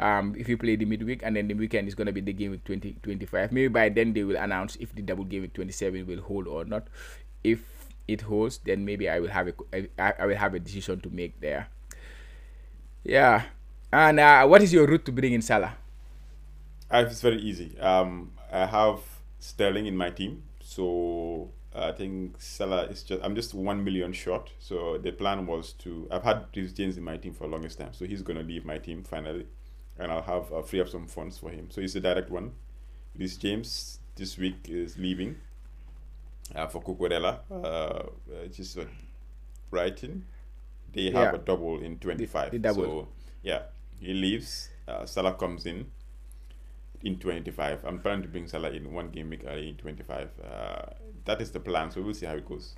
Um, 0.01 0.35
if 0.37 0.49
you 0.49 0.57
play 0.57 0.77
the 0.77 0.87
midweek 0.87 1.21
and 1.23 1.37
then 1.37 1.47
the 1.47 1.55
weekend 1.55 1.87
is 1.87 1.95
going 1.95 2.07
to 2.07 2.13
be 2.13 2.23
the 2.23 2.33
game 2.33 2.53
with 2.53 2.65
20, 2.65 2.97
25. 3.03 3.53
Maybe 3.53 3.69
by 3.69 3.91
then 3.91 4.15
they 4.15 4.25
will 4.25 4.37
announce 4.37 4.77
if 4.77 4.95
the 4.95 5.03
double 5.03 5.25
game 5.25 5.43
with 5.43 5.53
27 5.53 6.07
will 6.07 6.23
hold 6.23 6.49
or 6.49 6.65
not. 6.65 6.89
If 7.45 7.61
it 8.09 8.23
holds, 8.23 8.59
then 8.65 8.85
maybe 8.85 9.09
I 9.09 9.21
will 9.21 9.29
have 9.29 9.49
a 9.49 9.55
I, 9.99 10.13
I 10.19 10.27
will 10.27 10.37
have 10.37 10.55
a 10.55 10.59
decision 10.59 11.01
to 11.01 11.11
make 11.11 11.41
there. 11.41 11.69
Yeah. 13.05 13.45
And 13.93 14.21
uh, 14.21 14.47
what 14.47 14.63
is 14.63 14.73
your 14.73 14.87
route 14.87 15.05
to 15.05 15.13
bring 15.13 15.33
in 15.33 15.43
Salah? 15.43 15.77
Uh, 16.91 17.05
it's 17.07 17.21
very 17.21 17.39
easy. 17.39 17.79
Um, 17.79 18.33
I 18.51 18.67
have 18.67 19.01
Sterling 19.39 19.87
in 19.87 19.97
my 19.97 20.11
team, 20.11 20.43
so 20.61 21.51
I 21.75 21.93
think 21.93 22.37
Salah 22.39 22.85
is 22.85 23.03
just 23.03 23.23
I'm 23.23 23.35
just 23.35 23.55
one 23.55 23.85
million 23.85 24.13
short. 24.13 24.51
So 24.59 24.99
the 24.99 25.13
plan 25.13 25.47
was 25.47 25.73
to 25.85 26.09
I've 26.11 26.25
had 26.25 26.47
Reece 26.55 26.73
James 26.73 26.97
in 26.97 27.05
my 27.05 27.17
team 27.17 27.33
for 27.33 27.45
the 27.45 27.51
longest 27.51 27.79
time, 27.79 27.93
so 27.93 28.05
he's 28.05 28.23
gonna 28.23 28.43
leave 28.43 28.65
my 28.65 28.79
team 28.79 29.05
finally, 29.05 29.47
and 30.01 30.11
I'll 30.11 30.23
have 30.23 30.53
uh, 30.53 30.63
free 30.63 30.81
up 30.81 30.89
some 30.89 31.07
funds 31.07 31.39
for 31.39 31.51
him. 31.51 31.69
So 31.71 31.81
he's 31.81 31.95
a 31.95 32.01
direct 32.01 32.31
one. 32.31 32.53
This 33.15 33.37
James 33.37 34.01
this 34.17 34.39
week 34.39 34.67
is 34.69 34.97
leaving 34.99 35.37
uh, 36.55 36.67
for 36.67 36.83
Cucurella, 36.83 37.41
uh, 37.51 38.03
which 38.43 38.59
is 38.59 38.77
what 38.77 38.89
Brighton. 39.71 40.25
They 40.93 41.05
have 41.11 41.13
Yeah. 41.13 41.35
a 41.35 41.39
double 41.39 41.81
in 41.81 41.99
25. 41.99 42.51
The- 42.51 42.59
the 42.59 42.63
double. 42.63 42.83
So 42.85 43.09
yeah, 43.43 43.63
he 44.01 44.13
leaves. 44.15 44.71
Uh, 44.89 45.07
Salah 45.07 45.35
comes 45.35 45.67
in 45.67 45.87
in 47.03 47.19
25. 47.19 47.85
I'm 47.85 48.01
planning 48.01 48.23
to 48.23 48.29
bring 48.29 48.47
Salah 48.49 48.71
in 48.71 48.93
one 48.93 49.11
game 49.11 49.31
week 49.31 49.45
early 49.47 49.69
in 49.69 49.77
25. 49.77 50.31
Uh, 50.43 50.83
that 51.27 51.41
is 51.41 51.51
the 51.51 51.61
plan. 51.61 51.91
So 51.91 52.01
we'll 52.03 52.15
see 52.15 52.27
how 52.27 52.35
it 52.35 52.49
goes. 52.49 52.75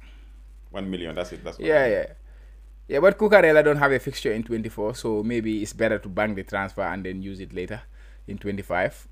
One 0.71 0.91
million. 0.91 1.15
That's 1.15 1.33
it. 1.33 1.43
That's 1.45 1.59
what 1.59 1.67
Yeah, 1.67 1.83
I- 1.85 1.89
yeah. 1.89 2.07
Yeah, 2.93 3.01
but 3.01 3.17
Cucurella 3.17 3.65
don't 3.65 3.79
have 3.79 3.91
a 3.91 3.99
fixture 3.99 4.33
in 4.33 4.43
24, 4.43 4.95
so 4.97 5.23
maybe 5.23 5.63
it's 5.63 5.73
better 5.73 5.99
to 5.99 6.11
bank 6.11 6.37
the 6.37 6.43
transfer 6.43 6.83
and 6.83 7.03
then 7.07 7.23
use 7.23 7.41
it 7.41 7.55
later 7.55 7.81
in 8.27 8.37
25. 8.37 9.09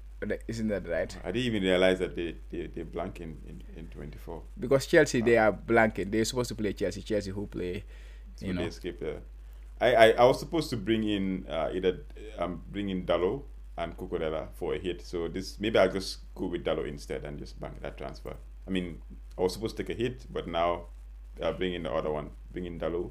Isn't 0.47 0.69
that 0.69 0.87
right? 0.87 1.17
I 1.25 1.33
didn't 1.33 1.47
even 1.47 1.63
realize 1.63 1.99
that 2.01 2.15
they 2.15 2.37
they 2.51 2.67
they 2.67 2.83
blank 2.83 3.21
in, 3.23 3.39
in, 3.49 3.63
in 3.75 3.87
24. 3.87 4.43
Because 4.59 4.85
Chelsea, 4.85 5.23
they 5.23 5.39
are 5.39 5.51
blanket. 5.51 6.13
They're 6.13 6.27
supposed 6.27 6.51
to 6.51 6.55
play 6.57 6.75
Chelsea. 6.75 7.01
Chelsea 7.01 7.31
who 7.31 7.47
play, 7.47 7.83
So 8.37 8.45
you 8.45 8.53
they 8.53 8.61
know. 8.61 8.67
escaped 8.67 9.01
there. 9.01 9.21
I, 9.81 9.95
I, 9.95 10.11
I 10.11 10.25
was 10.25 10.41
supposed 10.41 10.69
to 10.71 10.77
bring 10.77 11.05
in 11.05 11.47
uh, 11.49 11.71
either 11.73 12.01
um 12.39 12.63
bring 12.71 12.91
in 12.91 13.07
Dalot 13.07 13.45
and 13.79 13.97
Cucurella 13.97 14.49
for 14.53 14.75
a 14.75 14.79
hit. 14.79 15.01
So 15.01 15.27
this 15.29 15.59
maybe 15.59 15.79
I'll 15.79 15.91
just 15.91 16.19
go 16.35 16.49
with 16.49 16.65
Dalot 16.67 16.87
instead 16.87 17.25
and 17.25 17.39
just 17.39 17.59
bank 17.59 17.81
that 17.81 17.97
transfer. 17.97 18.37
I 18.69 18.71
mean, 18.71 19.01
I 19.39 19.41
was 19.41 19.55
supposed 19.55 19.79
to 19.79 19.83
take 19.85 19.97
a 19.97 19.99
hit, 19.99 20.27
but 20.31 20.47
now 20.47 20.89
uh, 21.41 21.53
bring 21.53 21.73
in 21.73 21.85
the 21.85 21.91
other 21.91 22.11
one, 22.11 22.29
bring 22.53 22.67
in 22.67 22.79
Dalot, 22.79 23.11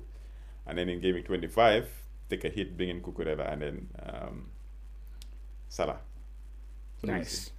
and 0.70 0.78
then 0.78 0.90
in 0.90 1.02
gaming 1.02 1.24
25, 1.24 1.90
take 2.30 2.46
a 2.46 2.50
hit, 2.50 2.78
bring 2.78 2.90
in 2.90 3.02
Cucurella, 3.02 3.52
and 3.52 3.62
then 3.62 3.88
um, 4.06 4.50
Salah. 5.68 5.98
So 7.02 7.08
Nice. 7.08 7.52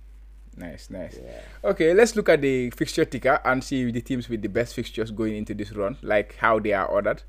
Nice, 0.56 0.90
nice. 0.90 1.18
Yeah. 1.22 1.70
Okay, 1.70 1.94
let's 1.94 2.16
look 2.16 2.28
at 2.28 2.40
the 2.40 2.70
fixture 2.70 3.04
ticker 3.04 3.40
and 3.44 3.62
see 3.62 3.90
the 3.90 4.00
teams 4.00 4.28
with 4.28 4.42
the 4.42 4.48
best 4.48 4.74
fixtures 4.74 5.10
going 5.10 5.36
into 5.36 5.54
this 5.54 5.72
run, 5.72 5.96
like 6.02 6.36
how 6.36 6.58
they 6.58 6.72
are 6.72 6.86
ordered, 6.86 7.22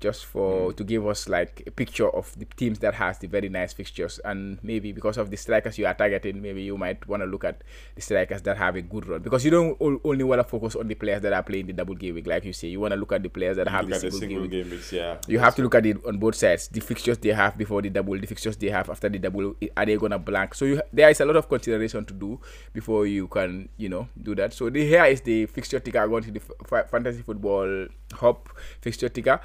just 0.00 0.24
for 0.24 0.70
hmm. 0.70 0.76
to 0.76 0.84
give 0.84 1.06
us 1.06 1.28
like 1.28 1.62
a 1.66 1.70
picture 1.70 2.08
of 2.08 2.36
the 2.38 2.46
teams 2.56 2.78
that 2.80 2.94
has 2.94 3.18
the 3.18 3.26
very 3.26 3.48
nice 3.48 3.72
fixtures. 3.72 4.18
And 4.24 4.58
maybe 4.62 4.92
because 4.92 5.18
of 5.18 5.30
the 5.30 5.36
strikers 5.36 5.78
you 5.78 5.86
are 5.86 5.94
targeting, 5.94 6.40
maybe 6.40 6.62
you 6.62 6.76
might 6.76 7.06
want 7.06 7.22
to 7.22 7.26
look 7.26 7.44
at 7.44 7.62
the 7.94 8.02
strikers 8.02 8.42
that 8.42 8.56
have 8.56 8.76
a 8.76 8.82
good 8.82 9.06
run 9.06 9.20
because 9.20 9.44
you 9.44 9.50
don't 9.50 9.76
o- 9.80 10.00
only 10.04 10.24
want 10.24 10.40
to 10.40 10.44
focus 10.44 10.74
on 10.74 10.88
the 10.88 10.94
players 10.94 11.22
that 11.22 11.32
are 11.32 11.42
playing 11.42 11.66
the 11.66 11.72
double 11.72 11.94
game 11.94 12.14
week, 12.14 12.26
like 12.26 12.44
you 12.44 12.52
say. 12.52 12.68
You 12.68 12.80
want 12.80 12.92
to 12.92 12.96
look 12.96 13.12
at 13.12 13.22
the 13.22 13.28
players 13.28 13.56
that 13.58 13.68
have 13.68 13.88
the 13.88 13.94
at 13.94 14.00
the 14.00 14.10
single, 14.10 14.20
single 14.20 14.42
game 14.42 14.42
week. 14.42 14.50
game 14.50 14.70
weeks, 14.70 14.92
yeah. 14.92 15.18
You 15.28 15.38
have 15.38 15.54
to 15.56 15.62
look 15.62 15.74
at 15.74 15.84
it 15.84 16.04
on 16.06 16.18
both 16.18 16.34
sides. 16.34 16.68
The 16.68 16.80
fixtures 16.80 17.18
they 17.18 17.30
have 17.30 17.56
before 17.58 17.82
the 17.82 17.90
double, 17.90 18.18
the 18.18 18.26
fixtures 18.26 18.56
they 18.56 18.70
have 18.70 18.88
after 18.88 19.08
the 19.08 19.18
double. 19.18 19.54
Are 19.76 19.86
they 19.86 19.96
gonna 19.96 20.18
blank? 20.18 20.54
So 20.54 20.64
you, 20.64 20.82
there 20.92 21.10
is 21.10 21.20
a 21.20 21.24
lot 21.24 21.36
of 21.36 21.48
consideration 21.48 22.04
to 22.06 22.14
do 22.14 22.40
before 22.72 23.06
you 23.06 23.28
can, 23.28 23.68
you 23.76 23.88
know, 23.88 24.08
do 24.20 24.34
that. 24.36 24.54
So 24.54 24.70
the, 24.70 24.86
here 24.86 25.04
is 25.04 25.20
the 25.20 25.46
fixture 25.46 25.80
ticker 25.80 26.06
going 26.08 26.24
to 26.24 26.30
the 26.30 26.40
f- 26.40 26.72
f- 26.72 26.90
fantasy 26.90 27.22
football 27.22 27.86
hub 28.12 28.48
fixture 28.80 29.08
ticker. 29.08 29.40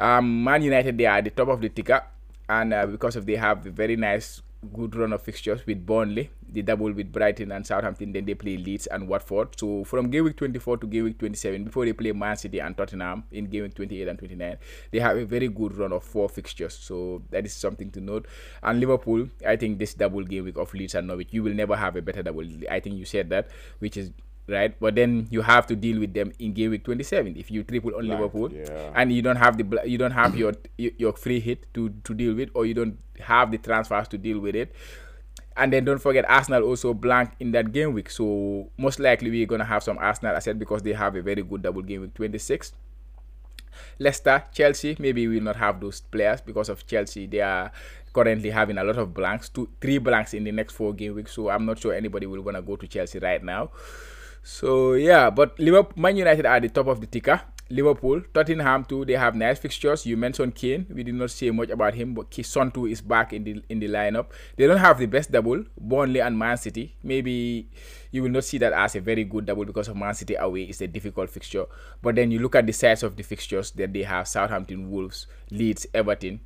Um, 0.00 0.42
Man 0.42 0.62
United 0.62 0.96
they 0.96 1.04
are 1.04 1.18
at 1.18 1.24
the 1.24 1.30
top 1.30 1.48
of 1.48 1.60
the 1.60 1.68
ticker, 1.68 2.02
and 2.48 2.72
uh, 2.72 2.86
because 2.86 3.16
of 3.16 3.26
they 3.26 3.36
have 3.36 3.66
a 3.66 3.70
very 3.70 3.96
nice 3.96 4.40
good 4.74 4.94
run 4.94 5.12
of 5.12 5.22
fixtures 5.22 5.64
with 5.66 5.86
Burnley, 5.86 6.30
the 6.52 6.62
double 6.62 6.92
with 6.92 7.12
Brighton 7.12 7.52
and 7.52 7.66
Southampton. 7.66 8.12
Then 8.12 8.24
they 8.24 8.34
play 8.34 8.56
Leeds 8.56 8.86
and 8.86 9.08
Watford. 9.08 9.58
So 9.58 9.84
from 9.84 10.10
game 10.10 10.24
week 10.24 10.36
24 10.36 10.78
to 10.78 10.86
game 10.86 11.04
week 11.04 11.18
27, 11.18 11.64
before 11.64 11.84
they 11.84 11.92
play 11.92 12.12
Man 12.12 12.36
City 12.36 12.60
and 12.60 12.76
Tottenham 12.76 13.24
in 13.30 13.46
game 13.46 13.62
week 13.62 13.74
28 13.74 14.08
and 14.08 14.18
29, 14.18 14.58
they 14.90 14.98
have 14.98 15.16
a 15.16 15.24
very 15.24 15.48
good 15.48 15.76
run 15.76 15.92
of 15.92 16.02
four 16.02 16.28
fixtures. 16.28 16.74
So 16.74 17.22
that 17.30 17.46
is 17.46 17.52
something 17.52 17.90
to 17.92 18.00
note. 18.00 18.26
And 18.62 18.80
Liverpool, 18.80 19.28
I 19.46 19.56
think 19.56 19.78
this 19.78 19.94
double 19.94 20.24
game 20.24 20.44
week 20.44 20.58
of 20.58 20.72
Leeds 20.74 20.94
and 20.94 21.06
Norwich, 21.06 21.28
you 21.30 21.42
will 21.42 21.54
never 21.54 21.76
have 21.76 21.96
a 21.96 22.02
better 22.02 22.22
double. 22.22 22.46
I 22.70 22.80
think 22.80 22.96
you 22.96 23.04
said 23.04 23.30
that, 23.30 23.48
which 23.78 23.96
is 23.96 24.10
right. 24.50 24.78
But 24.80 24.94
then 24.94 25.28
you 25.30 25.42
have 25.42 25.66
to 25.68 25.76
deal 25.76 26.00
with 26.00 26.14
them 26.14 26.32
in 26.38 26.52
game 26.52 26.70
week 26.70 26.84
27 26.84 27.36
if 27.36 27.50
you 27.50 27.62
triple 27.62 27.94
on 27.96 28.06
Blank, 28.06 28.20
Liverpool 28.20 28.52
yeah. 28.52 28.92
and 28.94 29.12
you 29.12 29.22
don't 29.22 29.36
have 29.36 29.56
the 29.56 29.82
you 29.86 29.98
don't 29.98 30.12
have 30.12 30.36
your 30.36 30.54
your 30.76 31.12
free 31.12 31.40
hit 31.40 31.72
to 31.74 31.90
to 32.04 32.14
deal 32.14 32.34
with 32.34 32.50
or 32.54 32.66
you 32.66 32.74
don't 32.74 32.98
have 33.20 33.50
the 33.50 33.58
transfers 33.58 34.08
to 34.08 34.18
deal 34.18 34.40
with 34.40 34.54
it 34.54 34.74
and 35.56 35.72
then 35.72 35.84
don't 35.84 35.98
forget 35.98 36.24
arsenal 36.28 36.62
also 36.62 36.94
blank 36.94 37.32
in 37.40 37.52
that 37.52 37.72
game 37.72 37.92
week 37.92 38.08
so 38.08 38.70
most 38.78 38.98
likely 38.98 39.30
we're 39.30 39.46
gonna 39.46 39.64
have 39.64 39.82
some 39.82 39.98
arsenal 39.98 40.34
asset 40.34 40.58
because 40.58 40.82
they 40.82 40.92
have 40.92 41.16
a 41.16 41.22
very 41.22 41.42
good 41.42 41.62
double 41.62 41.82
game 41.82 42.00
week 42.02 42.14
26 42.14 42.72
Leicester, 43.98 44.42
Chelsea, 44.52 44.96
maybe 44.98 45.26
we 45.28 45.36
will 45.36 45.44
not 45.44 45.56
have 45.56 45.80
those 45.80 46.00
players 46.00 46.40
because 46.40 46.68
of 46.68 46.86
Chelsea. 46.86 47.26
They 47.26 47.40
are 47.40 47.70
currently 48.12 48.50
having 48.50 48.78
a 48.78 48.84
lot 48.84 48.98
of 48.98 49.14
blanks, 49.14 49.48
two, 49.48 49.68
three 49.80 49.98
blanks 49.98 50.34
in 50.34 50.44
the 50.44 50.52
next 50.52 50.74
four 50.74 50.92
game 50.92 51.14
weeks. 51.14 51.32
So 51.32 51.50
I'm 51.50 51.66
not 51.66 51.78
sure 51.78 51.94
anybody 51.94 52.26
will 52.26 52.40
wanna 52.40 52.62
go 52.62 52.76
to 52.76 52.86
Chelsea 52.86 53.18
right 53.18 53.42
now. 53.42 53.70
So 54.42 54.94
yeah, 54.94 55.30
but 55.30 55.58
Liverpool, 55.58 56.00
Man 56.00 56.16
United 56.16 56.46
are 56.46 56.60
the 56.60 56.68
top 56.68 56.86
of 56.86 57.00
the 57.00 57.06
ticker. 57.06 57.40
Liverpool, 57.72 58.20
Tottenham 58.34 58.84
too. 58.84 59.04
They 59.04 59.12
have 59.12 59.36
nice 59.36 59.60
fixtures. 59.60 60.04
You 60.04 60.16
mentioned 60.16 60.56
Kane. 60.56 60.86
We 60.90 61.04
did 61.04 61.14
not 61.14 61.30
say 61.30 61.50
much 61.50 61.70
about 61.70 61.94
him, 61.94 62.14
but 62.14 62.34
Son 62.44 62.70
too 62.72 62.86
is 62.86 63.00
back 63.00 63.32
in 63.32 63.44
the 63.44 63.62
in 63.68 63.78
the 63.78 63.88
lineup. 63.88 64.26
They 64.56 64.66
don't 64.66 64.78
have 64.78 64.98
the 64.98 65.06
best 65.06 65.30
double. 65.30 65.64
Burnley 65.78 66.20
and 66.20 66.36
Man 66.36 66.56
City. 66.56 66.96
Maybe 67.04 67.70
you 68.10 68.24
will 68.24 68.30
not 68.30 68.44
see 68.44 68.58
that 68.58 68.72
as 68.72 68.96
a 68.96 69.00
very 69.00 69.22
good 69.24 69.46
double 69.46 69.64
because 69.64 69.86
of 69.86 69.96
Man 69.96 70.14
City 70.14 70.34
away 70.34 70.64
is 70.64 70.80
a 70.80 70.88
difficult 70.88 71.30
fixture. 71.30 71.66
But 72.02 72.16
then 72.16 72.32
you 72.32 72.40
look 72.40 72.56
at 72.56 72.66
the 72.66 72.72
size 72.72 73.04
of 73.04 73.14
the 73.14 73.22
fixtures 73.22 73.70
that 73.72 73.92
they 73.92 74.02
have: 74.02 74.26
Southampton, 74.26 74.90
Wolves, 74.90 75.28
Leeds, 75.50 75.86
Everton 75.94 76.40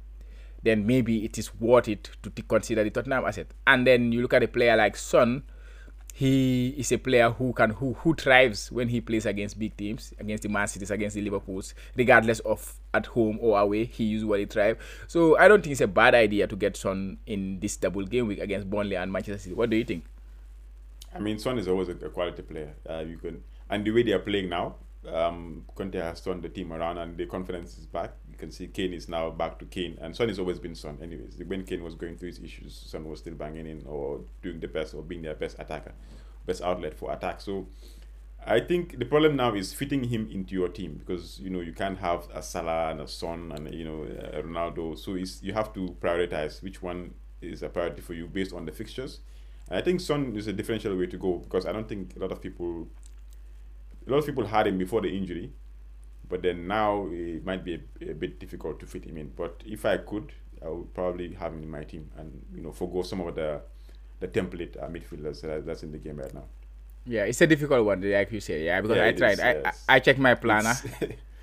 then 0.64 0.86
maybe 0.86 1.24
it 1.24 1.36
is 1.36 1.54
worth 1.60 1.88
it 1.88 2.08
to, 2.22 2.30
to 2.30 2.42
consider 2.42 2.82
the 2.82 2.90
Tottenham 2.90 3.24
asset. 3.26 3.48
And 3.66 3.86
then 3.86 4.12
you 4.12 4.22
look 4.22 4.32
at 4.32 4.42
a 4.42 4.48
player 4.48 4.74
like 4.74 4.96
Son, 4.96 5.42
he 6.16 6.68
is 6.78 6.92
a 6.92 6.96
player 6.96 7.28
who 7.30 7.52
can 7.52 7.70
who 7.70 7.94
who 7.94 8.14
thrives 8.14 8.70
when 8.70 8.88
he 8.88 9.00
plays 9.00 9.26
against 9.26 9.58
big 9.58 9.76
teams, 9.76 10.14
against 10.20 10.44
the 10.44 10.48
Man 10.48 10.68
Cities, 10.68 10.92
against 10.92 11.16
the 11.16 11.22
Liverpools, 11.22 11.74
regardless 11.96 12.38
of 12.40 12.76
at 12.94 13.06
home 13.06 13.36
or 13.40 13.58
away. 13.58 13.86
He 13.86 14.04
usually 14.04 14.44
thrives. 14.46 14.78
So 15.08 15.36
I 15.36 15.48
don't 15.48 15.60
think 15.60 15.72
it's 15.72 15.80
a 15.80 15.88
bad 15.88 16.14
idea 16.14 16.46
to 16.46 16.54
get 16.54 16.76
Son 16.76 17.18
in 17.26 17.58
this 17.58 17.76
double 17.76 18.04
game 18.04 18.28
week 18.28 18.38
against 18.38 18.70
Burnley 18.70 18.94
and 18.94 19.10
Manchester 19.10 19.40
City. 19.40 19.56
What 19.56 19.70
do 19.70 19.76
you 19.76 19.84
think? 19.84 20.04
I 21.12 21.18
mean, 21.18 21.40
Son 21.40 21.58
is 21.58 21.66
always 21.66 21.88
a, 21.88 21.94
quality 21.94 22.42
player. 22.42 22.72
Uh, 22.88 23.00
you 23.00 23.16
can, 23.16 23.42
and 23.68 23.84
the 23.84 23.90
way 23.90 24.04
they 24.04 24.12
are 24.12 24.20
playing 24.20 24.48
now, 24.48 24.76
um, 25.12 25.64
Conte 25.74 25.98
has 25.98 26.20
turned 26.20 26.42
the 26.42 26.48
team 26.48 26.72
around, 26.72 26.98
and 26.98 27.16
the 27.16 27.26
confidence 27.26 27.76
is 27.76 27.86
back. 27.86 28.12
You 28.34 28.38
can 28.38 28.50
see 28.50 28.66
Kane 28.66 28.92
is 28.92 29.08
now 29.08 29.30
back 29.30 29.60
to 29.60 29.64
Kane, 29.64 29.96
and 30.00 30.14
Son 30.16 30.28
has 30.28 30.40
always 30.40 30.58
been 30.58 30.74
Son. 30.74 30.98
Anyways, 31.00 31.40
when 31.46 31.64
Kane 31.64 31.84
was 31.84 31.94
going 31.94 32.16
through 32.16 32.30
his 32.30 32.40
issues, 32.40 32.74
Son 32.74 33.08
was 33.08 33.20
still 33.20 33.34
banging 33.34 33.68
in 33.68 33.84
or 33.86 34.22
doing 34.42 34.58
the 34.58 34.66
best 34.66 34.92
or 34.92 35.02
being 35.02 35.22
their 35.22 35.36
best 35.36 35.56
attacker, 35.60 35.92
best 36.44 36.60
outlet 36.60 36.94
for 36.94 37.12
attack. 37.12 37.40
So. 37.40 37.68
I 38.46 38.60
think 38.60 38.98
the 38.98 39.06
problem 39.06 39.36
now 39.36 39.54
is 39.54 39.72
fitting 39.72 40.04
him 40.04 40.28
into 40.30 40.52
your 40.52 40.68
team 40.68 40.96
because 40.98 41.40
you 41.40 41.48
know 41.48 41.60
you 41.60 41.72
can't 41.72 41.96
have 41.96 42.28
a 42.34 42.42
Salah 42.42 42.90
and 42.90 43.00
a 43.00 43.08
Son 43.08 43.50
and 43.52 43.72
you 43.72 43.86
know 43.86 44.02
a 44.02 44.42
Ronaldo. 44.42 44.98
So 44.98 45.14
it's, 45.14 45.42
you 45.42 45.54
have 45.54 45.72
to 45.72 45.96
prioritize 45.98 46.62
which 46.62 46.82
one 46.82 47.14
is 47.40 47.62
a 47.62 47.70
priority 47.70 48.02
for 48.02 48.12
you 48.12 48.26
based 48.26 48.52
on 48.52 48.66
the 48.66 48.72
fixtures. 48.72 49.20
And 49.70 49.78
I 49.78 49.80
think 49.80 49.98
Son 50.02 50.36
is 50.36 50.46
a 50.46 50.52
differential 50.52 50.94
way 50.94 51.06
to 51.06 51.16
go 51.16 51.38
because 51.38 51.64
I 51.64 51.72
don't 51.72 51.88
think 51.88 52.16
a 52.16 52.18
lot 52.18 52.32
of 52.32 52.42
people, 52.42 52.86
a 54.06 54.10
lot 54.10 54.18
of 54.18 54.26
people 54.26 54.44
had 54.44 54.66
him 54.66 54.76
before 54.76 55.00
the 55.00 55.16
injury, 55.16 55.50
but 56.28 56.42
then 56.42 56.66
now 56.66 57.08
it 57.10 57.44
might 57.44 57.64
be 57.64 57.74
a, 57.74 58.10
a 58.10 58.14
bit 58.14 58.38
difficult 58.38 58.80
to 58.80 58.86
fit 58.86 59.04
him 59.04 59.16
in. 59.16 59.32
But 59.36 59.62
if 59.64 59.84
I 59.84 59.98
could, 59.98 60.32
I 60.64 60.68
would 60.68 60.92
probably 60.94 61.34
have 61.34 61.52
him 61.52 61.62
in 61.62 61.70
my 61.70 61.84
team 61.84 62.10
and 62.16 62.42
you 62.54 62.62
know 62.62 62.72
forego 62.72 63.02
some 63.02 63.20
of 63.20 63.34
the 63.34 63.60
the 64.20 64.28
template 64.28 64.82
uh, 64.82 64.88
midfielders 64.88 65.42
that, 65.42 65.66
that's 65.66 65.82
in 65.82 65.92
the 65.92 65.98
game 65.98 66.16
right 66.16 66.32
now. 66.32 66.44
Yeah, 67.06 67.24
it's 67.24 67.40
a 67.42 67.46
difficult 67.46 67.84
one, 67.84 68.00
like 68.00 68.32
you 68.32 68.40
say. 68.40 68.64
Yeah, 68.64 68.80
because 68.80 68.96
Yeah, 68.96 69.04
I 69.04 69.12
tried. 69.12 69.32
is, 69.32 69.40
I, 69.40 69.52
yes. 69.52 69.84
I 69.88 69.94
I 69.96 69.98
checked 70.00 70.18
my 70.18 70.34
planner. 70.34 70.74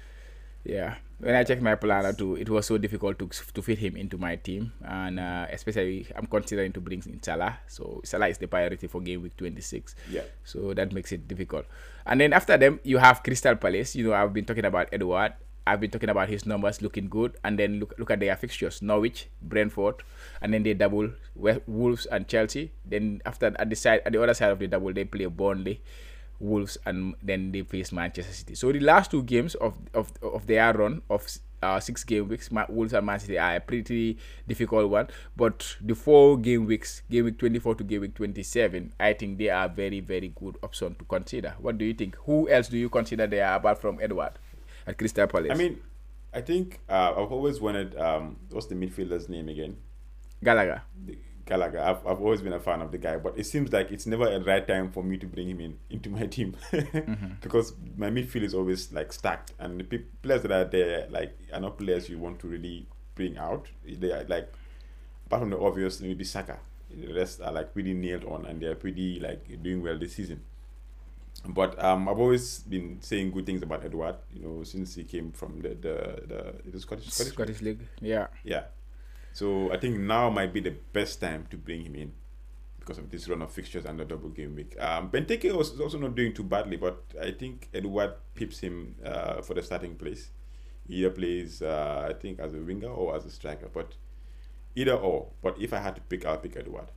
Yeah, 0.64 0.95
when 1.18 1.34
I 1.34 1.43
checked 1.43 1.62
my 1.62 1.76
planner 1.76 2.14
too, 2.14 2.36
it 2.36 2.49
was 2.49 2.66
so 2.66 2.78
difficult 2.78 3.18
to 3.20 3.30
to 3.30 3.62
fit 3.62 3.80
him 3.80 3.97
into 3.97 4.18
my 4.18 4.36
team, 4.36 4.74
and 4.86 5.20
uh, 5.20 5.45
especially 5.49 6.05
I'm 6.16 6.26
considering 6.26 6.72
to 6.74 6.82
bring 6.82 7.01
in 7.05 7.22
Salah. 7.22 7.57
So 7.68 8.01
Salah 8.03 8.28
is 8.28 8.38
the 8.38 8.47
priority 8.47 8.88
for 8.88 9.01
game 9.01 9.24
week 9.24 9.38
26. 9.38 9.95
yeah. 10.09 10.22
So 10.43 10.74
that 10.74 10.93
makes 10.93 11.12
it 11.12 11.28
difficult. 11.28 11.66
And 12.05 12.22
then 12.22 12.34
after 12.34 12.57
them, 12.57 12.80
you 12.84 12.97
have 12.97 13.24
Crystal 13.24 13.55
Palace. 13.55 13.95
You 13.95 14.05
know, 14.09 14.14
I've 14.14 14.34
been 14.34 14.45
talking 14.45 14.66
about 14.66 14.89
Edouard. 14.93 15.34
I've 15.66 15.80
been 15.80 15.91
talking 15.91 16.09
about 16.09 16.30
his 16.30 16.45
numbers 16.45 16.82
looking 16.82 17.09
good, 17.09 17.38
and 17.43 17.57
then 17.57 17.78
look 17.80 17.93
look 17.97 18.09
at 18.09 18.20
their 18.20 18.36
fixtures: 18.36 18.82
Norwich, 18.82 19.30
Brentford, 19.41 20.01
and 20.41 20.53
then 20.53 20.62
they 20.62 20.74
double 20.74 21.09
Wolves 21.38 22.05
and 22.09 22.28
Chelsea. 22.28 22.74
Then 22.86 23.22
after 23.26 23.53
at 23.57 23.70
the 23.70 23.76
side 23.78 24.01
at 24.05 24.14
the 24.14 24.22
other 24.22 24.34
side 24.34 24.49
of 24.49 24.57
the 24.57 24.66
double, 24.66 24.93
they 24.93 25.05
play 25.05 25.26
Burnley, 25.26 25.82
Wolves, 26.42 26.78
and 26.86 27.16
then 27.22 27.52
they 27.52 27.62
face 27.62 27.92
Manchester 27.92 28.34
City. 28.34 28.56
So 28.56 28.72
the 28.72 28.80
last 28.80 29.12
two 29.12 29.24
games 29.24 29.56
of 29.56 29.78
of 29.94 30.12
of 30.22 30.48
their 30.48 30.74
run 30.74 31.02
of 31.10 31.28
uh, 31.62 31.80
six 31.80 32.04
game 32.04 32.28
weeks, 32.28 32.50
Wolves 32.70 32.94
and 32.94 33.06
Man 33.06 33.20
City 33.20 33.38
are 33.38 33.56
a 33.56 33.60
pretty 33.60 34.18
difficult 34.48 34.89
one. 34.89 35.08
But 35.36 35.76
the 35.82 35.96
four 35.96 36.38
game 36.38 36.66
weeks, 36.66 37.04
game 37.10 37.26
week 37.26 37.38
24 37.38 37.76
to 37.76 37.84
game 37.84 38.02
week 38.02 38.16
27, 38.16 38.94
I 39.00 39.14
think 39.14 39.38
they 39.38 39.50
are 39.50 39.70
very, 39.70 40.00
very 40.00 40.30
good 40.30 40.58
option 40.64 40.96
to 40.96 41.06
consider. 41.06 41.54
What 41.60 41.78
do 41.78 41.86
you 41.86 41.94
think? 41.94 42.16
Who 42.26 42.50
else 42.50 42.68
do 42.68 42.78
you 42.78 42.89
consider 42.89 43.28
they 43.28 43.42
are 43.42 43.58
apart 43.58 43.80
from 43.80 44.00
Edouard 44.02 44.34
at 44.88 44.98
Crystal 44.98 45.28
Palace? 45.28 45.52
I 45.52 45.56
mean, 45.56 45.80
I 46.34 46.42
think 46.42 46.80
uh, 46.89 47.14
I've 47.18 47.32
always 47.32 47.60
wanted, 47.60 47.98
um, 47.98 48.38
what's 48.50 48.68
the 48.68 48.76
midfielder's 48.76 49.30
name 49.30 49.50
again? 49.50 49.78
Gallagher. 50.44 50.82
The, 51.06 51.18
Gallagher. 51.52 51.82
I've, 51.82 52.08
I've 52.08 52.22
always 52.22 52.41
been 52.41 52.54
a 52.54 52.62
fan 52.62 52.82
of 52.82 52.93
the 52.93 52.97
guy, 52.97 53.18
but 53.18 53.38
it 53.38 53.45
seems 53.45 53.74
like 53.74 53.91
it's 53.91 54.06
never 54.06 54.26
a 54.26 54.39
right 54.39 54.66
time 54.66 54.89
for 54.89 55.04
me 55.04 55.18
to 55.18 55.26
bring 55.26 55.49
him 55.49 55.60
in 55.60 55.78
into 55.89 56.10
my 56.10 56.26
team 56.26 56.56
mm-hmm. 56.72 57.34
because 57.41 57.74
my 57.97 58.10
midfield 58.10 58.43
is 58.43 58.54
always 58.54 58.93
like 58.93 59.12
stacked, 59.12 59.52
and 59.60 59.82
the 59.82 59.97
players 60.22 60.43
that 60.43 60.52
are 60.52 60.64
there 60.64 61.08
like 61.10 61.38
are 61.52 61.60
not 61.60 61.78
players 61.78 62.08
you 62.08 62.18
want 62.18 62.39
to 62.39 62.47
really 62.47 62.88
bring 63.16 63.38
out. 63.38 63.68
They 63.86 64.14
are 64.14 64.24
like 64.30 64.49
apart 65.26 65.41
from 65.41 65.49
the 65.49 65.60
obvious, 65.60 65.99
maybe 65.99 66.24
Saka. 66.24 66.58
The 66.89 67.14
rest 67.14 67.41
are 67.41 67.52
like 67.52 67.74
pretty 67.74 67.93
nailed 67.93 68.24
on, 68.24 68.45
and 68.45 68.62
they 68.62 68.68
are 68.68 68.76
pretty 68.76 69.20
like 69.20 69.62
doing 69.62 69.84
well 69.84 69.99
this 69.99 70.16
season. 70.16 70.41
But 71.45 71.84
um, 71.84 72.08
I've 72.08 72.20
always 72.20 72.60
been 72.60 72.99
saying 73.02 73.32
good 73.32 73.45
things 73.45 73.62
about 73.62 73.84
Edouard, 73.84 74.16
you 74.34 74.43
know, 74.43 74.64
since 74.64 74.95
he 74.95 75.04
came 75.04 75.34
from 75.34 75.60
the 75.62 75.70
the 75.70 75.95
the, 76.32 76.72
the 76.72 76.80
Scottish 76.80 77.10
Scottish, 77.10 77.34
Scottish 77.34 77.62
League. 77.62 77.82
Yeah. 77.99 78.28
Yeah. 78.45 78.64
So 79.34 79.71
I 79.71 79.77
think 79.77 79.99
now 79.99 80.29
might 80.29 80.53
be 80.53 80.59
the 80.59 80.75
best 80.93 81.21
time 81.21 81.47
to 81.51 81.57
bring 81.57 81.86
him 81.86 81.95
in 81.95 82.13
because 82.79 82.97
of 82.97 83.09
this 83.09 83.29
run 83.29 83.41
of 83.41 83.51
fixtures 83.51 83.86
and 83.86 83.99
the 83.99 84.05
double 84.05 84.29
game 84.29 84.55
week. 84.55 84.75
Um, 84.79 85.09
Benteke 85.09 85.55
was 85.55 85.79
also 85.79 85.97
not 85.99 86.15
doing 86.15 86.34
too 86.34 86.43
badly, 86.43 86.77
but 86.77 87.03
I 87.21 87.32
think 87.32 87.69
Edouard 87.73 88.13
pips 88.34 88.59
him 88.59 88.95
uh, 89.05 89.41
for 89.41 89.53
the 89.53 89.61
starting 89.61 89.95
place. 89.95 90.32
He 90.88 90.95
either 90.95 91.11
plays, 91.11 91.61
uh, 91.61 92.07
I 92.09 92.13
think, 92.13 92.39
as 92.39 92.53
a 92.53 92.57
winger 92.57 92.89
or 92.89 93.15
as 93.15 93.25
a 93.25 93.29
striker, 93.29 93.69
but 93.71 93.93
either 94.75 94.93
or. 94.93 95.27
But 95.41 95.61
if 95.61 95.73
I 95.73 95.77
had 95.77 95.95
to 95.95 96.01
pick, 96.01 96.25
I'll 96.25 96.38
pick 96.38 96.57
Edouard. 96.57 96.91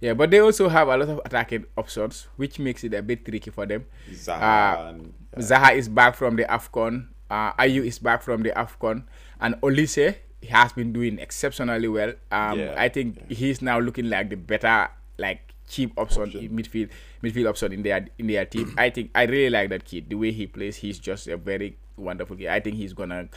Yeah, 0.00 0.14
but 0.14 0.30
they 0.30 0.38
also 0.40 0.68
have 0.68 0.88
a 0.88 0.96
lot 0.96 1.08
of 1.08 1.20
attacking 1.24 1.66
options, 1.76 2.28
which 2.36 2.58
makes 2.58 2.84
it 2.84 2.94
a 2.94 3.02
bit 3.02 3.24
tricky 3.24 3.50
for 3.50 3.66
them. 3.66 3.86
Zaha, 4.10 4.42
uh, 4.42 4.88
and, 4.88 5.14
uh, 5.36 5.40
Zaha 5.40 5.76
is 5.76 5.88
back 5.88 6.14
from 6.14 6.36
the 6.36 6.44
AFCON. 6.44 7.08
Uh, 7.30 7.52
Ayew 7.54 7.84
is 7.84 7.98
back 7.98 8.22
from 8.22 8.42
the 8.42 8.50
AFCON. 8.50 9.04
And 9.40 9.54
Olise 9.56 10.16
he 10.40 10.48
has 10.48 10.72
been 10.72 10.92
doing 10.92 11.18
exceptionally 11.18 11.88
well. 11.88 12.12
Um, 12.30 12.58
Yeah, 12.58 12.74
I 12.76 12.88
think 12.88 13.16
yeah. 13.28 13.36
he's 13.36 13.62
now 13.62 13.78
looking 13.78 14.08
like 14.08 14.30
the 14.30 14.36
better, 14.36 14.88
like 15.18 15.40
cheap 15.68 15.92
option, 15.98 16.22
Option. 16.22 16.40
in 16.44 16.50
midfield, 16.56 16.90
midfield 17.22 17.48
option 17.48 17.72
in 17.72 17.82
their 17.82 18.06
in 18.18 18.26
their 18.28 18.44
team. 18.46 18.74
I 18.78 18.90
think 18.90 19.10
I 19.14 19.24
really 19.24 19.50
like 19.50 19.70
that 19.70 19.84
kid. 19.84 20.08
The 20.08 20.14
way 20.16 20.32
he 20.32 20.46
plays, 20.46 20.76
he's 20.76 20.98
just 20.98 21.26
a 21.28 21.36
very 21.36 21.76
wonderful 21.96 22.36
kid. 22.36 22.48
I 22.48 22.60
think 22.60 22.76
he's 22.76 22.92
gonna 22.94 23.28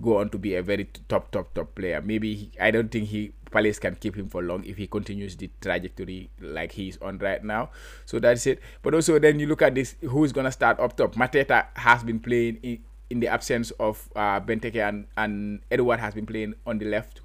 go 0.00 0.18
on 0.18 0.28
to 0.30 0.38
be 0.38 0.54
a 0.54 0.62
very 0.62 0.84
top, 1.08 1.30
top, 1.32 1.52
top 1.54 1.74
player. 1.74 2.00
Maybe 2.00 2.34
he, 2.34 2.50
I 2.60 2.70
don't 2.70 2.88
think 2.90 3.08
he 3.08 3.32
Palace 3.50 3.78
can 3.78 3.94
keep 3.96 4.14
him 4.14 4.28
for 4.28 4.42
long 4.42 4.62
if 4.64 4.76
he 4.76 4.86
continues 4.86 5.34
the 5.36 5.50
trajectory 5.60 6.28
like 6.40 6.70
he's 6.72 6.98
on 6.98 7.18
right 7.18 7.42
now. 7.42 7.70
So 8.04 8.18
that's 8.20 8.46
it. 8.46 8.60
But 8.82 8.94
also 8.94 9.18
then 9.18 9.40
you 9.40 9.46
look 9.46 9.62
at 9.62 9.74
this, 9.74 9.96
who's 10.02 10.32
gonna 10.32 10.52
start 10.52 10.78
up 10.80 10.96
top? 10.96 11.14
Mateta 11.14 11.66
has 11.74 12.02
been 12.04 12.20
playing 12.20 12.58
in, 12.62 12.78
in 13.10 13.20
the 13.20 13.26
absence 13.28 13.70
of 13.72 14.08
uh, 14.14 14.40
Benteke 14.40 14.86
and, 14.86 15.06
and 15.16 15.60
Edouard 15.70 15.98
has 15.98 16.14
been 16.14 16.26
playing 16.26 16.54
on 16.66 16.78
the 16.78 16.84
left 16.84 17.20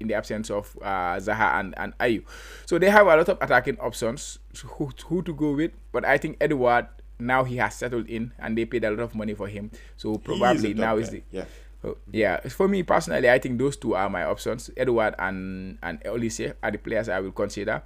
in 0.00 0.08
the 0.08 0.14
absence 0.14 0.50
of 0.50 0.76
uh, 0.80 1.16
Zaha 1.16 1.60
and, 1.60 1.74
and 1.76 1.96
Ayew. 1.98 2.22
So 2.66 2.78
they 2.78 2.88
have 2.88 3.06
a 3.06 3.16
lot 3.16 3.28
of 3.28 3.38
attacking 3.40 3.78
options 3.78 4.38
who, 4.64 4.90
who 5.06 5.22
to 5.22 5.34
go 5.34 5.52
with. 5.52 5.72
But 5.92 6.04
I 6.04 6.16
think 6.16 6.38
Edouard 6.40 6.86
now 7.18 7.44
he 7.44 7.56
has 7.56 7.74
settled 7.74 8.08
in 8.08 8.32
and 8.38 8.56
they 8.56 8.64
paid 8.64 8.84
a 8.84 8.90
lot 8.90 9.00
of 9.00 9.14
money 9.14 9.34
for 9.34 9.48
him. 9.48 9.70
So 9.96 10.12
He 10.12 10.16
is 10.16 10.22
probably 10.24 10.74
now 10.74 10.94
guy, 10.94 11.02
is 11.02 11.10
the 11.10 11.22
yeah. 11.30 11.44
Oh, 11.84 11.96
yeah, 12.10 12.40
for 12.40 12.66
me 12.66 12.82
personally, 12.82 13.30
I 13.30 13.38
think 13.38 13.58
those 13.58 13.76
two 13.76 13.94
are 13.94 14.10
my 14.10 14.24
options. 14.24 14.68
Edouard 14.76 15.14
and 15.18 15.78
and 15.82 16.02
Olise 16.04 16.54
are 16.62 16.70
the 16.72 16.78
players 16.78 17.08
I 17.08 17.20
will 17.20 17.32
consider. 17.32 17.82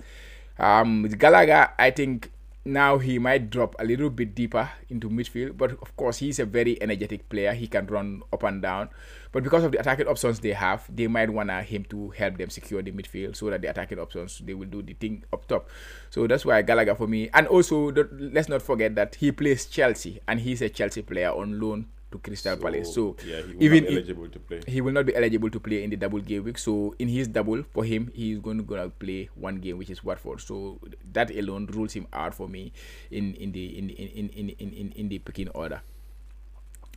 Um, 0.58 1.02
with 1.02 1.18
Gallagher, 1.18 1.70
I 1.78 1.90
think 1.90 2.30
now 2.64 2.98
he 2.98 3.18
might 3.18 3.50
drop 3.50 3.74
a 3.78 3.84
little 3.84 4.10
bit 4.10 4.34
deeper 4.34 4.70
into 4.88 5.10
midfield, 5.10 5.56
but 5.56 5.72
of 5.82 5.96
course 5.96 6.18
he's 6.18 6.38
a 6.38 6.44
very 6.44 6.80
energetic 6.80 7.28
player. 7.28 7.52
He 7.52 7.66
can 7.66 7.86
run 7.86 8.22
up 8.32 8.42
and 8.44 8.62
down, 8.62 8.90
but 9.32 9.42
because 9.42 9.64
of 9.64 9.72
the 9.72 9.78
attacking 9.78 10.06
options 10.06 10.40
they 10.40 10.52
have, 10.52 10.84
they 10.94 11.06
might 11.06 11.30
want 11.30 11.50
him 11.50 11.84
to 11.86 12.10
help 12.10 12.38
them 12.38 12.50
secure 12.50 12.82
the 12.82 12.92
midfield 12.92 13.34
so 13.34 13.50
that 13.50 13.62
the 13.62 13.68
attacking 13.68 13.98
options 13.98 14.40
they 14.44 14.54
will 14.54 14.68
do 14.68 14.82
the 14.82 14.94
thing 14.94 15.24
up 15.32 15.46
top. 15.48 15.68
So 16.10 16.26
that's 16.26 16.44
why 16.44 16.62
Gallagher 16.62 16.94
for 16.94 17.08
me. 17.08 17.30
And 17.34 17.46
also, 17.48 17.92
let's 17.92 18.48
not 18.48 18.62
forget 18.62 18.94
that 18.94 19.16
he 19.16 19.32
plays 19.32 19.66
Chelsea 19.66 20.20
and 20.28 20.40
he's 20.40 20.62
a 20.62 20.68
Chelsea 20.68 21.02
player 21.02 21.30
on 21.30 21.60
loan 21.60 21.86
to 22.12 22.18
Crystal 22.18 22.56
Palace. 22.56 22.92
So 22.94 23.16
yeah, 23.26 23.40
he 23.42 23.64
even 23.66 23.84
not 23.84 23.92
if- 24.04 24.32
to 24.32 24.38
play. 24.38 24.60
he 24.66 24.80
will 24.80 24.92
not 24.92 25.06
be 25.06 25.14
eligible 25.16 25.50
to 25.50 25.60
play 25.60 25.82
in 25.82 25.90
the 25.90 25.96
double 25.96 26.20
game 26.20 26.44
week. 26.44 26.58
So 26.58 26.94
in 26.98 27.08
his 27.08 27.28
double, 27.28 27.64
for 27.72 27.84
him, 27.84 28.10
he's 28.14 28.38
going 28.38 28.58
to 28.58 28.64
gonna 28.64 28.88
play 28.90 29.28
one 29.34 29.56
game, 29.56 29.78
which 29.78 29.90
is 29.90 30.04
Watford. 30.04 30.40
So 30.40 30.78
that 31.12 31.30
alone 31.30 31.66
rules 31.72 31.92
him 31.92 32.06
out 32.12 32.34
for 32.34 32.48
me 32.48 32.72
in 33.10 33.34
in 33.34 33.52
the 33.52 33.64
in 33.78 33.90
in 33.90 34.08
in 34.08 34.28
in 34.30 34.70
in, 34.70 34.92
in, 34.92 35.08
the 35.08 35.18
picking 35.18 35.48
order. 35.50 35.82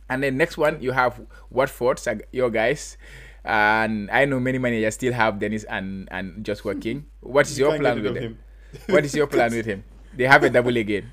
And 0.08 0.22
then 0.22 0.36
next 0.36 0.56
one 0.56 0.80
you 0.80 0.92
have 0.92 1.20
Watford, 1.50 2.00
your 2.32 2.50
guys. 2.50 2.96
And 3.44 4.10
I 4.10 4.24
know 4.24 4.40
many 4.40 4.58
managers 4.58 4.94
still 4.94 5.12
have 5.12 5.38
Dennis 5.38 5.64
and 5.64 6.08
and 6.10 6.44
Joshua 6.44 6.74
King. 6.84 7.06
What 7.20 7.46
is 7.46 7.58
You 7.58 7.66
your 7.66 7.78
plan 7.78 8.02
with 8.02 8.16
of 8.16 8.22
him? 8.22 8.38
What 8.86 9.04
is 9.04 9.14
your 9.14 9.26
plan 9.26 9.52
with 9.52 9.66
him? 9.66 9.84
They 10.16 10.24
have 10.24 10.42
a 10.42 10.50
double 10.50 10.76
again. 10.76 11.12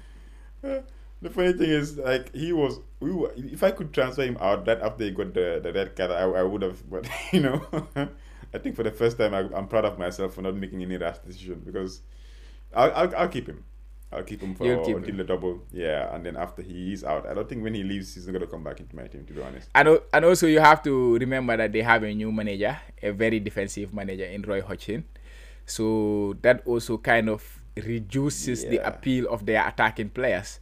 The 1.24 1.30
funny 1.30 1.54
thing 1.54 1.70
is, 1.70 1.98
like 1.98 2.36
he 2.36 2.52
was, 2.52 2.80
we 3.00 3.12
were, 3.14 3.32
if 3.38 3.64
I 3.64 3.72
could 3.72 3.94
transfer 3.94 4.24
him 4.24 4.38
out 4.42 4.68
right 4.68 4.80
after 4.82 5.06
he 5.06 5.12
got 5.12 5.34
the, 5.34 5.62
the 5.64 5.72
red 5.72 5.96
card, 5.96 6.12
I, 6.12 6.24
I 6.24 6.44
would 6.44 6.62
have. 6.62 6.90
But 6.90 7.08
you 7.32 7.40
know, 7.40 7.66
I 8.54 8.58
think 8.58 8.76
for 8.76 8.84
the 8.84 8.92
first 8.92 9.18
time, 9.18 9.34
I, 9.34 9.40
I'm 9.56 9.68
proud 9.68 9.86
of 9.86 9.98
myself 9.98 10.34
for 10.34 10.42
not 10.42 10.56
making 10.56 10.82
any 10.82 10.98
rash 10.98 11.20
decision 11.20 11.62
because 11.66 12.02
I'll, 12.76 12.92
I'll, 12.94 13.16
I'll 13.16 13.28
keep 13.30 13.48
him. 13.48 13.64
I'll 14.12 14.24
keep 14.24 14.42
him 14.42 14.54
for 14.54 14.66
keep 14.84 14.96
until 14.96 15.12
him. 15.12 15.18
the 15.18 15.24
double, 15.24 15.64
yeah. 15.72 16.14
And 16.14 16.26
then 16.26 16.36
after 16.36 16.62
he 16.62 16.94
is 16.94 17.06
out, 17.06 17.26
I 17.26 17.34
don't 17.34 17.48
think 17.48 17.64
when 17.64 17.74
he 17.74 17.84
leaves, 17.84 18.14
he's 18.14 18.28
not 18.28 18.34
gonna 18.34 18.48
come 18.48 18.64
back 18.64 18.82
into 18.82 18.96
my 18.96 19.08
team. 19.08 19.26
To 19.26 19.34
be 19.34 19.42
honest, 19.42 19.70
And, 19.74 20.00
and 20.12 20.26
also 20.26 20.46
you 20.46 20.60
have 20.60 20.84
to 20.84 21.18
remember 21.18 21.56
that 21.56 21.72
they 21.72 21.82
have 21.82 22.04
a 22.04 22.14
new 22.14 22.32
manager, 22.32 22.78
a 23.02 23.12
very 23.12 23.40
defensive 23.40 23.94
manager 23.94 24.26
in 24.26 24.42
Roy 24.42 24.62
Hodgson. 24.62 25.06
So 25.66 26.36
that 26.42 26.62
also 26.66 26.98
kind 26.98 27.30
of 27.30 27.42
reduces 27.78 28.66
the 28.66 28.86
appeal 28.86 29.28
of 29.30 29.46
their 29.46 29.66
attacking 29.68 30.10
players. 30.10 30.60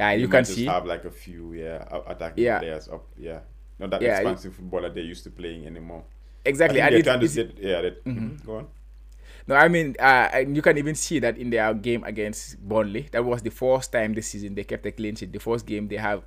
Yeah, 0.00 0.12
you 0.12 0.28
might 0.28 0.36
can 0.36 0.44
see. 0.46 0.64
have 0.64 0.86
like 0.86 1.04
a 1.04 1.10
few, 1.10 1.52
yeah, 1.52 1.84
attacking 2.08 2.44
Yeah. 2.44 2.58
players 2.58 2.88
up, 2.88 3.04
yeah. 3.18 3.40
Not 3.78 3.90
that 3.90 4.02
Yeah, 4.02 4.08
you- 4.20 4.28
expansive 4.28 4.54
footballer 4.54 4.88
they're 4.90 5.04
used 5.04 5.24
to 5.24 5.30
playing 5.30 5.66
anymore. 5.66 6.04
Exactly. 6.44 6.80
And 6.80 6.92
they're 6.92 6.98
it's, 7.00 7.34
trying 7.34 7.52
to 7.52 7.52
yeah. 7.60 7.80
That, 7.82 8.04
mhm, 8.04 8.44
Go 8.46 8.56
on. 8.56 8.66
no, 9.46 9.54
I 9.56 9.68
mean, 9.68 9.94
uh, 9.98 10.40
you 10.48 10.62
can 10.62 10.78
even 10.78 10.94
see 10.94 11.18
that 11.20 11.36
in 11.36 11.50
their 11.50 11.72
game 11.74 12.02
against 12.04 12.56
Burnley. 12.66 13.08
That 13.12 13.24
was 13.24 13.42
the 13.42 13.50
first 13.50 13.92
time 13.92 14.14
this 14.14 14.28
season 14.28 14.54
they 14.54 14.64
kept 14.64 14.86
a 14.86 14.92
clean 14.92 15.16
sheet. 15.16 15.32
The 15.32 15.38
first 15.40 15.66
game 15.66 15.88
they 15.88 15.96
have 15.96 16.22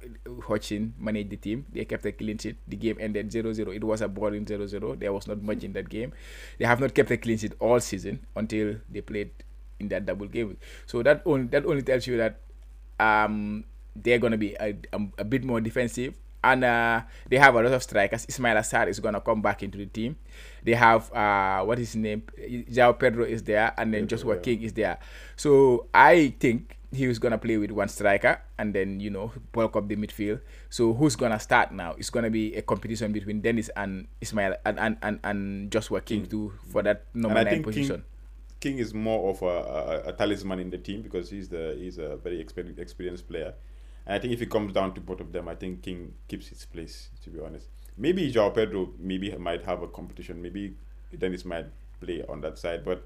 Hodgson 0.45 0.93
managed 0.99 1.31
the 1.31 1.37
team. 1.37 1.65
They 1.73 1.85
kept 1.85 2.05
a 2.05 2.11
clean 2.11 2.37
sheet. 2.37 2.57
The 2.67 2.75
game 2.77 2.97
ended 2.99 3.29
0-0. 3.31 3.73
It 3.75 3.83
was 3.83 4.01
a 4.01 4.07
boring 4.07 4.45
0-0. 4.45 4.99
There 4.99 5.11
was 5.13 5.25
not 5.27 5.41
much 5.41 5.63
in 5.63 5.73
that 5.73 5.89
game. 5.89 6.13
They 6.59 6.65
have 6.65 6.79
not 6.79 6.93
kept 6.93 7.09
a 7.09 7.17
clean 7.17 7.37
sheet 7.39 7.53
all 7.59 7.79
season 7.79 8.19
until 8.35 8.75
they 8.89 9.01
played 9.01 9.31
in 9.79 9.87
that 9.89 10.05
double 10.05 10.27
game. 10.27 10.57
So 10.85 11.01
that 11.03 11.21
only 11.25 11.47
that 11.47 11.65
only 11.65 11.81
tells 11.81 12.05
you 12.07 12.17
that 12.17 12.39
um, 12.99 13.63
they're 13.95 14.19
gonna 14.19 14.37
be 14.37 14.55
a, 14.59 14.75
a, 14.91 14.99
a 15.19 15.23
bit 15.23 15.43
more 15.43 15.61
defensive. 15.61 16.13
And 16.45 16.65
uh, 16.65 17.01
they 17.29 17.37
have 17.37 17.55
a 17.55 17.61
lot 17.61 17.71
of 17.71 17.81
strikers. 17.81 18.25
Ismaila 18.25 18.67
Sarr 18.67 18.89
is 18.89 18.99
gonna 18.99 19.21
come 19.21 19.41
back 19.41 19.63
into 19.63 19.77
the 19.77 19.85
team. 19.85 20.17
They 20.61 20.73
have 20.73 21.11
uh, 21.13 21.63
what 21.63 21.79
is 21.79 21.93
his 21.93 21.95
name? 21.95 22.23
Joao 22.69 22.93
Pedro 22.93 23.23
is 23.23 23.43
there, 23.43 23.73
and 23.77 23.93
then 23.93 24.03
Pedro, 24.03 24.17
Joshua 24.17 24.35
yeah. 24.35 24.41
King 24.41 24.61
is 24.63 24.73
there. 24.73 24.99
So 25.37 25.87
I 25.93 26.33
think 26.39 26.77
he 26.93 27.07
was 27.07 27.17
gonna 27.17 27.37
play 27.37 27.57
with 27.57 27.71
one 27.71 27.89
striker 27.89 28.39
and 28.57 28.73
then 28.73 28.99
you 28.99 29.09
know 29.09 29.31
bulk 29.51 29.75
up 29.75 29.87
the 29.87 29.95
midfield. 29.95 30.39
So 30.69 30.93
who's 30.93 31.15
gonna 31.15 31.39
start 31.39 31.71
now? 31.71 31.95
It's 31.97 32.09
gonna 32.09 32.29
be 32.29 32.55
a 32.55 32.61
competition 32.61 33.11
between 33.11 33.41
Dennis 33.41 33.69
and 33.75 34.07
Ismail 34.21 34.55
and 34.65 34.79
and, 34.79 34.97
and, 35.01 35.19
and 35.23 35.71
Joshua 35.71 36.01
King 36.01 36.25
to 36.27 36.53
for 36.71 36.83
that 36.83 37.05
number 37.13 37.43
nine 37.43 37.63
position. 37.63 38.03
King, 38.03 38.12
King 38.63 38.77
is 38.77 38.93
more 38.93 39.29
of 39.29 39.41
a, 39.41 39.45
a, 39.45 40.09
a 40.11 40.13
talisman 40.13 40.57
in 40.57 40.69
the 40.69 40.77
team 40.77 41.01
because 41.01 41.29
he's 41.29 41.49
the 41.49 41.75
he's 41.77 41.97
a 41.97 42.15
very 42.15 42.41
exper- 42.41 42.79
experienced 42.79 43.27
player. 43.27 43.53
And 44.05 44.15
I 44.15 44.19
think 44.19 44.31
if 44.31 44.41
it 44.41 44.49
comes 44.49 44.71
down 44.71 44.93
to 44.93 45.01
both 45.01 45.19
of 45.19 45.33
them, 45.33 45.49
I 45.49 45.55
think 45.55 45.81
King 45.81 46.13
keeps 46.29 46.47
his 46.47 46.65
place. 46.65 47.09
To 47.23 47.29
be 47.29 47.41
honest, 47.41 47.67
maybe 47.97 48.31
Joao 48.31 48.51
Pedro 48.51 48.93
maybe 48.97 49.35
might 49.35 49.63
have 49.65 49.81
a 49.81 49.87
competition. 49.89 50.41
Maybe 50.41 50.75
Dennis 51.17 51.43
might 51.43 51.65
play 51.99 52.23
on 52.29 52.39
that 52.39 52.57
side, 52.57 52.85
but 52.85 53.05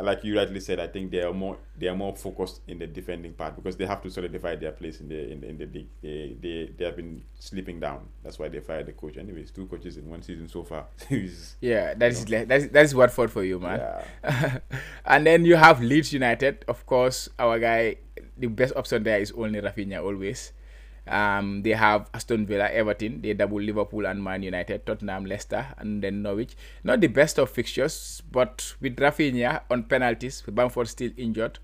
like 0.00 0.24
you 0.24 0.36
rightly 0.36 0.60
said, 0.60 0.80
I 0.80 0.86
think 0.86 1.10
they 1.10 1.22
are 1.22 1.32
more 1.32 1.58
they 1.76 1.88
are 1.88 1.96
more 1.96 2.16
focused 2.16 2.60
in 2.66 2.78
the 2.78 2.86
defending 2.86 3.34
part 3.34 3.56
because 3.56 3.76
they 3.76 3.84
have 3.86 4.02
to 4.02 4.10
solidify 4.10 4.56
their 4.56 4.72
place 4.72 5.00
in 5.00 5.08
the 5.08 5.30
in 5.30 5.40
the, 5.40 5.48
in 5.48 5.58
the 5.58 5.66
league. 5.66 5.88
They, 6.00 6.36
they 6.40 6.72
they 6.76 6.84
have 6.84 6.96
been 6.96 7.22
slipping 7.38 7.80
down. 7.80 8.08
That's 8.22 8.38
why 8.38 8.48
they 8.48 8.60
fired 8.60 8.86
the 8.86 8.92
coach. 8.92 9.16
Anyways, 9.16 9.50
two 9.50 9.66
coaches 9.66 9.96
in 9.96 10.08
one 10.08 10.22
season 10.22 10.48
so 10.48 10.62
far. 10.62 10.86
yeah, 11.60 11.94
that 11.94 12.10
is 12.10 12.28
know. 12.28 12.44
that's 12.44 12.68
that's 12.68 12.94
Watford 12.94 13.30
for 13.30 13.44
you, 13.44 13.58
man. 13.58 13.80
Yeah. 13.80 14.58
and 15.04 15.26
then 15.26 15.44
you 15.44 15.56
have 15.56 15.82
Leeds 15.82 16.12
United. 16.12 16.64
Of 16.68 16.86
course, 16.86 17.28
our 17.38 17.58
guy, 17.58 17.96
the 18.38 18.46
best 18.46 18.74
option 18.76 19.02
there 19.02 19.20
is 19.20 19.32
only 19.32 19.60
Raphinha 19.60 20.02
always. 20.02 20.52
Um, 21.06 21.62
they 21.62 21.70
have 21.70 22.08
Aston 22.14 22.46
Villa, 22.46 22.70
Everton, 22.70 23.22
they 23.22 23.34
double 23.34 23.60
Liverpool 23.60 24.06
and 24.06 24.22
Man 24.22 24.42
United, 24.42 24.86
Tottenham, 24.86 25.26
Leicester, 25.26 25.66
and 25.78 26.02
then 26.02 26.22
Norwich. 26.22 26.56
Not 26.84 27.00
the 27.00 27.08
best 27.08 27.38
of 27.38 27.50
fixtures, 27.50 28.22
but 28.30 28.74
with 28.80 28.96
Raphinha 28.96 29.62
on 29.70 29.84
penalties, 29.84 30.44
with 30.46 30.54
Bamford 30.54 30.88
still 30.88 31.10
injured. 31.16 31.58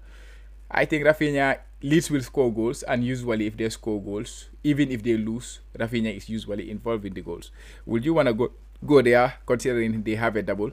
I 0.70 0.84
think 0.84 1.05
Raphinha 1.05 1.59
Leeds 1.82 2.11
will 2.11 2.22
score 2.22 2.53
goals, 2.53 2.82
and 2.82 3.05
usually 3.05 3.47
if 3.47 3.57
they 3.57 3.68
score 3.68 4.03
goals, 4.03 4.49
even 4.64 4.91
if 4.91 5.03
they 5.05 5.16
lose, 5.16 5.61
Raphinha 5.78 6.16
is 6.16 6.28
usually 6.28 6.70
involved 6.70 7.05
in 7.05 7.14
the 7.14 7.22
goals. 7.22 7.53
Would 7.86 8.05
you 8.05 8.14
want 8.14 8.26
to 8.28 8.34
go 8.34 8.53
go 8.84 9.03
there, 9.03 9.34
considering 9.47 10.03
they 10.03 10.16
have 10.16 10.34
a 10.34 10.43
double? 10.43 10.72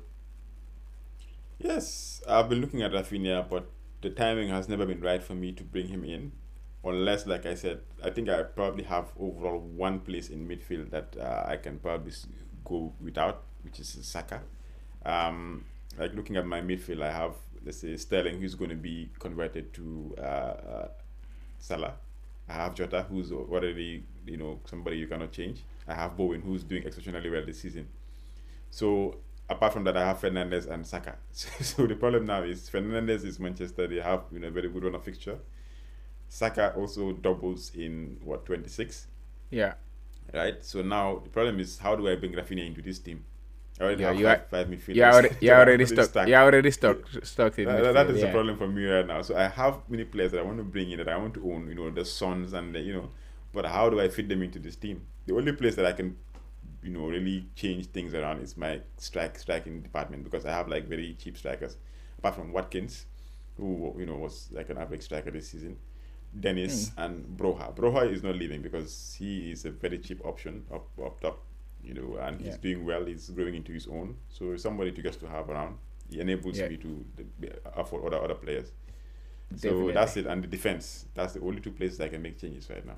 Yes, 1.59 2.21
I've 2.27 2.49
been 2.49 2.61
looking 2.61 2.81
at 2.81 2.91
Raphinha, 2.91 3.47
but 3.47 3.69
the 4.01 4.09
timing 4.09 4.49
has 4.49 4.67
never 4.67 4.85
been 4.85 5.01
right 5.01 5.23
for 5.23 5.35
me 5.35 5.51
to 5.53 5.63
bring 5.63 5.87
him 5.87 6.03
in 6.03 6.31
unless, 6.85 7.25
like 7.25 7.45
I 7.45 7.55
said, 7.55 7.81
I 8.03 8.11
think 8.11 8.29
I 8.29 8.43
probably 8.43 8.83
have 8.83 9.11
overall 9.19 9.59
one 9.59 9.99
place 9.99 10.29
in 10.29 10.47
midfield 10.47 10.91
that 10.91 11.15
uh, 11.19 11.43
I 11.47 11.57
can 11.57 11.79
probably 11.79 12.13
go 12.63 12.93
without, 13.01 13.43
which 13.63 13.79
is 13.79 13.97
Saka. 14.01 14.41
Um, 15.05 15.65
like 15.97 16.13
looking 16.13 16.37
at 16.37 16.45
my 16.45 16.61
midfield, 16.61 17.01
I 17.01 17.11
have 17.11 17.33
let's 17.65 17.79
say 17.79 17.97
Sterling, 17.97 18.39
who's 18.39 18.55
going 18.55 18.69
to 18.69 18.75
be 18.75 19.09
converted 19.19 19.73
to 19.73 20.15
uh, 20.17 20.21
uh, 20.21 20.87
Salah. 21.57 21.95
I 22.47 22.53
have 22.53 22.75
Jota, 22.75 23.05
who's 23.09 23.31
already 23.31 24.03
you 24.25 24.37
know 24.37 24.59
somebody 24.65 24.97
you 24.97 25.07
cannot 25.07 25.31
change. 25.31 25.63
I 25.87 25.95
have 25.95 26.15
Bowen, 26.15 26.41
who's 26.41 26.63
doing 26.63 26.83
exceptionally 26.83 27.29
well 27.29 27.45
this 27.45 27.61
season. 27.61 27.87
So 28.69 29.17
apart 29.49 29.73
from 29.73 29.83
that, 29.85 29.97
I 29.97 30.05
have 30.05 30.19
Fernandes 30.19 30.69
and 30.69 30.85
Saka. 30.85 31.15
so 31.31 31.87
the 31.87 31.95
problem 31.95 32.25
now 32.25 32.43
is 32.43 32.69
Fernandes 32.69 33.25
is 33.25 33.39
Manchester. 33.39 33.87
They 33.87 33.99
have 33.99 34.23
you 34.31 34.39
know 34.39 34.49
very 34.51 34.69
good 34.69 34.83
run 34.83 34.95
of 34.95 35.03
fixture. 35.03 35.39
Saka 36.29 36.73
also 36.75 37.13
doubles 37.13 37.71
in 37.75 38.17
what 38.23 38.45
26. 38.45 39.07
Yeah. 39.51 39.73
Right. 40.33 40.63
So 40.65 40.81
now 40.81 41.19
the 41.23 41.29
problem 41.29 41.59
is 41.59 41.77
how 41.79 41.95
do 41.95 42.07
I 42.07 42.15
bring 42.15 42.33
Raphinha 42.33 42.65
into 42.65 42.81
this 42.81 42.99
team? 42.99 43.23
I 43.79 43.83
already 43.83 44.01
Yeah, 44.03 44.07
have 44.09 44.19
you 44.19 44.25
five, 44.25 44.39
are- 44.39 44.45
five 44.49 44.67
midfielders. 44.67 44.95
You 44.95 45.03
already, 45.03 45.29
you 45.41 45.47
So 45.49 45.55
already 45.55 45.85
stuck. 45.85 46.05
stacked. 46.09 46.29
You 46.29 46.35
already 46.35 46.71
stuck. 46.71 46.97
Stuck 47.23 47.59
in. 47.59 47.65
That- 47.65 47.93
that- 47.93 48.09
is 48.09 48.19
yeah. 48.19 48.25
the 48.27 48.31
problem 48.31 48.57
for 48.57 48.67
me 48.67 48.85
right 48.85 49.05
now. 49.05 49.21
So 49.21 49.35
I 49.35 49.47
have 49.47 49.79
many 49.89 50.03
players 50.05 50.31
that 50.31 50.39
I 50.39 50.43
want 50.43 50.57
to 50.57 50.63
bring 50.63 50.91
in 50.91 50.97
that 50.97 51.09
I 51.09 51.17
want 51.17 51.33
to 51.35 51.51
own. 51.51 51.67
You 51.67 51.75
know, 51.75 51.89
the 51.91 52.05
Sons 52.05 52.53
and 52.53 52.73
the, 52.73 52.79
you 52.79 52.93
know, 52.93 53.09
but 53.53 53.65
how 53.65 53.89
do 53.89 53.99
I 53.99 54.07
fit 54.09 54.27
them 54.29 54.41
into 54.43 54.59
this 54.59 54.75
team? 54.75 55.05
The 55.27 55.35
only 55.35 55.51
place 55.53 55.75
that 55.75 55.85
I 55.85 55.91
can, 55.93 56.15
you 56.83 56.91
know, 56.91 57.07
really 57.07 57.47
change 57.55 57.87
things 57.87 58.13
around 58.13 58.41
is 58.41 58.55
my 58.57 58.81
strike 58.97 59.37
striking 59.39 59.81
department 59.81 60.23
because 60.23 60.45
I 60.45 60.51
have 60.51 60.67
like 60.67 60.87
very 60.87 61.15
cheap 61.19 61.37
strikers, 61.37 61.77
apart 62.17 62.35
from 62.35 62.51
Watkins, 62.53 63.05
who 63.57 63.93
you 63.97 64.05
know 64.05 64.15
was 64.15 64.49
like 64.51 64.69
an 64.69 64.77
average 64.77 65.03
striker 65.03 65.31
this 65.31 65.49
season. 65.49 65.77
Dennis 66.39 66.89
hmm. 66.89 67.01
and 67.01 67.37
Broja. 67.37 67.75
Broja 67.75 68.11
is 68.11 68.23
not 68.23 68.35
leaving 68.35 68.61
because 68.61 69.15
he 69.17 69.51
is 69.51 69.65
a 69.65 69.71
very 69.71 69.99
cheap 69.99 70.23
option 70.25 70.65
up 70.73 70.87
up 71.03 71.19
top, 71.21 71.43
you 71.83 71.93
know, 71.93 72.17
and 72.17 72.39
he's 72.39 72.55
Yeah. 72.55 72.57
doing 72.61 72.85
well. 72.85 73.05
He's 73.05 73.29
growing 73.29 73.55
into 73.55 73.71
his 73.73 73.87
own. 73.87 74.17
So 74.29 74.55
somebody 74.57 74.91
to 74.91 75.01
just 75.01 75.19
to 75.21 75.27
have 75.27 75.49
around. 75.49 75.77
He 76.09 76.19
enables 76.19 76.57
Yeah. 76.57 76.69
me 76.69 76.77
to 76.77 77.05
afford 77.75 78.03
uh, 78.03 78.07
other 78.07 78.23
other 78.25 78.35
players. 78.35 78.71
So 79.55 79.69
Definitely. 79.69 79.93
that's 79.93 80.17
it. 80.17 80.25
And 80.25 80.43
the 80.43 80.47
defense. 80.47 81.05
That's 81.13 81.33
the 81.33 81.41
only 81.41 81.61
two 81.61 81.71
places 81.71 82.01
I 82.01 82.09
can 82.09 82.21
make 82.21 82.37
changes 82.39 82.69
right 82.69 82.85
now. 82.85 82.97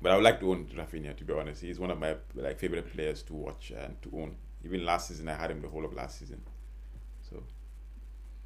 But 0.00 0.12
I 0.12 0.14
would 0.16 0.24
like 0.24 0.40
to 0.40 0.50
own 0.50 0.66
Raphinha. 0.66 1.16
To 1.16 1.24
be 1.24 1.32
honest, 1.32 1.62
he's 1.62 1.78
one 1.78 1.90
of 1.90 1.98
my 1.98 2.16
like 2.34 2.58
favorite 2.58 2.92
players 2.92 3.22
to 3.24 3.34
watch 3.34 3.70
and 3.70 4.00
to 4.02 4.10
own. 4.14 4.36
Even 4.64 4.84
last 4.84 5.08
season, 5.08 5.28
I 5.28 5.34
had 5.34 5.50
him 5.50 5.60
the 5.60 5.68
whole 5.68 5.84
of 5.84 5.92
last 5.94 6.18
season. 6.18 6.42
So 7.22 7.42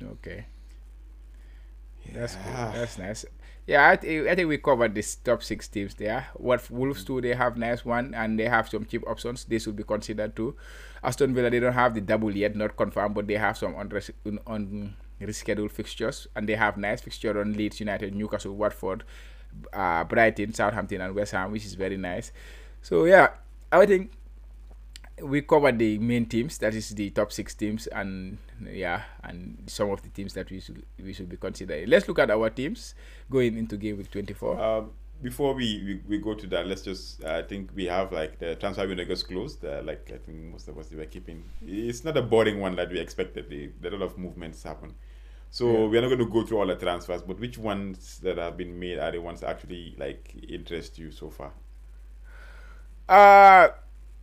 Okay. 0.02 0.46
That's 2.12 2.34
cool. 2.36 2.52
That's 2.54 2.98
nice. 2.98 3.24
Yeah, 3.68 3.90
I, 3.90 3.96
th- 3.96 4.26
I 4.26 4.34
think 4.34 4.48
we 4.48 4.56
covered 4.56 4.94
this 4.94 5.16
top 5.16 5.42
six 5.42 5.68
teams 5.68 5.94
there. 5.94 6.26
What 6.34 6.70
Wolves 6.70 7.04
too, 7.04 7.20
they 7.20 7.34
have 7.34 7.58
nice 7.58 7.84
one 7.84 8.14
and 8.14 8.40
they 8.40 8.48
have 8.48 8.66
some 8.70 8.86
cheap 8.86 9.06
options. 9.06 9.44
They 9.44 9.58
should 9.58 9.76
be 9.76 9.82
considered 9.82 10.34
too. 10.34 10.56
Aston 11.04 11.34
Villa, 11.34 11.50
they 11.50 11.60
don't 11.60 11.74
have 11.74 11.94
the 11.94 12.00
double 12.00 12.34
yet, 12.34 12.56
not 12.56 12.78
confirmed, 12.78 13.14
but 13.14 13.26
they 13.26 13.34
have 13.34 13.58
some 13.58 13.74
on, 13.74 13.92
on 14.46 14.94
rescheduled 15.20 15.70
fixtures 15.70 16.26
and 16.34 16.48
they 16.48 16.54
have 16.54 16.78
nice 16.78 17.02
fixture 17.02 17.38
on 17.38 17.52
Leeds 17.52 17.78
United, 17.78 18.14
Newcastle, 18.14 18.54
Watford, 18.56 19.04
uh, 19.74 20.02
Brighton, 20.04 20.54
Southampton, 20.54 21.02
and 21.02 21.14
West 21.14 21.32
Ham, 21.32 21.52
which 21.52 21.66
is 21.66 21.74
very 21.74 21.98
nice. 21.98 22.32
So 22.80 23.04
yeah, 23.04 23.28
I 23.70 23.84
think 23.84 24.12
we 25.22 25.42
covered 25.42 25.78
the 25.78 25.98
main 25.98 26.26
teams 26.26 26.58
that 26.58 26.74
is 26.74 26.90
the 26.90 27.10
top 27.10 27.32
six 27.32 27.54
teams 27.54 27.86
and 27.88 28.38
yeah 28.70 29.02
and 29.24 29.62
some 29.66 29.90
of 29.90 30.02
the 30.02 30.08
teams 30.10 30.34
that 30.34 30.50
we 30.50 30.60
should 30.60 30.82
we 31.02 31.12
should 31.12 31.28
be 31.28 31.36
considering 31.36 31.88
let's 31.88 32.06
look 32.08 32.18
at 32.18 32.30
our 32.30 32.50
teams 32.50 32.94
going 33.30 33.56
into 33.56 33.76
game 33.76 33.96
week 33.98 34.10
24 34.10 34.60
Um, 34.60 34.90
before 35.20 35.52
we, 35.54 35.82
we, 35.84 36.00
we 36.16 36.18
go 36.18 36.34
to 36.34 36.46
that, 36.46 36.68
let's 36.68 36.82
just. 36.82 37.24
I 37.24 37.42
think 37.42 37.70
we 37.74 37.86
have 37.86 38.12
like 38.12 38.38
the 38.38 38.54
transfer 38.54 38.86
window 38.86 39.04
gets 39.04 39.24
closed. 39.24 39.64
Uh, 39.64 39.82
like 39.84 40.08
I 40.14 40.18
think 40.18 40.38
most 40.52 40.68
of 40.68 40.78
us 40.78 40.92
were 40.92 41.04
keeping. 41.06 41.42
It's 41.66 42.04
not 42.04 42.16
a 42.16 42.22
boring 42.22 42.60
one 42.60 42.76
that 42.76 42.88
we 42.88 43.00
expected. 43.00 43.50
The, 43.50 43.68
a 43.84 43.90
lot 43.90 44.02
of 44.02 44.16
movements 44.16 44.62
happen. 44.62 44.94
So 45.50 45.66
Yeah. 45.72 45.88
we're 45.88 46.02
not 46.02 46.06
going 46.08 46.20
to 46.20 46.26
go 46.26 46.44
through 46.44 46.58
all 46.58 46.66
the 46.68 46.76
transfers, 46.76 47.22
but 47.22 47.40
which 47.40 47.58
ones 47.58 48.20
that 48.20 48.38
have 48.38 48.56
been 48.56 48.78
made 48.78 49.00
are 49.00 49.10
the 49.10 49.18
ones 49.20 49.40
that 49.40 49.50
actually 49.50 49.96
like 49.98 50.36
interest 50.48 50.98
you 51.00 51.10
so 51.10 51.30
far? 51.30 51.52
uh 53.08 53.68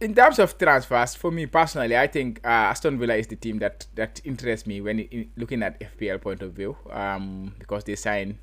in 0.02 0.14
terms 0.14 0.40
of 0.40 0.58
transfers 0.58 1.16
for 1.16 1.32
me 1.32 1.46
personally 1.46 1.98
i 1.98 2.08
think 2.08 2.40
uh, 2.44 2.72
aston 2.72 3.00
villa 3.00 3.16
is 3.16 3.28
the 3.28 3.36
team 3.36 3.60
that 3.60 3.86
that 3.96 4.20
interests 4.24 4.68
me 4.68 4.82
when 4.82 5.00
in, 5.00 5.30
looking 5.38 5.64
at 5.64 5.80
fpl 5.80 6.20
point 6.22 6.42
of 6.42 6.54
view 6.54 6.76
um 6.92 7.54
because 7.60 7.84
they 7.86 7.96
signed 7.96 8.38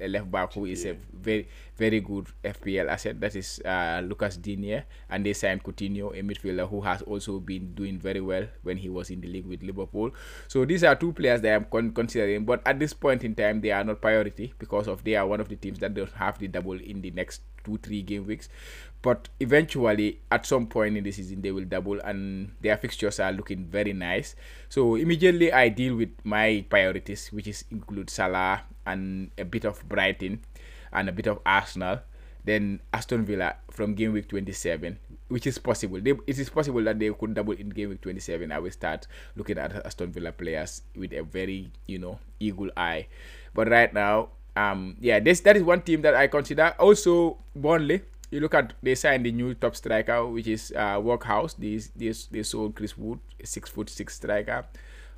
a 0.00 0.08
left 0.08 0.30
back 0.30 0.52
who 0.52 0.66
is 0.66 0.84
a 0.84 0.96
very 1.12 1.48
very 1.76 2.00
good 2.00 2.26
FPL 2.44 2.88
asset. 2.88 3.20
That 3.20 3.36
is 3.36 3.60
uh, 3.64 4.02
Lucas 4.04 4.36
Digne, 4.36 4.82
and 5.08 5.24
they 5.24 5.32
signed 5.32 5.62
Coutinho, 5.62 6.10
a 6.18 6.22
midfielder 6.22 6.68
who 6.68 6.80
has 6.82 7.02
also 7.02 7.38
been 7.38 7.74
doing 7.74 7.98
very 7.98 8.20
well 8.20 8.46
when 8.62 8.76
he 8.76 8.88
was 8.88 9.10
in 9.10 9.20
the 9.20 9.28
league 9.28 9.46
with 9.46 9.62
Liverpool. 9.62 10.10
So 10.48 10.64
these 10.64 10.84
are 10.84 10.96
two 10.96 11.12
players 11.12 11.40
that 11.42 11.54
I'm 11.54 11.64
con- 11.64 11.92
considering, 11.92 12.44
but 12.44 12.62
at 12.66 12.78
this 12.78 12.92
point 12.92 13.24
in 13.24 13.34
time, 13.34 13.60
they 13.60 13.70
are 13.70 13.84
not 13.84 14.00
priority 14.00 14.52
because 14.58 14.88
of 14.88 15.04
they 15.04 15.14
are 15.14 15.26
one 15.26 15.40
of 15.40 15.48
the 15.48 15.56
teams 15.56 15.78
that 15.78 15.94
don't 15.94 16.12
have 16.12 16.38
the 16.38 16.48
double 16.48 16.78
in 16.80 17.00
the 17.00 17.10
next 17.12 17.42
two 17.64 17.78
three 17.78 18.02
game 18.02 18.26
weeks. 18.26 18.48
But 19.00 19.28
eventually, 19.38 20.20
at 20.30 20.44
some 20.44 20.66
point 20.66 20.96
in 20.96 21.04
the 21.04 21.12
season, 21.12 21.40
they 21.40 21.52
will 21.52 21.64
double, 21.64 22.00
and 22.00 22.50
their 22.60 22.76
fixtures 22.76 23.20
are 23.20 23.30
looking 23.30 23.64
very 23.64 23.92
nice. 23.92 24.34
So 24.68 24.96
immediately, 24.96 25.52
I 25.52 25.68
deal 25.68 25.94
with 25.94 26.10
my 26.24 26.66
priorities, 26.68 27.28
which 27.30 27.46
is 27.46 27.64
include 27.70 28.10
Salah 28.10 28.62
and 28.86 29.30
a 29.38 29.44
bit 29.44 29.64
of 29.64 29.86
Brighton 29.88 30.40
and 30.92 31.08
a 31.08 31.12
bit 31.12 31.28
of 31.28 31.38
Arsenal. 31.46 32.00
Then 32.44 32.80
Aston 32.92 33.24
Villa 33.24 33.56
from 33.70 33.94
game 33.94 34.14
week 34.14 34.28
27, 34.28 34.98
which 35.28 35.46
is 35.46 35.58
possible. 35.58 36.00
They, 36.00 36.16
it 36.26 36.38
is 36.38 36.48
possible 36.48 36.82
that 36.84 36.98
they 36.98 37.12
could 37.12 37.34
double 37.34 37.52
in 37.52 37.68
game 37.68 37.90
week 37.90 38.00
27. 38.00 38.50
I 38.50 38.58
will 38.58 38.70
start 38.70 39.06
looking 39.36 39.58
at 39.58 39.84
Aston 39.84 40.10
Villa 40.10 40.32
players 40.32 40.82
with 40.96 41.12
a 41.12 41.22
very, 41.22 41.70
you 41.86 41.98
know, 41.98 42.18
eagle 42.40 42.70
eye. 42.76 43.06
But 43.54 43.68
right 43.68 43.92
now, 43.92 44.30
um, 44.56 44.96
yeah, 44.98 45.20
this 45.20 45.40
that 45.40 45.56
is 45.56 45.62
one 45.62 45.82
team 45.82 46.02
that 46.02 46.14
I 46.14 46.26
consider. 46.26 46.74
Also, 46.78 47.38
Burnley. 47.54 48.02
You 48.30 48.40
look 48.40 48.54
at 48.54 48.74
they 48.82 48.94
signed 48.94 49.24
the 49.24 49.32
new 49.32 49.54
top 49.54 49.74
striker, 49.74 50.26
which 50.26 50.46
is 50.46 50.72
uh, 50.76 51.00
Workhouse. 51.02 51.54
They, 51.54 51.80
they 51.96 52.12
they 52.30 52.42
sold 52.42 52.74
Chris 52.74 52.96
Wood, 52.96 53.20
a 53.42 53.46
six 53.46 53.70
foot 53.70 53.88
six 53.88 54.16
striker, 54.16 54.66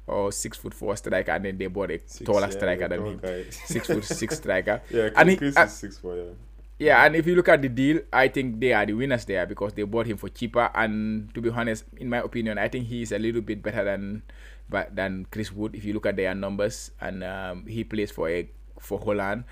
or 0.07 0.33
six 0.33 0.57
foot 0.57 0.75
four 0.75 0.97
striker, 0.97 1.33
and 1.33 1.45
then 1.45 1.59
they 1.59 1.67
bought 1.67 1.91
a 1.91 1.99
taller 2.25 2.43
yeah, 2.43 2.51
striker 2.51 2.89
than 2.89 3.07
him, 3.07 3.19
guy. 3.19 3.45
six 3.51 3.87
foot 3.87 4.05
six 4.05 4.37
striker. 4.43 4.83
Yeah, 4.91 5.11
and 5.17 5.31
he, 5.31 5.37
Chris 5.37 5.57
uh, 5.57 5.63
is 5.63 5.73
six 5.73 5.99
four. 5.99 6.17
Yeah. 6.17 6.31
yeah, 6.79 7.05
and 7.05 7.17
if 7.17 7.27
you 7.27 7.35
look 7.35 7.49
at 7.49 7.63
the 7.63 7.69
deal, 7.69 8.01
I 8.13 8.29
think 8.29 8.61
they 8.61 8.73
are 8.73 8.87
the 8.87 8.95
winners 8.95 9.25
there 9.25 9.47
because 9.47 9.73
they 9.73 9.83
bought 9.83 10.07
him 10.07 10.17
for 10.17 10.29
cheaper. 10.29 10.71
And 10.75 11.33
to 11.35 11.41
be 11.41 11.51
honest, 11.51 11.85
in 11.97 12.09
my 12.09 12.19
opinion, 12.19 12.59
I 12.59 12.69
think 12.69 12.87
he 12.87 13.03
is 13.03 13.13
a 13.13 13.19
little 13.19 13.43
bit 13.43 13.63
better 13.63 13.85
than 13.85 14.23
but 14.69 14.95
than 14.95 15.27
Chris 15.31 15.53
Wood. 15.53 15.75
If 15.75 15.85
you 15.85 15.93
look 15.95 16.07
at 16.07 16.17
their 16.17 16.35
numbers, 16.35 16.93
and 17.01 17.25
um, 17.25 17.67
he 17.67 17.85
plays 17.85 18.11
for 18.11 18.29
a 18.31 18.49
for 18.79 18.99
Holland, 18.99 19.45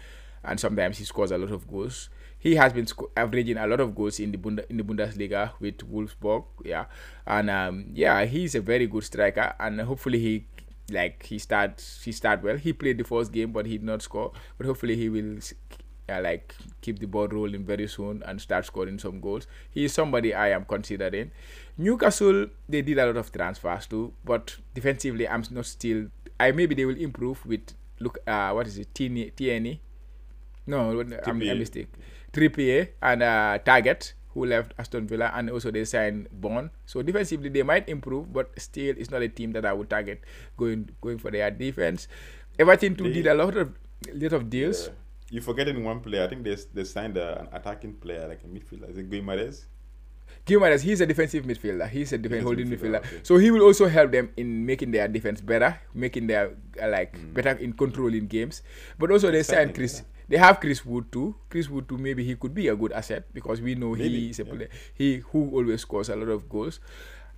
and 0.45 0.59
sometimes 0.59 0.99
he 0.99 1.05
scores 1.05 1.31
a 1.31 1.39
lot 1.39 1.51
of 1.51 1.67
goals. 1.69 2.09
He 2.39 2.55
has 2.55 2.72
been 2.72 2.86
averaging 3.16 3.57
a 3.57 3.66
lot 3.66 3.80
of 3.80 3.95
goals 3.95 4.20
in 4.20 4.30
the 4.30 4.39
Bund- 4.39 4.64
in 4.68 4.76
the 4.76 4.84
Bundesliga 4.84 5.53
with 5.61 5.78
Wolfsburg. 5.78 6.45
Yeah, 6.64 6.86
and 7.26 7.51
um, 7.51 7.86
yeah, 7.93 8.24
he's 8.24 8.55
a 8.55 8.61
very 8.61 8.86
good 8.86 9.05
striker, 9.05 9.55
and 9.59 9.80
hopefully 9.80 10.18
he 10.20 10.47
like 10.91 11.24
he 11.26 11.39
start 11.39 11.84
he 12.05 12.12
start 12.12 12.43
well. 12.43 12.57
He 12.57 12.72
played 12.72 12.99
the 12.99 13.05
first 13.05 13.32
game, 13.32 13.53
but 13.53 13.66
he 13.66 13.78
did 13.78 13.84
not 13.84 14.03
score. 14.03 14.32
But 14.57 14.66
hopefully 14.66 14.97
he 14.97 15.09
will 15.09 15.39
uh, 16.09 16.20
like 16.22 16.55
keep 16.80 16.99
the 17.01 17.07
ball 17.07 17.28
rolling 17.28 17.64
very 17.64 17.89
soon 17.89 18.22
and 18.24 18.41
start 18.41 18.64
scoring 18.66 18.99
some 18.99 19.20
goals. 19.20 19.47
He 19.70 19.84
is 19.84 19.93
somebody 19.93 20.32
I 20.32 20.51
am 20.51 20.64
considering. 20.64 21.32
Newcastle 21.76 22.47
they 22.68 22.82
did 22.82 22.99
a 22.99 23.07
lot 23.07 23.16
of 23.16 23.32
transfers 23.32 23.86
too, 23.86 24.12
but 24.24 24.57
defensively 24.74 25.28
I'm 25.28 25.45
not 25.51 25.66
still. 25.66 26.07
I 26.41 26.53
maybe 26.53 26.74
they 26.74 26.84
will 26.84 26.97
improve 26.97 27.45
with 27.45 27.74
look. 28.01 28.18
Uh, 28.26 28.53
what 28.53 28.66
is 28.66 28.78
it? 28.78 28.95
TNE. 28.95 29.78
No, 30.66 31.01
I'm 31.26 31.43
a 31.43 31.55
mistake. 31.55 31.89
Trippier 32.33 32.91
and 33.03 33.22
uh, 33.22 33.59
Targett 33.64 34.12
who 34.39 34.47
left 34.47 34.72
Aston 34.79 35.07
Villa, 35.07 35.33
and 35.35 35.51
also 35.51 35.70
they 35.70 35.85
signed 35.85 36.29
Bond. 36.33 36.70
So 36.87 37.03
defensively 37.03 37.49
they 37.49 37.62
might 37.62 37.89
improve, 37.89 38.33
but 38.33 38.51
still 38.61 38.95
it's 38.97 39.11
not 39.11 39.22
a 39.22 39.29
team 39.29 39.53
that 39.53 39.64
I 39.64 39.72
would 39.72 39.91
target 39.91 40.22
going 40.57 40.91
going 41.01 41.18
for 41.18 41.31
their 41.31 41.51
defense. 41.51 42.09
Everton 42.59 42.95
too 42.95 43.12
did 43.12 43.26
a 43.26 43.35
lot 43.35 43.57
of 43.57 43.72
lot 44.12 44.33
of 44.33 44.51
deals. 44.51 44.87
Yeah. 44.87 44.95
You're 45.31 45.43
forgetting 45.43 45.85
one 45.85 46.01
player. 46.01 46.24
I 46.24 46.29
think 46.29 46.45
they 46.45 46.57
they 46.72 46.85
signed 46.85 47.16
a, 47.16 47.41
an 47.41 47.49
attacking 47.53 47.95
player 47.95 48.29
like 48.29 48.45
a 48.45 48.49
midfielder. 48.49 48.91
Is 48.91 48.99
it 48.99 49.11
Guimaraes? 49.11 49.64
Guimaraes, 50.47 50.81
he's 50.81 51.01
a 51.01 51.07
defensive 51.07 51.45
midfielder. 51.45 51.89
He's 51.89 52.12
a 52.12 52.18
defensive 52.18 52.45
holding 52.45 52.68
midfielder. 52.68 53.03
midfielder. 53.03 53.18
Okay. 53.18 53.20
So 53.22 53.37
he 53.37 53.51
will 53.51 53.62
also 53.62 53.89
help 53.89 54.12
them 54.12 54.31
in 54.37 54.64
making 54.64 54.93
their 54.93 55.09
defense 55.09 55.41
better, 55.41 55.81
making 55.95 56.29
their 56.29 56.53
uh, 56.81 56.89
like 56.89 57.18
mm. 57.18 57.35
better 57.35 57.53
in 57.53 57.72
controlling 57.72 58.26
games. 58.29 58.62
But 58.99 59.11
also 59.11 59.31
they 59.31 59.43
signed 59.43 59.74
Chris. 59.74 60.03
They 60.29 60.37
have 60.37 60.61
Chris 60.61 60.85
Wood 60.85 61.11
too. 61.11 61.35
Chris 61.49 61.68
Wood 61.68 61.89
too. 61.89 61.99
Maybe 61.99 62.24
he 62.24 62.37
could 62.37 62.55
be 62.55 62.68
a 62.68 62.76
good 62.76 62.93
asset 62.93 63.24
because 63.33 63.61
we 63.61 63.74
know 63.74 63.95
maybe, 63.95 64.20
he 64.20 64.31
is 64.31 64.41
a 64.41 64.45
yeah. 64.45 64.53
player. 64.53 64.68
He 64.95 65.16
who 65.33 65.51
always 65.51 65.81
scores 65.81 66.09
a 66.09 66.16
lot 66.16 66.29
of 66.29 66.49
goals. 66.49 66.81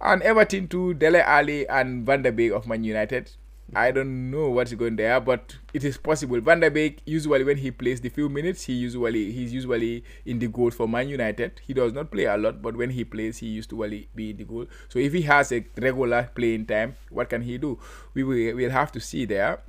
And 0.01 0.22
Everton 0.22 0.66
too. 0.66 0.95
Dele 0.95 1.20
Alli 1.20 1.68
and 1.68 2.05
Van 2.05 2.22
der 2.22 2.32
Beek 2.32 2.53
of 2.53 2.66
Man 2.66 2.82
United. 2.82 3.30
I 3.72 3.93
don't 3.93 4.32
know 4.32 4.51
what's 4.51 4.74
going 4.74 4.97
there, 4.97 5.20
but 5.20 5.57
it 5.72 5.84
is 5.84 5.97
possible. 5.97 6.41
Van 6.41 6.59
der 6.59 6.70
Beek 6.70 7.03
usually 7.07 7.45
when 7.45 7.57
he 7.57 7.70
plays 7.70 8.01
the 8.01 8.09
few 8.09 8.28
minutes, 8.28 8.64
he 8.64 8.72
usually 8.72 9.30
he's 9.30 9.53
usually 9.55 10.03
in 10.26 10.41
the 10.41 10.49
goal 10.49 10.72
for 10.72 10.88
Man 10.88 11.09
United. 11.09 11.61
He 11.64 11.72
does 11.72 11.93
not 11.93 12.11
play 12.11 12.24
a 12.24 12.36
lot, 12.36 12.61
but 12.61 12.76
when 12.76 12.91
he 12.91 13.05
plays, 13.05 13.38
he 13.38 13.47
used 13.47 13.70
to 13.70 13.76
usually 13.76 14.09
be 14.14 14.30
in 14.30 14.38
the 14.38 14.45
goal. 14.45 14.66
So 14.88 14.99
if 14.99 15.12
he 15.12 15.22
has 15.22 15.53
a 15.53 15.64
regular 15.80 16.30
playing 16.34 16.66
time, 16.66 16.97
what 17.11 17.28
can 17.28 17.43
he 17.43 17.59
do? 17.59 17.78
We 18.14 18.24
will 18.24 18.57
we'll 18.57 18.70
have 18.70 18.91
to 18.93 19.01
see 19.01 19.24
there. 19.24 19.62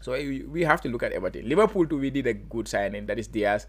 So 0.00 0.12
we 0.12 0.62
have 0.62 0.80
to 0.82 0.88
look 0.88 1.02
at 1.02 1.12
Everton. 1.12 1.48
Liverpool 1.48 1.86
too, 1.86 1.98
we 1.98 2.10
did 2.10 2.26
a 2.26 2.34
good 2.34 2.68
signing, 2.68 3.06
that 3.06 3.18
is 3.18 3.28
Diaz. 3.28 3.66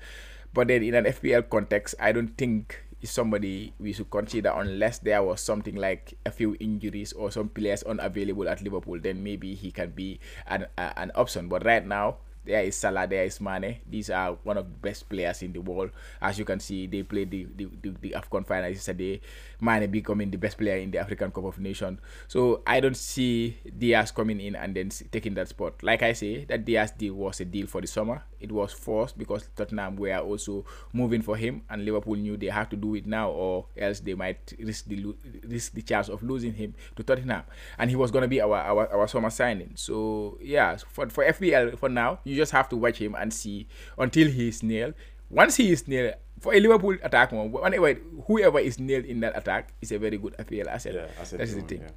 But 0.54 0.68
then 0.68 0.84
in 0.84 0.94
an 0.96 1.06
FPL 1.06 1.50
context, 1.50 1.96
I 2.00 2.12
don't 2.12 2.38
think 2.38 2.84
is 3.02 3.12
somebody 3.12 3.74
we 3.80 3.94
should 3.94 4.10
consider 4.10 4.52
unless 4.56 5.00
there 5.00 5.24
was 5.24 5.40
something 5.42 5.76
like 5.76 6.16
a 6.26 6.32
few 6.32 6.58
injuries 6.60 7.14
or 7.14 7.32
some 7.32 7.50
players 7.50 7.84
unavailable 7.84 8.50
at 8.50 8.62
Liverpool. 8.62 9.00
Then 9.00 9.24
maybe 9.24 9.56
he 9.56 9.72
can 9.72 9.92
be 9.92 10.20
an 10.48 10.68
uh, 10.78 10.92
an 10.98 11.12
option. 11.16 11.48
But 11.48 11.66
right 11.66 11.86
now, 11.86 12.18
there 12.50 12.64
is 12.64 12.76
Salah, 12.76 13.06
there 13.06 13.26
is 13.26 13.39
Mane. 13.39 13.78
These 13.88 14.10
are 14.10 14.34
one 14.41 14.58
of 14.58 14.66
the 14.66 14.89
best 14.89 15.08
players 15.08 15.43
in 15.43 15.54
the 15.54 15.60
world. 15.62 15.91
As 16.20 16.39
you 16.39 16.45
can 16.45 16.60
see, 16.60 16.88
they 16.88 17.04
played 17.04 17.30
the, 17.30 17.45
the, 17.56 17.70
the, 17.84 17.89
the 18.02 18.10
AFCON 18.18 18.45
final 18.47 18.72
yesterday. 18.72 19.22
Mane 19.62 19.89
becoming 19.91 20.32
the 20.32 20.38
best 20.38 20.58
player 20.58 20.78
in 20.78 20.89
the 20.89 20.97
African 20.97 21.30
Cup 21.30 21.43
of 21.43 21.60
Nations. 21.60 22.00
So 22.28 22.64
I 22.66 22.80
don't 22.80 22.97
see 22.97 23.56
Diaz 23.78 24.10
coming 24.10 24.41
in 24.41 24.56
and 24.56 24.76
then 24.76 24.89
taking 25.12 25.36
that 25.36 25.50
spot. 25.50 25.84
Like 25.84 26.02
I 26.02 26.14
say, 26.14 26.45
that 26.45 26.66
Diaz 26.66 26.91
deal 26.97 27.14
was 27.14 27.39
a 27.39 27.45
deal 27.45 27.68
for 27.68 27.82
the 27.82 27.88
summer. 27.88 28.24
It 28.39 28.52
was 28.52 28.74
forced 28.74 29.18
because 29.18 29.47
Tottenham 29.56 29.97
were 29.97 30.18
also 30.18 30.66
moving 30.93 31.22
for 31.22 31.36
him, 31.36 31.62
and 31.70 31.84
Liverpool 31.84 32.16
knew 32.16 32.38
they 32.38 32.47
had 32.47 32.70
to 32.72 32.78
do 32.78 32.95
it 32.95 33.06
now, 33.06 33.30
or 33.30 33.66
else 33.78 34.00
they 34.00 34.14
might 34.14 34.54
risk 34.58 34.86
the 34.86 35.14
risk 35.45 35.74
the 35.74 35.82
chance 35.82 36.08
of 36.08 36.24
losing 36.24 36.54
him 36.54 36.74
to 36.95 37.04
Tottenham. 37.04 37.43
And 37.78 37.89
he 37.89 37.97
was 37.97 38.12
going 38.12 38.22
to 38.22 38.30
be 38.30 38.41
our, 38.41 38.56
our 38.56 38.88
our 38.88 39.08
summer 39.08 39.30
signing. 39.30 39.74
So 39.76 40.38
yeah, 40.41 40.78
for 40.78 41.10
for 41.10 41.26
FPL 41.26 41.78
for 41.78 41.89
now, 41.89 42.20
you 42.24 42.36
just 42.40 42.52
have 42.52 42.70
to 42.70 42.78
watch 42.78 42.98
him 42.98 43.16
and 43.16 43.34
see 43.34 43.68
until 43.98 44.28
he 44.28 44.48
is 44.48 44.64
nailed. 44.64 44.94
Once 45.30 45.58
he 45.58 45.72
is 45.72 45.88
nailed, 45.88 46.16
for 46.40 46.54
a 46.54 46.60
Liverpool 46.60 46.96
attack, 47.04 47.32
whenever 47.32 47.94
whoever 48.26 48.60
is 48.60 48.80
nailed 48.80 49.06
in 49.06 49.20
that 49.20 49.38
attack 49.38 49.74
is 49.82 49.92
a 49.92 50.00
very 50.00 50.18
good 50.18 50.36
FPL 50.40 50.68
asset. 50.68 50.96
Yeah, 50.96 51.08
asset 51.20 51.40
That's 51.40 51.54
the 51.54 51.62
thing. 51.62 51.82
Yeah. 51.82 51.92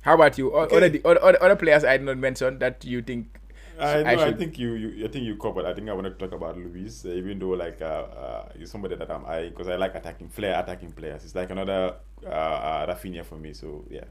How 0.00 0.14
about 0.14 0.38
you? 0.38 0.50
Okay. 0.50 1.00
Other, 1.04 1.20
other, 1.22 1.42
other 1.42 1.56
players 1.56 1.84
I 1.84 1.98
did 1.98 2.06
not 2.06 2.16
mention 2.16 2.58
that 2.60 2.84
you 2.84 3.02
think 3.02 3.38
I, 3.78 4.02
no, 4.02 4.10
I, 4.10 4.26
I, 4.26 4.32
think 4.32 4.58
you, 4.58 4.74
you, 4.74 5.04
I 5.04 5.08
think 5.08 5.24
you 5.24 5.36
covered. 5.36 5.64
I 5.64 5.72
think 5.72 5.88
I 5.88 5.92
wanted 5.92 6.18
to 6.18 6.26
talk 6.26 6.34
about 6.34 6.58
Luis, 6.58 7.04
uh, 7.04 7.10
even 7.10 7.38
though 7.38 7.50
like 7.50 7.80
uh, 7.80 7.84
uh, 7.84 8.48
he's 8.58 8.70
somebody 8.70 8.96
that 8.96 9.10
I'm 9.10 9.24
I 9.24 9.50
because 9.50 9.68
I 9.68 9.76
like 9.76 9.94
attacking 9.94 10.28
flair 10.28 10.58
attacking 10.58 10.92
players. 10.92 11.24
It's 11.24 11.34
like 11.34 11.50
another 11.50 11.94
uh, 12.26 12.28
uh, 12.28 12.86
Raphinha 12.86 13.24
for 13.24 13.36
me. 13.36 13.52
So 13.52 13.84
yeah. 13.88 14.04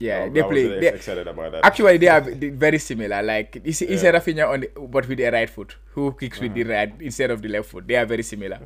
Yeah, 0.00 0.30
they 0.30 0.42
play. 0.42 0.80
They, 0.80 0.88
excited 0.88 1.28
about 1.28 1.52
that. 1.52 1.64
Actually, 1.64 1.98
they 1.98 2.08
are 2.08 2.22
very 2.22 2.78
similar. 2.78 3.22
Like 3.22 3.60
it's, 3.62 3.82
it's 3.82 4.02
yeah. 4.02 4.08
a 4.08 4.12
Raphinha 4.14 4.48
on, 4.48 4.60
the, 4.60 4.70
but 4.88 5.06
with 5.06 5.18
the 5.18 5.30
right 5.30 5.48
foot, 5.48 5.76
who 5.92 6.12
kicks 6.12 6.38
uh-huh. 6.38 6.44
with 6.46 6.54
the 6.54 6.62
uh-huh. 6.62 6.72
right 6.72 6.92
instead 7.00 7.30
of 7.30 7.42
the 7.42 7.48
left 7.48 7.68
foot. 7.68 7.86
They 7.86 7.96
are 7.96 8.06
very 8.06 8.22
similar. 8.22 8.60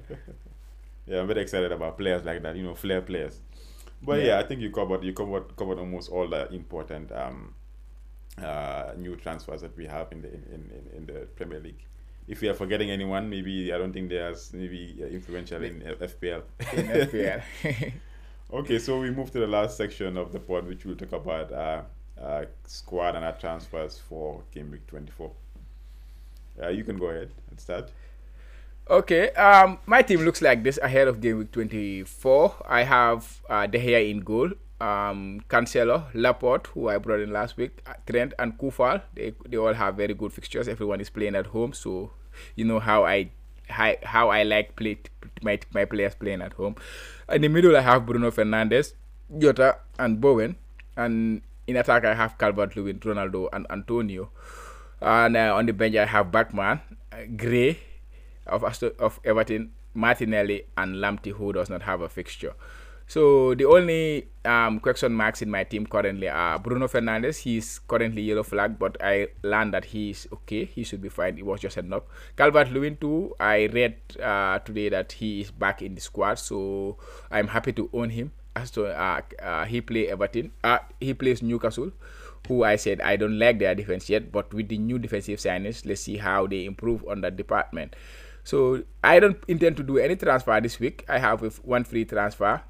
yeah, 1.07 1.21
I'm 1.21 1.27
very 1.27 1.43
excited 1.43 1.73
about 1.73 1.99
players 1.99 2.25
like 2.25 2.41
that. 2.43 2.55
You 2.55 2.63
know, 2.63 2.77
flair 2.77 3.03
players. 3.03 3.41
But 4.01 4.21
yeah, 4.21 4.27
yeah 4.27 4.39
I 4.39 4.45
think 4.45 4.61
you 4.61 4.71
covered 4.71 5.03
you 5.03 5.13
covered 5.13 5.57
covered 5.57 5.79
almost 5.81 6.09
all 6.09 6.29
the 6.29 6.49
important 6.53 7.11
um, 7.11 7.55
uh, 8.41 8.93
new 8.97 9.17
transfers 9.17 9.61
that 9.63 9.77
we 9.77 9.87
have 9.87 10.13
in 10.13 10.23
the 10.23 10.29
in, 10.33 10.71
in, 10.73 10.91
in 10.99 11.07
the 11.07 11.27
Premier 11.35 11.59
League 11.59 11.85
if 12.27 12.41
we 12.41 12.49
are 12.49 12.55
forgetting 12.55 12.91
anyone, 12.91 13.29
maybe 13.29 13.73
I 13.73 13.79
don't 13.79 13.93
think 13.93 14.09
they 14.09 14.17
are 14.17 14.35
maybe 14.53 14.97
influential 15.11 15.63
in 15.63 15.81
FPL. 15.81 16.43
In 16.73 16.87
FPL. 16.87 17.43
Okay, 18.55 18.79
so 18.79 19.01
we 19.01 19.11
move 19.11 19.33
to 19.33 19.41
the 19.41 19.49
last 19.49 19.77
section 19.77 20.17
of 20.17 20.31
the 20.31 20.39
pod, 20.39 20.65
which 20.69 20.85
we'll 20.85 20.95
talk 20.95 21.11
about 21.11 21.51
uh, 21.51 21.83
uh, 22.23 22.45
squad 22.69 23.17
and 23.17 23.25
our 23.25 23.33
transfers 23.33 23.99
for 23.99 24.45
game 24.53 24.71
week 24.71 24.87
24. 24.87 25.33
Uh, 26.63 26.69
you 26.69 26.85
can 26.85 26.97
go 26.97 27.07
ahead 27.07 27.33
and 27.51 27.59
start. 27.59 27.91
Okay, 28.89 29.31
um, 29.31 29.79
my 29.87 30.03
team 30.03 30.21
looks 30.21 30.41
like 30.41 30.63
this 30.63 30.79
ahead 30.79 31.09
of 31.09 31.21
game 31.21 31.39
week 31.39 31.51
24. 31.51 32.65
I 32.69 32.85
have 32.85 33.43
uh, 33.51 33.67
De 33.67 34.09
in 34.09 34.21
goal, 34.21 34.53
um, 34.81 35.41
Cancelo, 35.49 36.05
Laporte, 36.15 36.69
who 36.69 36.89
I 36.89 36.99
brought 36.99 37.19
in 37.19 37.33
last 37.33 37.57
week, 37.57 37.83
uh, 37.89 37.95
Trent, 38.07 38.35
and 38.39 38.57
Coufal. 38.57 39.03
They, 39.17 39.35
they 39.49 39.57
all 39.57 39.75
have 39.75 39.97
very 39.97 40.15
good 40.15 40.33
fixtures. 40.33 40.69
Everyone 40.69 41.01
is 41.01 41.11
playing 41.11 41.35
at 41.35 41.47
home, 41.47 41.73
so 41.73 42.13
you 42.55 42.65
know 42.65 42.79
how 42.79 43.05
I 43.05 43.31
how, 43.69 44.29
I 44.31 44.43
like 44.43 44.77
play 44.77 44.99
my 45.43 45.59
my 45.73 45.85
players 45.85 46.15
playing 46.15 46.43
at 46.43 46.53
home. 46.55 46.77
In 47.29 47.43
the 47.43 47.49
middle, 47.49 47.77
I 47.77 47.81
have 47.81 48.07
Bruno 48.07 48.31
Fernandes, 48.31 48.95
Jota, 49.39 49.79
and 49.99 50.21
Bowen. 50.21 50.57
And 50.97 51.43
in 51.67 51.77
attack, 51.77 52.05
I 52.05 52.15
have 52.15 52.39
Calvert 52.39 52.77
Lewin, 52.77 53.01
Ronaldo, 53.01 53.49
and 53.53 53.67
Antonio. 53.71 54.31
And 55.01 55.37
uh, 55.37 55.55
on 55.57 55.67
the 55.67 55.73
bench, 55.73 55.97
I 55.97 56.07
have 56.07 56.31
Bachmann, 56.31 56.81
Gray 57.37 57.79
of, 58.47 58.65
of 58.99 59.21
Everton, 59.25 59.73
Martinelli, 59.95 60.67
and 60.77 60.97
Lamptey, 60.97 61.33
who 61.33 61.53
does 61.53 61.71
not 61.71 61.83
have 61.83 62.01
a 62.01 62.09
fixture. 62.09 62.55
So 63.07 63.55
the 63.55 63.67
only 63.67 64.29
um, 64.45 64.81
question 64.81 65.13
marks 65.13 65.43
in 65.43 65.51
my 65.51 65.65
team 65.65 65.87
currently 65.87 66.29
are 66.29 66.59
Bruno 66.59 66.89
Fernandes. 66.89 67.39
He's 67.39 67.79
currently 67.79 68.23
yellow 68.23 68.43
flag, 68.43 68.79
but 68.79 68.97
I 69.01 69.29
learned 69.43 69.75
that 69.75 69.85
he's 69.85 70.27
okay. 70.33 70.65
He 70.65 70.85
should 70.85 71.03
be 71.03 71.09
fine. 71.09 71.39
It 71.39 71.45
was 71.45 71.61
just 71.61 71.77
a 71.77 71.83
knock. 71.83 72.09
Calvert 72.37 72.73
Lewin 72.73 72.97
too. 72.97 73.35
I 73.39 73.67
read 73.67 73.97
uh, 74.23 74.59
today 74.61 74.89
that 74.89 75.13
he 75.13 75.43
is 75.43 75.51
back 75.51 75.83
in 75.83 75.95
the 75.95 76.01
squad, 76.01 76.39
so 76.39 76.97
I'm 77.31 77.49
happy 77.49 77.73
to 77.75 77.91
own 77.93 78.11
him. 78.11 78.33
As 78.57 78.71
to 78.73 78.87
uh, 78.87 79.21
uh, 79.43 79.65
he 79.65 79.81
play 79.81 80.09
Everton. 80.09 80.53
Uh, 80.63 80.79
he 81.01 81.13
plays 81.13 81.43
Newcastle, 81.43 81.91
who 82.47 82.63
I 82.63 82.77
said 82.77 83.01
I 83.01 83.17
don't 83.17 83.37
like 83.37 83.59
their 83.59 83.75
defense 83.75 84.09
yet, 84.09 84.31
but 84.31 84.55
with 84.55 84.69
the 84.69 84.79
new 84.79 84.99
defensive 84.99 85.41
signings, 85.41 85.85
let's 85.85 86.03
see 86.03 86.19
how 86.19 86.47
they 86.47 86.65
improve 86.65 87.05
on 87.09 87.21
that 87.23 87.37
department. 87.37 87.97
So 88.45 88.85
I 89.03 89.19
don't 89.19 89.43
intend 89.49 89.77
to 89.79 89.83
do 89.83 89.99
any 89.99 90.15
transfer 90.15 90.61
this 90.61 90.79
week. 90.79 91.05
I 91.09 91.19
have 91.19 91.43
one 91.65 91.83
free 91.83 92.05
transfer 92.05 92.63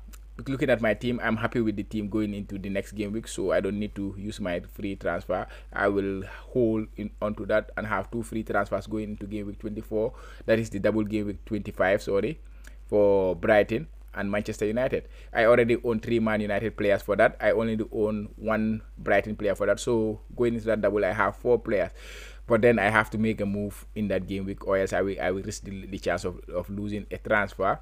looking 0.46 0.70
at 0.70 0.80
my 0.80 0.94
team, 0.94 1.20
I'm 1.22 1.36
happy 1.36 1.60
with 1.60 1.76
the 1.76 1.82
team 1.82 2.08
going 2.08 2.34
into 2.34 2.58
the 2.58 2.68
next 2.68 2.92
game 2.92 3.12
week, 3.12 3.28
so 3.28 3.52
I 3.52 3.60
don't 3.60 3.78
need 3.78 3.94
to 3.94 4.14
use 4.18 4.40
my 4.40 4.60
free 4.60 4.96
transfer. 4.96 5.46
I 5.72 5.88
will 5.88 6.24
hold 6.50 6.88
in 6.96 7.10
onto 7.22 7.46
that 7.46 7.70
and 7.76 7.86
have 7.86 8.10
two 8.10 8.22
free 8.22 8.42
transfers 8.42 8.86
going 8.86 9.10
into 9.10 9.26
game 9.26 9.46
week 9.46 9.58
24. 9.58 10.12
That 10.46 10.58
is 10.58 10.70
the 10.70 10.80
double 10.80 11.04
game 11.04 11.26
week 11.26 11.44
25, 11.44 12.02
sorry, 12.02 12.40
for 12.86 13.36
Brighton 13.36 13.86
and 14.14 14.30
Manchester 14.30 14.66
United. 14.66 15.08
I 15.32 15.44
already 15.44 15.78
own 15.84 16.00
three 16.00 16.18
Man 16.18 16.40
United 16.40 16.76
players 16.76 17.02
for 17.02 17.16
that. 17.16 17.36
I 17.40 17.52
only 17.52 17.78
own 17.92 18.28
one 18.36 18.82
Brighton 18.98 19.36
player 19.36 19.54
for 19.54 19.66
that. 19.66 19.80
So 19.80 20.20
going 20.36 20.54
into 20.54 20.66
that 20.66 20.80
double, 20.80 21.04
I 21.04 21.12
have 21.12 21.36
four 21.36 21.58
players. 21.58 21.90
But 22.46 22.60
then 22.60 22.78
I 22.78 22.90
have 22.90 23.08
to 23.10 23.18
make 23.18 23.40
a 23.40 23.46
move 23.46 23.86
in 23.94 24.08
that 24.08 24.26
game 24.26 24.44
week, 24.44 24.66
or 24.66 24.76
else 24.76 24.92
I 24.92 25.00
will 25.00 25.16
I 25.20 25.30
will 25.30 25.42
risk 25.42 25.64
the, 25.64 25.86
the 25.86 25.98
chance 25.98 26.24
of, 26.24 26.38
of 26.50 26.68
losing 26.68 27.06
a 27.10 27.16
transfer 27.16 27.80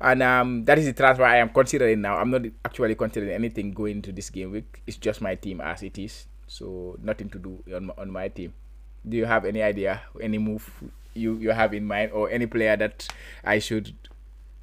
and 0.00 0.22
um, 0.22 0.64
that 0.64 0.78
is 0.78 0.86
the 0.86 0.92
transfer 0.92 1.24
I 1.24 1.36
am 1.36 1.48
considering 1.50 2.00
now. 2.00 2.16
I'm 2.16 2.30
not 2.30 2.42
actually 2.64 2.94
considering 2.94 3.32
anything 3.32 3.72
going 3.72 4.02
to 4.02 4.12
this 4.12 4.30
game 4.30 4.52
week. 4.52 4.82
It's 4.86 4.96
just 4.96 5.20
my 5.20 5.34
team 5.34 5.60
as 5.60 5.82
it 5.82 5.98
is, 5.98 6.26
so 6.46 6.96
nothing 7.02 7.30
to 7.30 7.38
do 7.38 7.62
on 7.74 7.86
my, 7.86 7.94
on 7.98 8.10
my 8.10 8.28
team. 8.28 8.52
Do 9.08 9.16
you 9.16 9.24
have 9.24 9.44
any 9.44 9.62
idea, 9.62 10.02
any 10.20 10.38
move 10.38 10.68
you 11.14 11.36
you 11.36 11.50
have 11.50 11.72
in 11.74 11.84
mind, 11.84 12.12
or 12.12 12.30
any 12.30 12.46
player 12.46 12.76
that 12.76 13.08
I 13.44 13.58
should 13.58 13.94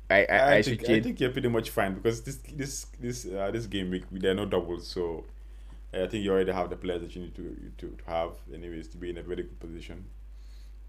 I 0.09 0.25
I, 0.29 0.37
I, 0.37 0.53
I 0.55 0.61
think, 0.61 0.89
I 0.89 0.99
think 1.01 1.19
you're 1.19 1.31
pretty 1.31 1.49
much 1.49 1.69
fine 1.69 1.95
because 1.95 2.21
this 2.21 2.37
this 2.53 2.85
this 2.99 3.25
uh, 3.25 3.49
this 3.51 3.65
game 3.65 3.89
week 3.89 4.03
there 4.11 4.31
are 4.31 4.35
no 4.35 4.45
doubles, 4.45 4.87
so 4.87 5.25
I 5.93 6.07
think 6.07 6.23
you 6.23 6.31
already 6.31 6.51
have 6.51 6.69
the 6.69 6.75
players 6.75 7.01
that 7.01 7.15
you 7.15 7.23
need 7.23 7.35
to 7.35 7.55
to, 7.77 7.87
to 7.87 8.03
have 8.05 8.31
anyways 8.53 8.87
to 8.89 8.97
be 8.97 9.09
in 9.09 9.17
a 9.17 9.23
very 9.23 9.43
good 9.43 9.59
position 9.59 10.05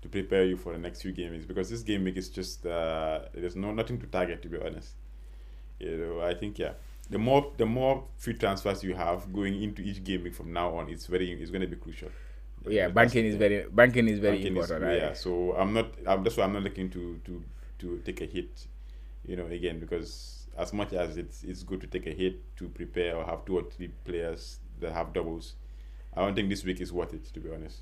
to 0.04 0.08
prepare 0.10 0.44
you 0.44 0.56
for 0.56 0.72
the 0.74 0.78
next 0.78 1.00
few 1.00 1.12
games 1.12 1.46
because 1.46 1.70
this 1.70 1.80
game 1.82 2.04
week 2.04 2.18
is 2.18 2.28
just 2.28 2.66
uh, 2.66 3.20
there's 3.32 3.56
no 3.56 3.72
nothing 3.72 3.98
to 3.98 4.06
target 4.06 4.42
to 4.42 4.48
be 4.48 4.58
honest. 4.60 4.90
You 5.80 5.96
know, 5.96 6.20
I 6.20 6.34
think 6.34 6.58
yeah, 6.58 6.74
the 7.08 7.18
more 7.18 7.52
the 7.56 7.64
more 7.64 8.04
free 8.18 8.34
transfers 8.34 8.84
you 8.84 8.94
have 8.94 9.32
going 9.32 9.62
into 9.62 9.80
each 9.80 10.04
game 10.04 10.22
week 10.24 10.34
from 10.34 10.52
now 10.52 10.76
on, 10.76 10.90
it's 10.90 11.06
very 11.06 11.32
it's 11.32 11.50
going 11.50 11.62
to 11.62 11.66
be 11.66 11.76
crucial. 11.76 12.10
Yeah, 12.68 12.88
banking 12.88 13.24
is 13.24 13.36
very 13.36 13.64
banking 13.70 14.06
is 14.08 14.18
very 14.18 14.36
Banking 14.36 14.56
is- 14.58 14.70
important, 14.70 14.86
right? 14.90 14.98
Yeah, 15.02 15.14
so 15.14 15.54
I'm 15.56 15.72
not. 15.72 15.86
I'm, 16.06 16.22
that's 16.22 16.36
why 16.36 16.44
I'm 16.44 16.52
not 16.52 16.62
looking 16.62 16.90
to 16.90 17.18
to 17.24 17.42
to 17.78 17.98
take 18.04 18.20
a 18.20 18.26
hit. 18.26 18.66
You 19.26 19.36
know, 19.36 19.46
again 19.46 19.80
because 19.80 20.46
as 20.58 20.74
much 20.74 20.92
as 20.92 21.16
it's 21.16 21.42
it's 21.44 21.62
good 21.62 21.80
to 21.80 21.86
take 21.86 22.06
a 22.06 22.12
hit 22.12 22.36
to 22.58 22.68
prepare 22.68 23.16
or 23.16 23.24
have 23.24 23.46
two 23.46 23.56
or 23.56 23.62
three 23.74 23.88
players 24.04 24.58
that 24.80 24.92
have 24.92 25.14
doubles, 25.14 25.54
I 26.14 26.20
don't 26.20 26.34
think 26.34 26.50
this 26.50 26.62
week 26.62 26.82
is 26.82 26.92
worth 26.92 27.14
it 27.14 27.24
to 27.32 27.40
be 27.40 27.50
honest. 27.50 27.78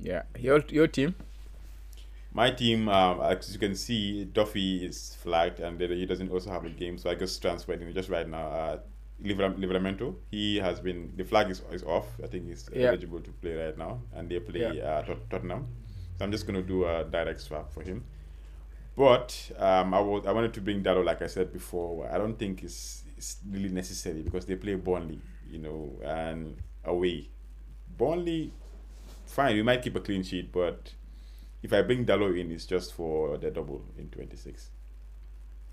Yeah, 0.00 0.22
your 0.38 0.64
your 0.70 0.86
team. 0.86 1.14
My 2.36 2.50
team, 2.50 2.88
um, 2.88 3.20
as 3.20 3.52
you 3.52 3.60
can 3.60 3.76
see, 3.76 4.24
Duffy 4.24 4.84
is 4.84 5.16
flagged 5.22 5.60
and 5.60 5.80
he 5.80 6.04
doesn't 6.04 6.30
also 6.30 6.50
have 6.50 6.64
a 6.64 6.70
game, 6.70 6.98
so 6.98 7.08
I 7.08 7.14
just 7.14 7.40
transferred 7.40 7.80
him 7.80 7.94
just 7.94 8.08
right 8.08 8.28
now. 8.28 8.48
Uh, 8.48 8.78
Livramento, 9.22 10.16
he 10.32 10.56
has 10.56 10.80
been 10.80 11.12
the 11.16 11.24
flag 11.24 11.48
is, 11.48 11.62
is 11.70 11.84
off. 11.84 12.06
I 12.22 12.26
think 12.26 12.48
he's 12.48 12.68
Yeah. 12.74 12.88
eligible 12.88 13.20
to 13.20 13.30
play 13.30 13.54
right 13.54 13.78
now, 13.78 14.02
and 14.12 14.28
they 14.28 14.40
play 14.40 14.60
Yeah. 14.76 14.82
uh, 14.82 15.02
Tot- 15.02 15.30
Tottenham. 15.30 15.68
So 16.18 16.24
I'm 16.24 16.32
just 16.32 16.46
going 16.46 16.56
to 16.60 16.66
do 16.66 16.84
a 16.84 17.04
direct 17.04 17.40
swap 17.40 17.72
for 17.72 17.82
him. 17.82 18.02
But 18.96 19.52
um, 19.56 19.94
I 19.94 20.00
was 20.00 20.26
I 20.26 20.32
wanted 20.32 20.52
to 20.54 20.60
bring 20.60 20.82
Dalot, 20.82 21.04
like 21.04 21.22
I 21.22 21.28
said 21.28 21.52
before. 21.52 22.08
I 22.12 22.18
don't 22.18 22.36
think 22.38 22.62
it's, 22.64 23.04
it's 23.16 23.36
really 23.48 23.68
necessary 23.68 24.22
because 24.22 24.44
they 24.46 24.56
play 24.56 24.74
Burnley, 24.74 25.20
you 25.48 25.58
know, 25.58 25.98
and 26.04 26.56
away. 26.84 27.30
Burnley, 27.96 28.52
fine, 29.26 29.54
we 29.54 29.62
might 29.62 29.82
keep 29.82 29.94
a 29.96 30.00
clean 30.00 30.22
sheet, 30.24 30.50
but 30.52 30.94
if 31.64 31.72
I 31.72 31.82
bring 31.82 32.04
Dalot 32.06 32.38
in, 32.40 32.52
it's 32.52 32.66
just 32.66 32.94
for 32.94 33.36
the 33.38 33.50
double 33.50 33.82
in 33.98 34.08
26. 34.10 34.70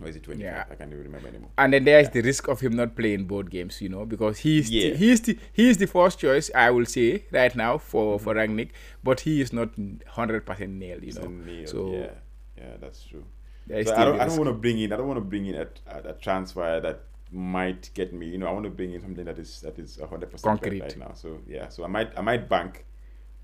Or 0.02 0.08
is 0.08 0.16
it 0.16 0.24
25? 0.24 0.44
Yeah. 0.44 0.64
I 0.72 0.76
can't 0.76 0.92
even 0.92 1.04
remember 1.04 1.28
anymore. 1.28 1.50
And 1.60 1.74
then 1.74 1.84
there 1.84 2.00
is 2.00 2.10
the 2.10 2.22
risk 2.22 2.48
of 2.48 2.60
him 2.62 2.76
not 2.76 2.96
playing 2.96 3.26
both 3.26 3.50
games, 3.52 3.80
you 3.82 3.90
know, 3.90 4.06
because 4.06 4.40
he's 4.40 4.72
Yeah. 4.72 4.92
the, 4.92 4.96
he's 4.98 5.22
the 5.22 5.38
he's 5.54 5.78
the 5.78 5.86
first 5.88 6.18
choice 6.20 6.50
I 6.56 6.72
will 6.72 6.86
say 6.86 7.26
right 7.32 7.56
now 7.56 7.78
for 7.78 8.16
Mm-hmm. 8.16 8.24
for 8.24 8.34
Rangnick, 8.40 8.70
but 9.04 9.20
he 9.28 9.42
is 9.42 9.54
not 9.54 9.70
hundred 10.08 10.46
percent 10.48 10.72
nailed, 10.72 11.04
you 11.04 11.10
It's 11.10 11.20
know. 11.20 11.26
a 11.26 11.30
nail, 11.30 11.68
so 11.68 11.92
yeah, 11.94 12.12
yeah, 12.58 12.78
that's 12.80 13.04
true. 13.04 13.26
So 13.70 13.78
I 13.96 14.06
don't, 14.06 14.20
I 14.22 14.26
don't 14.26 14.38
want 14.38 14.50
to 14.50 14.54
bring 14.66 14.80
in. 14.80 14.92
I 14.92 14.98
don't 14.98 15.08
want 15.08 15.20
to 15.20 15.30
bring 15.34 15.46
in 15.46 15.56
a, 15.56 15.68
a, 15.98 16.10
a 16.10 16.14
transfer 16.14 16.80
that 16.88 17.04
might 17.32 17.92
get 17.94 18.12
me. 18.12 18.26
You 18.34 18.40
know, 18.40 18.48
I 18.48 18.52
want 18.58 18.66
to 18.66 18.76
bring 18.80 18.94
in 18.96 19.02
something 19.02 19.26
that 19.26 19.38
is 19.38 19.62
that 19.62 19.78
is 19.78 20.00
hundred 20.10 20.32
percent 20.32 20.60
Concrete. 20.62 20.82
right 20.82 20.98
now. 20.98 21.12
So 21.14 21.40
yeah, 21.48 21.70
so 21.70 21.84
I 21.84 21.88
might 21.88 22.18
I 22.18 22.22
might 22.22 22.50
bank, 22.50 22.86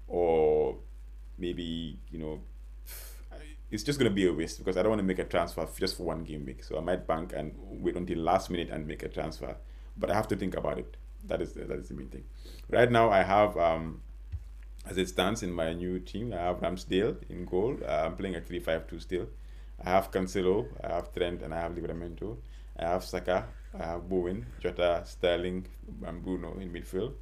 or 0.07 0.77
maybe 1.37 1.99
you 2.11 2.19
know, 2.19 2.41
it's 3.71 3.83
just 3.83 3.99
gonna 3.99 4.09
be 4.09 4.27
a 4.27 4.33
waste 4.33 4.59
because 4.59 4.77
I 4.77 4.81
don't 4.83 4.91
want 4.91 4.99
to 4.99 5.05
make 5.05 5.19
a 5.19 5.25
transfer 5.25 5.67
just 5.79 5.97
for 5.97 6.03
one 6.03 6.23
game 6.23 6.45
week. 6.45 6.63
So 6.63 6.77
I 6.77 6.81
might 6.81 7.05
bank 7.07 7.33
and 7.35 7.53
wait 7.57 7.95
until 7.95 8.19
last 8.19 8.49
minute 8.49 8.69
and 8.69 8.87
make 8.87 9.03
a 9.03 9.09
transfer. 9.09 9.55
But 9.97 10.11
I 10.11 10.13
have 10.13 10.27
to 10.29 10.35
think 10.35 10.55
about 10.55 10.79
it. 10.79 10.95
That 11.25 11.41
is 11.41 11.53
the, 11.53 11.65
that 11.65 11.79
is 11.79 11.89
the 11.89 11.95
main 11.95 12.07
thing. 12.07 12.23
Right 12.69 12.91
now 12.91 13.09
I 13.09 13.23
have 13.23 13.57
um. 13.57 14.01
As 14.89 14.97
it 14.97 15.09
stands 15.09 15.43
in 15.43 15.51
my 15.51 15.73
new 15.73 15.99
team, 15.99 16.31
I 16.31 16.37
have 16.37 16.61
Ramsdale 16.61 17.17
in 17.29 17.43
goal. 17.43 17.77
Uh, 17.85 18.05
I'm 18.05 18.15
playing 18.15 18.35
a 18.35 18.41
3 18.41 18.59
5 18.59 18.87
2 18.87 18.99
still. 18.99 19.27
I 19.83 19.89
have 19.89 20.11
Cancelo, 20.11 20.65
I 20.81 20.93
have 20.93 21.13
Trent, 21.13 21.41
and 21.41 21.53
I 21.53 21.59
have 21.59 21.73
Livramento. 21.73 22.37
I 22.79 22.85
have 22.85 23.03
Saka, 23.03 23.45
I 23.77 23.83
have 23.83 24.07
Bowen, 24.09 24.45
Jota, 24.59 25.03
Sterling, 25.05 25.67
and 26.05 26.23
Bruno 26.23 26.57
in 26.59 26.71
midfield. 26.71 27.13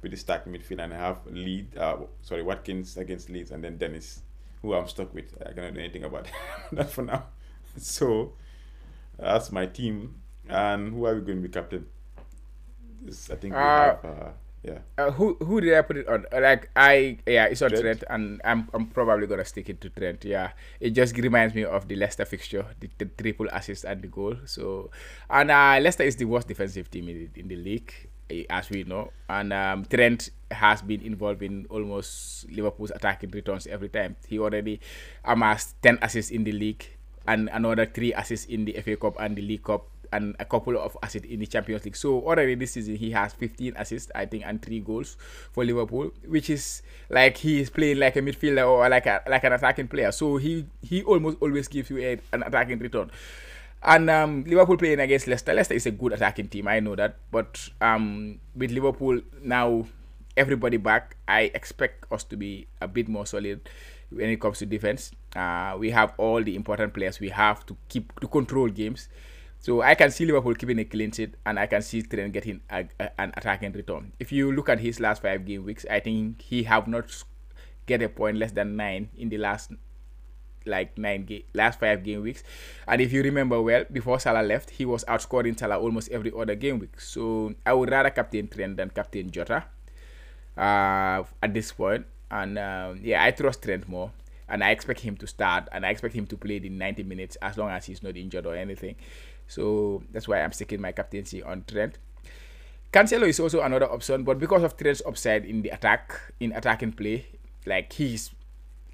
Pretty 0.00 0.16
stacked 0.16 0.46
midfield, 0.46 0.82
and 0.82 0.94
I 0.94 0.96
have 0.96 1.26
Lead, 1.26 1.76
uh, 1.76 1.96
sorry, 2.22 2.42
Watkins 2.42 2.96
against 2.96 3.30
Leeds, 3.30 3.50
and 3.50 3.64
then 3.64 3.78
Dennis, 3.78 4.22
who 4.62 4.74
I'm 4.74 4.86
stuck 4.86 5.12
with. 5.12 5.34
I 5.44 5.52
cannot 5.52 5.74
do 5.74 5.80
anything 5.80 6.04
about 6.04 6.26
that 6.72 6.90
for 6.90 7.02
now. 7.02 7.24
So 7.78 8.32
that's 9.18 9.52
my 9.52 9.66
team. 9.66 10.22
And 10.48 10.92
who 10.94 11.04
are 11.06 11.14
we 11.14 11.20
going 11.20 11.42
to 11.42 11.48
be 11.48 11.52
captain? 11.52 11.86
This, 13.02 13.30
I 13.30 13.36
think 13.36 13.54
we 13.54 13.60
Uh, 13.60 13.62
have, 13.62 14.04
uh, 14.04 14.30
yeah. 14.62 14.78
Uh, 14.98 15.10
who 15.12 15.36
who 15.40 15.60
did 15.60 15.74
I 15.74 15.82
put 15.82 15.96
it 15.98 16.08
on? 16.08 16.26
Uh, 16.32 16.40
Like 16.40 16.70
I 16.74 17.18
yeah, 17.26 17.46
it's 17.46 17.62
on 17.62 17.70
Trent? 17.70 17.82
Trent, 17.82 18.04
and 18.10 18.40
I'm 18.44 18.68
I'm 18.74 18.86
probably 18.86 19.26
gonna 19.28 19.44
stick 19.44 19.68
it 19.70 19.80
to 19.82 19.90
Trent. 19.90 20.24
Yeah, 20.24 20.50
it 20.80 20.90
just 20.90 21.16
reminds 21.16 21.54
me 21.54 21.64
of 21.64 21.86
the 21.86 21.94
Leicester 21.94 22.24
fixture, 22.24 22.66
the, 22.80 22.90
the 22.98 23.06
triple 23.06 23.46
assist 23.52 23.84
and 23.84 24.02
the 24.02 24.08
goal. 24.08 24.34
So, 24.46 24.90
and 25.30 25.50
uh, 25.52 25.78
Leicester 25.80 26.02
is 26.02 26.16
the 26.16 26.24
worst 26.24 26.48
defensive 26.48 26.90
team 26.90 27.08
in 27.08 27.30
the, 27.32 27.40
in 27.40 27.48
the 27.48 27.56
league, 27.56 27.92
as 28.50 28.70
we 28.70 28.84
know. 28.84 29.10
And 29.28 29.52
um, 29.52 29.84
Trent 29.84 30.30
has 30.50 30.82
been 30.82 31.02
involved 31.02 31.42
in 31.42 31.66
almost 31.70 32.48
Liverpool's 32.50 32.90
attacking 32.90 33.30
returns 33.30 33.66
every 33.66 33.88
time. 33.88 34.16
He 34.26 34.38
already 34.38 34.80
amassed 35.24 35.80
ten 35.82 35.98
assists 36.02 36.30
in 36.30 36.44
the 36.44 36.52
league 36.52 36.84
and 37.26 37.50
another 37.52 37.84
three 37.84 38.12
assists 38.14 38.46
in 38.46 38.64
the 38.64 38.72
FA 38.80 38.96
Cup 38.96 39.16
and 39.20 39.36
the 39.36 39.42
League 39.42 39.62
Cup 39.62 39.86
and 40.12 40.34
a 40.40 40.44
couple 40.44 40.78
of 40.78 40.96
assists 41.02 41.28
in 41.28 41.40
the 41.40 41.46
Champions 41.46 41.84
League. 41.84 41.96
So 41.96 42.20
already 42.24 42.54
this 42.54 42.72
season 42.72 42.96
he 42.96 43.10
has 43.10 43.34
15 43.34 43.74
assists, 43.76 44.10
I 44.14 44.24
think, 44.24 44.44
and 44.46 44.60
three 44.60 44.80
goals 44.80 45.16
for 45.52 45.64
Liverpool, 45.64 46.10
which 46.26 46.48
is 46.48 46.82
like 47.10 47.36
he 47.36 47.60
is 47.60 47.68
playing 47.68 47.98
like 47.98 48.16
a 48.16 48.22
midfielder 48.22 48.66
or 48.66 48.88
like 48.88 49.04
a 49.06 49.22
like 49.28 49.44
an 49.44 49.52
attacking 49.52 49.88
player. 49.88 50.10
So 50.12 50.38
he 50.38 50.66
he 50.82 51.02
almost 51.02 51.36
always 51.40 51.68
gives 51.68 51.90
you 51.90 51.98
a, 51.98 52.18
an 52.32 52.42
attacking 52.42 52.78
return. 52.78 53.10
And 53.82 54.10
um, 54.10 54.44
Liverpool 54.44 54.76
playing 54.76 55.00
against 55.00 55.26
Leicester. 55.28 55.54
Leicester 55.54 55.74
is 55.74 55.86
a 55.86 55.90
good 55.92 56.12
attacking 56.12 56.48
team. 56.48 56.66
I 56.68 56.80
know 56.80 56.96
that, 56.96 57.16
but 57.30 57.68
um, 57.80 58.40
with 58.56 58.70
Liverpool 58.72 59.20
now 59.42 59.86
everybody 60.36 60.76
back, 60.76 61.16
I 61.28 61.50
expect 61.54 62.10
us 62.12 62.24
to 62.24 62.36
be 62.36 62.66
a 62.80 62.88
bit 62.88 63.08
more 63.08 63.26
solid 63.26 63.68
when 64.10 64.30
it 64.30 64.40
comes 64.40 64.58
to 64.58 64.66
defense. 64.66 65.12
Uh, 65.36 65.76
we 65.78 65.90
have 65.90 66.12
all 66.18 66.42
the 66.42 66.56
important 66.56 66.92
players. 66.92 67.20
We 67.20 67.28
have 67.30 67.64
to 67.66 67.76
keep 67.88 68.18
to 68.20 68.26
control 68.26 68.68
games. 68.68 69.08
So 69.60 69.82
I 69.82 69.94
can 69.96 70.10
see 70.12 70.24
Liverpool 70.24 70.54
keeping 70.54 70.78
a 70.78 70.84
clean 70.84 71.10
sheet, 71.10 71.34
and 71.44 71.58
I 71.58 71.66
can 71.66 71.82
see 71.82 72.02
Trent 72.02 72.32
getting 72.32 72.60
a, 72.70 72.84
a- 73.00 73.20
an 73.20 73.32
attacking 73.36 73.72
return. 73.72 74.12
If 74.20 74.30
you 74.32 74.52
look 74.52 74.68
at 74.68 74.78
his 74.80 75.00
last 75.00 75.22
five 75.22 75.44
game 75.44 75.64
weeks, 75.64 75.84
I 75.90 75.98
think 76.00 76.42
he 76.42 76.62
have 76.64 76.86
not 76.86 77.06
get 77.86 78.02
a 78.02 78.08
point 78.08 78.36
less 78.36 78.52
than 78.52 78.76
nine 78.76 79.08
in 79.16 79.28
the 79.30 79.38
last 79.38 79.72
like 80.66 80.96
nine 80.98 81.24
game 81.24 81.42
last 81.54 81.80
five 81.80 82.04
game 82.04 82.22
weeks. 82.22 82.42
And 82.86 83.00
if 83.00 83.12
you 83.12 83.22
remember 83.22 83.60
well, 83.60 83.84
before 83.90 84.20
Salah 84.20 84.42
left, 84.42 84.70
he 84.70 84.84
was 84.84 85.04
outscoring 85.04 85.58
Salah 85.58 85.78
almost 85.78 86.10
every 86.10 86.32
other 86.36 86.54
game 86.54 86.78
week. 86.78 87.00
So 87.00 87.54
I 87.64 87.72
would 87.72 87.90
rather 87.90 88.10
captain 88.10 88.48
Trent 88.48 88.76
than 88.76 88.90
captain 88.90 89.30
Jota 89.30 89.64
uh, 90.56 91.22
at 91.42 91.54
this 91.54 91.72
point. 91.72 92.06
And 92.30 92.58
um, 92.58 93.00
yeah, 93.02 93.24
I 93.24 93.30
trust 93.30 93.62
Trent 93.62 93.88
more. 93.88 94.12
And 94.50 94.64
I 94.64 94.70
expect 94.70 95.00
him 95.00 95.14
to 95.18 95.26
start 95.26 95.68
and 95.72 95.84
I 95.84 95.90
expect 95.90 96.14
him 96.14 96.26
to 96.26 96.36
play 96.36 96.58
the 96.58 96.70
90 96.70 97.02
minutes 97.02 97.36
as 97.42 97.58
long 97.58 97.68
as 97.68 97.84
he's 97.84 98.02
not 98.02 98.16
injured 98.16 98.46
or 98.46 98.56
anything. 98.56 98.96
So 99.46 100.02
that's 100.10 100.26
why 100.26 100.40
I'm 100.40 100.52
sticking 100.52 100.80
my 100.80 100.92
captaincy 100.92 101.42
on 101.42 101.64
Trent. 101.68 101.98
Cancelo 102.92 103.28
is 103.28 103.38
also 103.38 103.60
another 103.60 103.90
option, 103.90 104.24
but 104.24 104.38
because 104.38 104.62
of 104.62 104.76
Trent's 104.76 105.02
upside 105.04 105.44
in 105.44 105.60
the 105.60 105.68
attack, 105.68 106.18
in 106.40 106.52
attacking 106.52 106.92
play, 106.92 107.26
like 107.66 107.92
he's, 107.92 108.30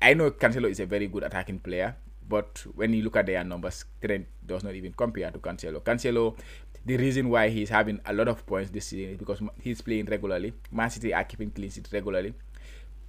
I 0.05 0.13
know 0.13 0.33
Cancelo 0.33 0.69
is 0.69 0.81
a 0.81 0.85
very 0.85 1.07
good 1.07 1.23
attacking 1.23 1.61
player, 1.61 1.97
but 2.29 2.63
when 2.75 2.93
you 2.93 3.03
look 3.03 3.17
at 3.17 3.25
their 3.25 3.43
numbers, 3.43 3.87
Trent 4.05 4.27
does 4.45 4.63
not 4.63 4.75
even 4.75 4.93
compare 4.93 5.31
to 5.31 5.39
Cancelo. 5.39 5.81
Cancelo, 5.81 6.37
the 6.85 6.99
reason 6.99 7.31
why 7.31 7.49
he's 7.49 7.71
having 7.71 7.99
a 8.05 8.13
lot 8.13 8.29
of 8.29 8.45
points 8.45 8.71
this 8.71 8.85
season 8.89 9.13
is 9.13 9.17
because 9.17 9.41
he's 9.63 9.81
playing 9.81 10.05
regularly. 10.05 10.53
Man 10.71 10.91
City 10.91 11.15
are 11.15 11.25
keeping 11.25 11.51
clean 11.51 11.71
sheets 11.71 11.91
regularly, 11.91 12.35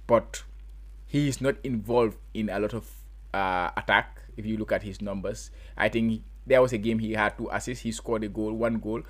but 0.06 0.42
he 1.04 1.28
is 1.28 1.42
not 1.42 1.56
involved 1.64 2.16
in 2.32 2.48
a 2.48 2.58
lot 2.58 2.72
of 2.72 2.90
uh, 3.34 3.68
attack. 3.76 4.22
If 4.38 4.46
you 4.46 4.56
look 4.56 4.72
at 4.72 4.82
his 4.82 5.02
numbers, 5.02 5.50
I 5.76 5.90
think 5.90 6.22
there 6.46 6.62
was 6.62 6.72
a 6.72 6.78
game 6.78 6.98
he 6.98 7.12
had 7.12 7.36
two 7.36 7.50
assists. 7.52 7.82
He 7.82 7.92
scored 7.92 8.24
a 8.24 8.28
goal, 8.28 8.54
one 8.54 8.78
goal, 8.78 9.02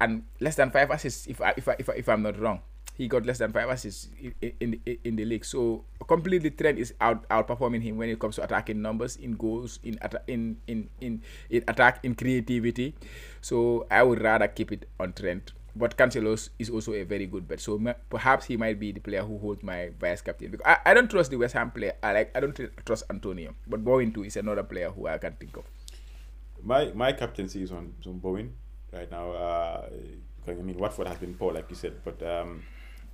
and 0.00 0.24
less 0.40 0.56
than 0.56 0.72
five 0.72 0.90
assists. 0.90 1.28
If 1.28 1.40
I, 1.40 1.54
if 1.56 1.68
I, 1.68 1.76
if, 1.78 1.88
I, 1.88 1.92
if 1.92 2.08
I'm 2.08 2.22
not 2.22 2.36
wrong, 2.40 2.62
he 2.96 3.08
got 3.08 3.26
less 3.26 3.38
than 3.38 3.52
five 3.52 3.68
assists 3.68 4.08
in 4.40 4.80
in, 4.86 4.98
in, 5.04 5.16
the 5.16 5.24
league. 5.24 5.44
So 5.44 5.84
completely 6.08 6.50
Trent 6.50 6.78
is 6.78 6.94
out 7.00 7.28
outperforming 7.28 7.82
him 7.82 7.98
when 7.98 8.08
it 8.08 8.18
comes 8.18 8.36
to 8.36 8.44
attacking 8.44 8.80
numbers, 8.80 9.16
in 9.16 9.36
goals, 9.36 9.78
in 9.84 10.00
in, 10.26 10.56
in 10.66 10.88
in 11.00 11.22
in 11.50 11.62
attack, 11.68 12.00
in 12.02 12.14
creativity. 12.14 12.96
So 13.40 13.86
I 13.90 14.02
would 14.02 14.22
rather 14.22 14.48
keep 14.48 14.72
it 14.72 14.88
on 14.98 15.12
Trent. 15.12 15.52
But 15.76 15.98
Cancelo 15.98 16.32
is 16.58 16.70
also 16.70 16.94
a 16.94 17.04
very 17.04 17.26
good 17.26 17.46
bet. 17.46 17.60
So 17.60 17.76
perhaps 18.08 18.46
he 18.46 18.56
might 18.56 18.80
be 18.80 18.92
the 18.92 19.00
player 19.00 19.20
who 19.22 19.36
holds 19.36 19.62
my 19.62 19.90
vice 20.00 20.22
captain. 20.22 20.50
Because 20.50 20.64
I, 20.64 20.90
I 20.90 20.94
don't 20.94 21.10
trust 21.10 21.30
the 21.30 21.36
West 21.36 21.52
Ham 21.52 21.70
player. 21.70 21.92
I 22.02 22.12
like 22.12 22.32
I 22.34 22.40
don't 22.40 22.56
trust 22.86 23.04
Antonio. 23.10 23.54
But 23.68 23.84
Bowen 23.84 24.10
too 24.10 24.24
is 24.24 24.36
another 24.40 24.62
player 24.64 24.88
who 24.88 25.06
I 25.06 25.18
can 25.18 25.34
think 25.34 25.54
of. 25.58 25.68
My 26.64 26.90
my 26.96 27.12
captaincy 27.12 27.62
is 27.62 27.72
on, 27.72 27.92
is 28.00 28.06
on 28.06 28.18
Bowen 28.20 28.56
right 28.90 29.10
now. 29.10 29.32
Uh, 29.32 29.84
I 30.48 30.52
mean, 30.52 30.78
Watford 30.78 31.08
has 31.08 31.18
been 31.18 31.34
poor, 31.34 31.52
like 31.52 31.68
you 31.68 31.76
said, 31.76 32.00
but 32.04 32.22
um, 32.22 32.62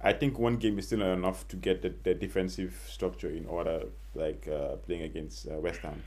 I 0.02 0.12
think 0.12 0.38
one 0.38 0.56
game 0.56 0.78
is 0.78 0.86
still 0.86 0.98
not 0.98 1.12
enough 1.12 1.46
to 1.48 1.56
get 1.56 1.82
the, 1.82 1.94
the 2.02 2.14
defensive 2.14 2.86
structure 2.88 3.30
in 3.30 3.46
order, 3.46 3.84
like 4.14 4.48
uh, 4.48 4.76
playing 4.76 5.02
against 5.02 5.46
uh, 5.48 5.54
West 5.54 5.80
Ham. 5.80 6.02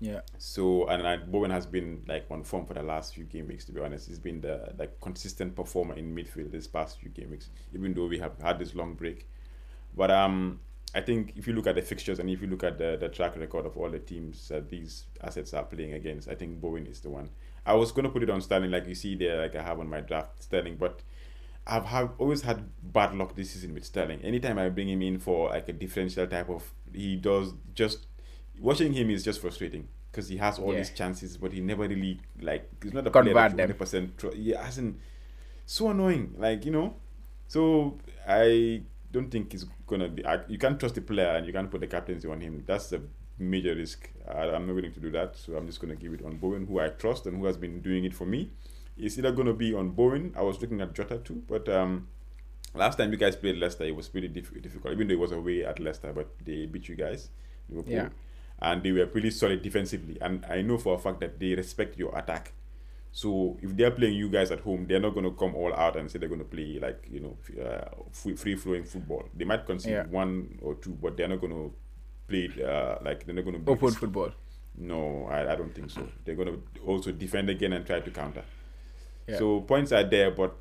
Yeah. 0.00 0.20
So 0.38 0.86
and 0.88 1.06
I, 1.06 1.16
Bowen 1.16 1.50
has 1.50 1.64
been 1.64 2.02
like 2.06 2.26
on 2.30 2.42
form 2.42 2.66
for 2.66 2.74
the 2.74 2.82
last 2.82 3.14
few 3.14 3.24
game 3.24 3.48
weeks. 3.48 3.64
To 3.66 3.72
be 3.72 3.80
honest, 3.80 4.08
he's 4.08 4.18
been 4.18 4.40
the 4.40 4.74
like 4.78 5.00
consistent 5.00 5.56
performer 5.56 5.94
in 5.94 6.14
midfield 6.14 6.50
this 6.50 6.66
past 6.66 7.00
few 7.00 7.10
game 7.10 7.30
weeks. 7.30 7.48
Even 7.74 7.94
though 7.94 8.06
we 8.06 8.18
have 8.18 8.32
had 8.42 8.58
this 8.58 8.74
long 8.74 8.94
break, 8.94 9.26
but 9.96 10.10
um, 10.10 10.60
I 10.94 11.00
think 11.00 11.32
if 11.36 11.46
you 11.46 11.54
look 11.54 11.66
at 11.66 11.74
the 11.74 11.82
fixtures 11.82 12.18
and 12.18 12.28
if 12.28 12.42
you 12.42 12.48
look 12.48 12.62
at 12.62 12.76
the, 12.76 12.96
the 13.00 13.08
track 13.08 13.36
record 13.36 13.66
of 13.66 13.76
all 13.76 13.88
the 13.88 13.98
teams 13.98 14.48
that 14.48 14.68
these 14.68 15.04
assets 15.22 15.54
are 15.54 15.64
playing 15.64 15.94
against, 15.94 16.28
I 16.28 16.34
think 16.34 16.60
Bowen 16.60 16.86
is 16.86 17.00
the 17.00 17.10
one. 17.10 17.30
I 17.64 17.74
was 17.74 17.90
gonna 17.90 18.10
put 18.10 18.22
it 18.22 18.30
on 18.30 18.42
Sterling, 18.42 18.70
like 18.70 18.86
you 18.86 18.94
see 18.94 19.14
there, 19.14 19.40
like 19.40 19.56
I 19.56 19.62
have 19.62 19.80
on 19.80 19.88
my 19.88 20.00
draft 20.00 20.42
Sterling, 20.42 20.76
but 20.76 21.00
I've 21.66 21.86
have 21.86 22.12
always 22.18 22.42
had 22.42 22.68
bad 22.82 23.14
luck 23.14 23.34
this 23.34 23.50
season 23.52 23.72
with 23.74 23.84
Sterling. 23.84 24.20
Anytime 24.22 24.58
I 24.58 24.68
bring 24.68 24.88
him 24.88 25.00
in 25.02 25.18
for 25.18 25.48
like 25.50 25.68
a 25.68 25.72
differential 25.72 26.26
type 26.26 26.50
of, 26.50 26.62
he 26.92 27.16
does 27.16 27.54
just 27.74 28.06
watching 28.60 28.92
him 28.92 29.10
is 29.10 29.24
just 29.24 29.40
frustrating 29.40 29.88
because 30.10 30.28
he 30.28 30.36
has 30.36 30.58
all 30.58 30.72
Yeah. 30.72 30.78
these 30.80 30.90
chances, 30.90 31.36
but 31.38 31.52
he 31.52 31.60
never 31.60 31.88
really 31.88 32.20
like 32.40 32.68
he's 32.82 32.92
not 32.92 33.06
a 33.06 33.10
Convert 33.10 33.32
player 33.32 33.48
that 33.48 33.56
them. 33.56 33.58
hundred 33.60 33.78
percent. 33.78 34.24
He 34.34 34.50
hasn't 34.50 34.98
so 35.66 35.88
annoying, 35.88 36.34
like 36.36 36.64
you 36.66 36.70
know. 36.72 36.94
So 37.48 37.98
I 38.28 38.82
don't 39.10 39.30
think 39.30 39.52
he's 39.52 39.64
gonna 39.86 40.08
be. 40.08 40.24
I, 40.26 40.40
you 40.48 40.58
can't 40.58 40.78
trust 40.78 40.96
the 40.96 41.00
player 41.00 41.28
and 41.36 41.46
you 41.46 41.52
can't 41.52 41.70
put 41.70 41.80
the 41.80 41.86
captaincy 41.86 42.28
on 42.28 42.40
him. 42.40 42.62
That's 42.66 42.92
a 42.92 43.00
major 43.38 43.74
risk. 43.74 44.10
I, 44.28 44.50
I'm 44.50 44.66
not 44.66 44.74
willing 44.76 44.92
to 44.92 45.00
do 45.00 45.10
that. 45.12 45.36
So 45.36 45.56
I'm 45.56 45.66
just 45.66 45.80
gonna 45.80 45.96
give 45.96 46.12
it 46.12 46.22
on 46.24 46.36
Bowen, 46.36 46.66
who 46.66 46.78
I 46.80 46.88
trust 46.88 47.26
and 47.26 47.38
who 47.38 47.46
has 47.46 47.56
been 47.56 47.80
doing 47.80 48.04
it 48.04 48.12
for 48.14 48.26
me. 48.26 48.50
It's 48.96 49.18
either 49.18 49.32
gonna 49.32 49.52
be 49.54 49.74
on 49.74 49.90
Bowen. 49.90 50.32
I 50.36 50.42
was 50.42 50.60
looking 50.60 50.80
at 50.80 50.94
Jota 50.94 51.18
too, 51.18 51.42
but 51.48 51.68
um, 51.68 52.08
last 52.74 52.96
time 52.98 53.10
you 53.10 53.18
guys 53.18 53.36
played 53.36 53.56
Leicester, 53.56 53.84
it 53.84 53.94
was 53.96 54.08
pretty 54.08 54.28
diff- 54.28 54.60
difficult. 54.62 54.92
Even 54.94 55.08
though 55.08 55.14
it 55.14 55.18
was 55.18 55.32
away 55.32 55.64
at 55.64 55.80
Leicester, 55.80 56.12
but 56.12 56.28
they 56.44 56.66
beat 56.66 56.88
you 56.88 56.94
guys, 56.94 57.30
Liverpool, 57.68 57.92
Yeah. 57.94 58.08
and 58.60 58.82
they 58.82 58.92
were 58.92 59.06
pretty 59.06 59.30
solid 59.30 59.62
defensively. 59.62 60.16
And 60.20 60.44
I 60.46 60.62
know 60.62 60.78
for 60.78 60.94
a 60.94 60.98
fact 60.98 61.20
that 61.20 61.40
they 61.40 61.54
respect 61.54 61.98
your 61.98 62.16
attack. 62.16 62.52
So 63.10 63.56
if 63.62 63.76
they're 63.76 63.92
playing 63.92 64.14
you 64.14 64.28
guys 64.28 64.50
at 64.50 64.60
home, 64.60 64.86
they're 64.88 64.98
not 65.00 65.14
going 65.14 65.24
to 65.24 65.30
come 65.32 65.54
all 65.54 65.72
out 65.74 65.96
and 65.96 66.10
say 66.10 66.18
they're 66.18 66.28
going 66.28 66.40
to 66.40 66.44
play 66.46 66.78
like 66.80 67.06
you 67.10 67.20
know 67.20 67.36
uh, 67.64 67.84
free 68.12 68.56
flowing 68.56 68.84
football. 68.84 69.24
They 69.36 69.44
might 69.44 69.66
concede 69.66 69.92
Yeah. 69.92 70.06
one 70.06 70.58
or 70.62 70.74
two, 70.76 70.90
but 71.00 71.16
they're 71.16 71.28
not 71.28 71.40
going 71.40 71.52
to 71.52 71.72
play 72.28 72.48
uh, 72.64 72.96
like 73.04 73.24
they're 73.26 73.34
not 73.34 73.44
going 73.44 73.64
to 73.64 73.70
Open 73.70 73.90
football. 73.92 74.30
no, 74.76 75.26
I, 75.30 75.52
I 75.52 75.56
don't 75.56 75.72
think 75.74 75.90
so. 75.90 76.08
They're 76.24 76.34
going 76.34 76.48
to 76.48 76.80
also 76.84 77.12
defend 77.12 77.50
again 77.50 77.72
and 77.72 77.86
try 77.86 78.00
to 78.00 78.10
counter. 78.10 78.42
Yeah. 79.26 79.38
So 79.38 79.60
points 79.60 79.92
are 79.92 80.04
there, 80.04 80.30
but 80.30 80.56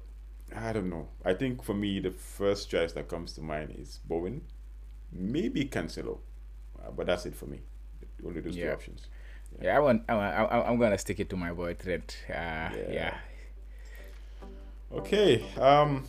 I 0.55 0.73
don't 0.73 0.89
know. 0.89 1.09
I 1.25 1.33
think 1.33 1.63
for 1.63 1.73
me, 1.73 1.99
the 1.99 2.11
first 2.11 2.69
choice 2.69 2.93
that 2.93 3.07
comes 3.07 3.33
to 3.33 3.41
mind 3.41 3.75
is 3.77 3.99
Bowen, 4.05 4.41
maybe 5.11 5.65
Cancelo, 5.65 6.19
uh, 6.79 6.91
but 6.91 7.07
that's 7.07 7.25
it 7.25 7.35
for 7.35 7.45
me. 7.45 7.61
Only 8.25 8.41
those 8.41 8.55
two 8.55 8.69
options. 8.69 9.07
Yeah, 9.61 9.77
I 9.77 9.79
want. 9.79 10.03
I 10.07 10.15
want 10.15 10.35
I, 10.35 10.61
I'm 10.61 10.79
gonna 10.79 10.97
stick 10.97 11.19
it 11.19 11.29
to 11.29 11.35
my 11.35 11.51
boy 11.51 11.73
Trent. 11.73 12.17
Uh, 12.29 12.69
yeah. 12.89 13.17
Okay. 14.91 15.43
Um, 15.59 16.05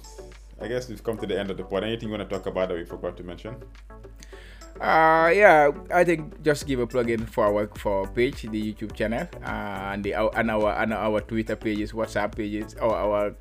I 0.61 0.69
guess 0.69 0.89
we've 0.89 1.03
come 1.03 1.19
to 1.19 1.27
the 1.27 1.39
end 1.39 1.51
of 1.51 1.57
the 1.57 1.65
pod. 1.65 1.85
Anything 1.85 2.09
you 2.11 2.17
want 2.17 2.29
to 2.29 2.35
talk 2.35 2.47
about 2.47 2.69
that 2.69 2.77
we 2.77 2.85
forgot 2.85 3.17
to 3.17 3.23
mention? 3.23 3.57
Uh, 4.81 5.31
yeah, 5.35 5.71
I 5.93 6.05
think 6.05 6.43
just 6.43 6.67
give 6.67 6.81
a 6.81 6.87
plug 6.87 7.09
in 7.09 7.27
for 7.27 7.47
our 7.47 7.71
for 7.79 8.01
our 8.01 8.09
page, 8.09 8.43
the 8.43 8.73
YouTube 8.73 8.93
channel, 8.95 9.29
uh, 9.47 9.95
and 9.95 10.03
the 10.03 10.15
our, 10.15 10.31
and 10.35 10.51
our 10.51 10.75
and 10.83 10.93
our 10.93 11.21
Twitter 11.21 11.57
pages, 11.57 11.93
WhatsApp 11.93 12.35
pages, 12.35 12.75
or 12.83 12.95
our 12.95 13.37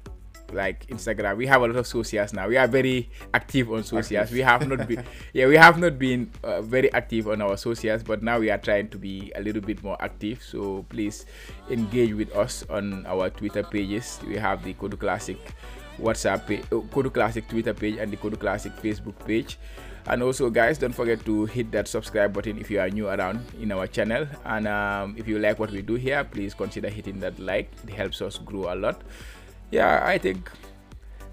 like 0.53 0.85
Instagram. 0.87 1.37
We 1.37 1.47
have 1.47 1.61
a 1.61 1.67
lot 1.67 1.75
of 1.75 1.87
socials 1.87 2.33
now. 2.33 2.47
We 2.47 2.57
are 2.57 2.67
very 2.67 3.09
active 3.33 3.71
on 3.71 3.83
socials. 3.83 4.29
Active. 4.29 4.33
We 4.33 4.41
have 4.41 4.67
not 4.67 4.87
been, 4.87 5.03
yeah, 5.33 5.47
we 5.47 5.57
have 5.57 5.79
not 5.79 5.97
been 5.97 6.31
uh, 6.43 6.61
very 6.61 6.93
active 6.93 7.27
on 7.27 7.41
our 7.41 7.57
socials, 7.57 8.03
but 8.03 8.23
now 8.23 8.39
we 8.39 8.49
are 8.49 8.57
trying 8.57 8.89
to 8.89 8.97
be 8.97 9.31
a 9.35 9.41
little 9.41 9.61
bit 9.61 9.83
more 9.83 9.97
active. 9.99 10.41
So 10.41 10.85
please 10.89 11.25
engage 11.69 12.13
with 12.13 12.35
us 12.35 12.63
on 12.69 13.05
our 13.05 13.29
Twitter 13.29 13.63
pages. 13.63 14.19
We 14.27 14.37
have 14.37 14.63
the 14.63 14.73
Kotu 14.75 14.99
Classic 14.99 15.37
WhatsApp 15.99 16.47
page, 16.47 16.61
uh, 16.71 16.85
Kotu 16.93 17.13
Classic 17.13 17.47
Twitter 17.47 17.73
page, 17.73 17.97
and 17.97 18.11
the 18.11 18.17
Kotu 18.17 18.39
Classic 18.39 18.71
Facebook 18.77 19.17
page. 19.25 19.57
And 20.07 20.21
also, 20.21 20.49
guys, 20.49 20.77
don't 20.77 20.91
forget 20.93 21.23
to 21.25 21.45
hit 21.45 21.71
that 21.71 21.87
subscribe 21.87 22.33
button 22.33 22.57
if 22.59 22.69
you 22.69 22.79
are 22.79 22.89
new 22.89 23.07
around 23.07 23.39
in 23.61 23.71
our 23.71 23.87
channel. 23.87 24.27
And 24.45 24.67
um, 24.67 25.15
if 25.17 25.27
you 25.27 25.39
like 25.39 25.59
what 25.59 25.71
we 25.71 25.81
do 25.81 25.95
here, 25.95 26.23
please 26.25 26.53
consider 26.53 26.89
hitting 26.89 27.19
that 27.21 27.39
like. 27.39 27.71
It 27.87 27.93
helps 27.93 28.21
us 28.21 28.37
grow 28.37 28.73
a 28.73 28.75
lot. 28.75 29.01
Yeah, 29.71 30.03
I 30.05 30.17
think 30.17 30.51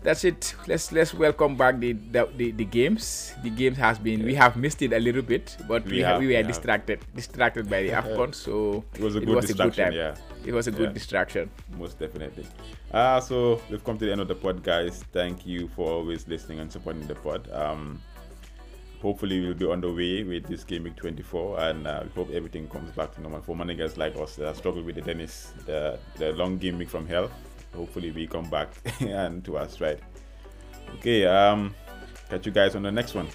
that's 0.02 0.24
it. 0.24 0.54
Let's 0.66 0.92
let's 0.92 1.12
welcome 1.12 1.56
back 1.56 1.78
the 1.80 1.92
the, 1.92 2.28
the, 2.36 2.52
the 2.52 2.64
games. 2.64 3.34
The 3.42 3.50
games 3.50 3.76
has 3.76 3.98
been 3.98 4.22
we 4.24 4.34
have 4.34 4.56
missed 4.56 4.80
it 4.82 4.92
a 4.92 4.98
little 5.00 5.20
bit, 5.22 5.56
but 5.68 5.84
We 5.84 5.90
we, 5.96 5.98
have, 6.00 6.20
we 6.20 6.26
we 6.28 6.32
were 6.34 6.38
have. 6.38 6.46
distracted 6.46 7.00
distracted 7.14 7.68
by 7.68 7.82
the 7.82 7.88
Afcon. 8.00 8.34
So 8.34 8.84
It 8.94 9.00
was 9.02 9.16
a 9.16 9.20
good 9.20 9.40
distraction. 9.42 9.84
time. 9.84 9.92
yeah. 9.92 10.14
It 10.46 10.54
was 10.54 10.68
a 10.68 10.70
good 10.70 10.88
Yeah. 10.90 10.92
distraction. 10.94 11.50
Most 11.76 11.98
definitely. 11.98 12.46
Uh, 12.92 13.20
so 13.20 13.60
we've 13.68 13.84
come 13.84 13.98
to 13.98 14.06
the 14.06 14.12
end 14.12 14.20
of 14.22 14.28
the 14.28 14.34
pod, 14.34 14.62
guys. 14.62 15.04
Thank 15.12 15.44
you 15.44 15.68
for 15.76 15.90
always 15.90 16.26
listening 16.28 16.60
and 16.60 16.72
supporting 16.72 17.06
the 17.06 17.14
pod. 17.16 17.50
Um, 17.52 18.00
hopefully 19.00 19.40
we'll 19.40 19.54
be 19.54 19.66
on 19.66 19.80
the 19.80 19.92
way 19.92 20.22
with 20.22 20.46
this 20.46 20.64
game 20.64 20.84
week 20.84 20.96
24 20.96 21.60
and 21.60 21.86
uh, 21.86 22.02
we 22.04 22.10
hope 22.10 22.30
everything 22.32 22.68
comes 22.68 22.90
back 22.92 23.14
to 23.14 23.20
normal 23.20 23.40
for 23.40 23.56
managers 23.56 23.96
like 23.96 24.16
us. 24.16 24.36
That 24.36 24.56
struggle 24.56 24.82
with 24.82 24.96
the 24.96 25.02
tennis 25.02 25.52
the, 25.66 25.98
the 26.16 26.32
long 26.32 26.58
game 26.58 26.78
week 26.78 26.88
from 26.88 27.06
hell. 27.06 27.30
Hopefully 27.74 28.10
we 28.10 28.26
come 28.26 28.48
back 28.50 28.68
and 29.00 29.44
to 29.44 29.58
our 29.58 29.68
stride. 29.68 30.00
Okay 30.98 31.24
um 31.26 31.74
catch 32.28 32.46
you 32.46 32.52
guys 32.52 32.74
on 32.74 32.82
the 32.82 32.92
next 32.92 33.14
one 33.14 33.28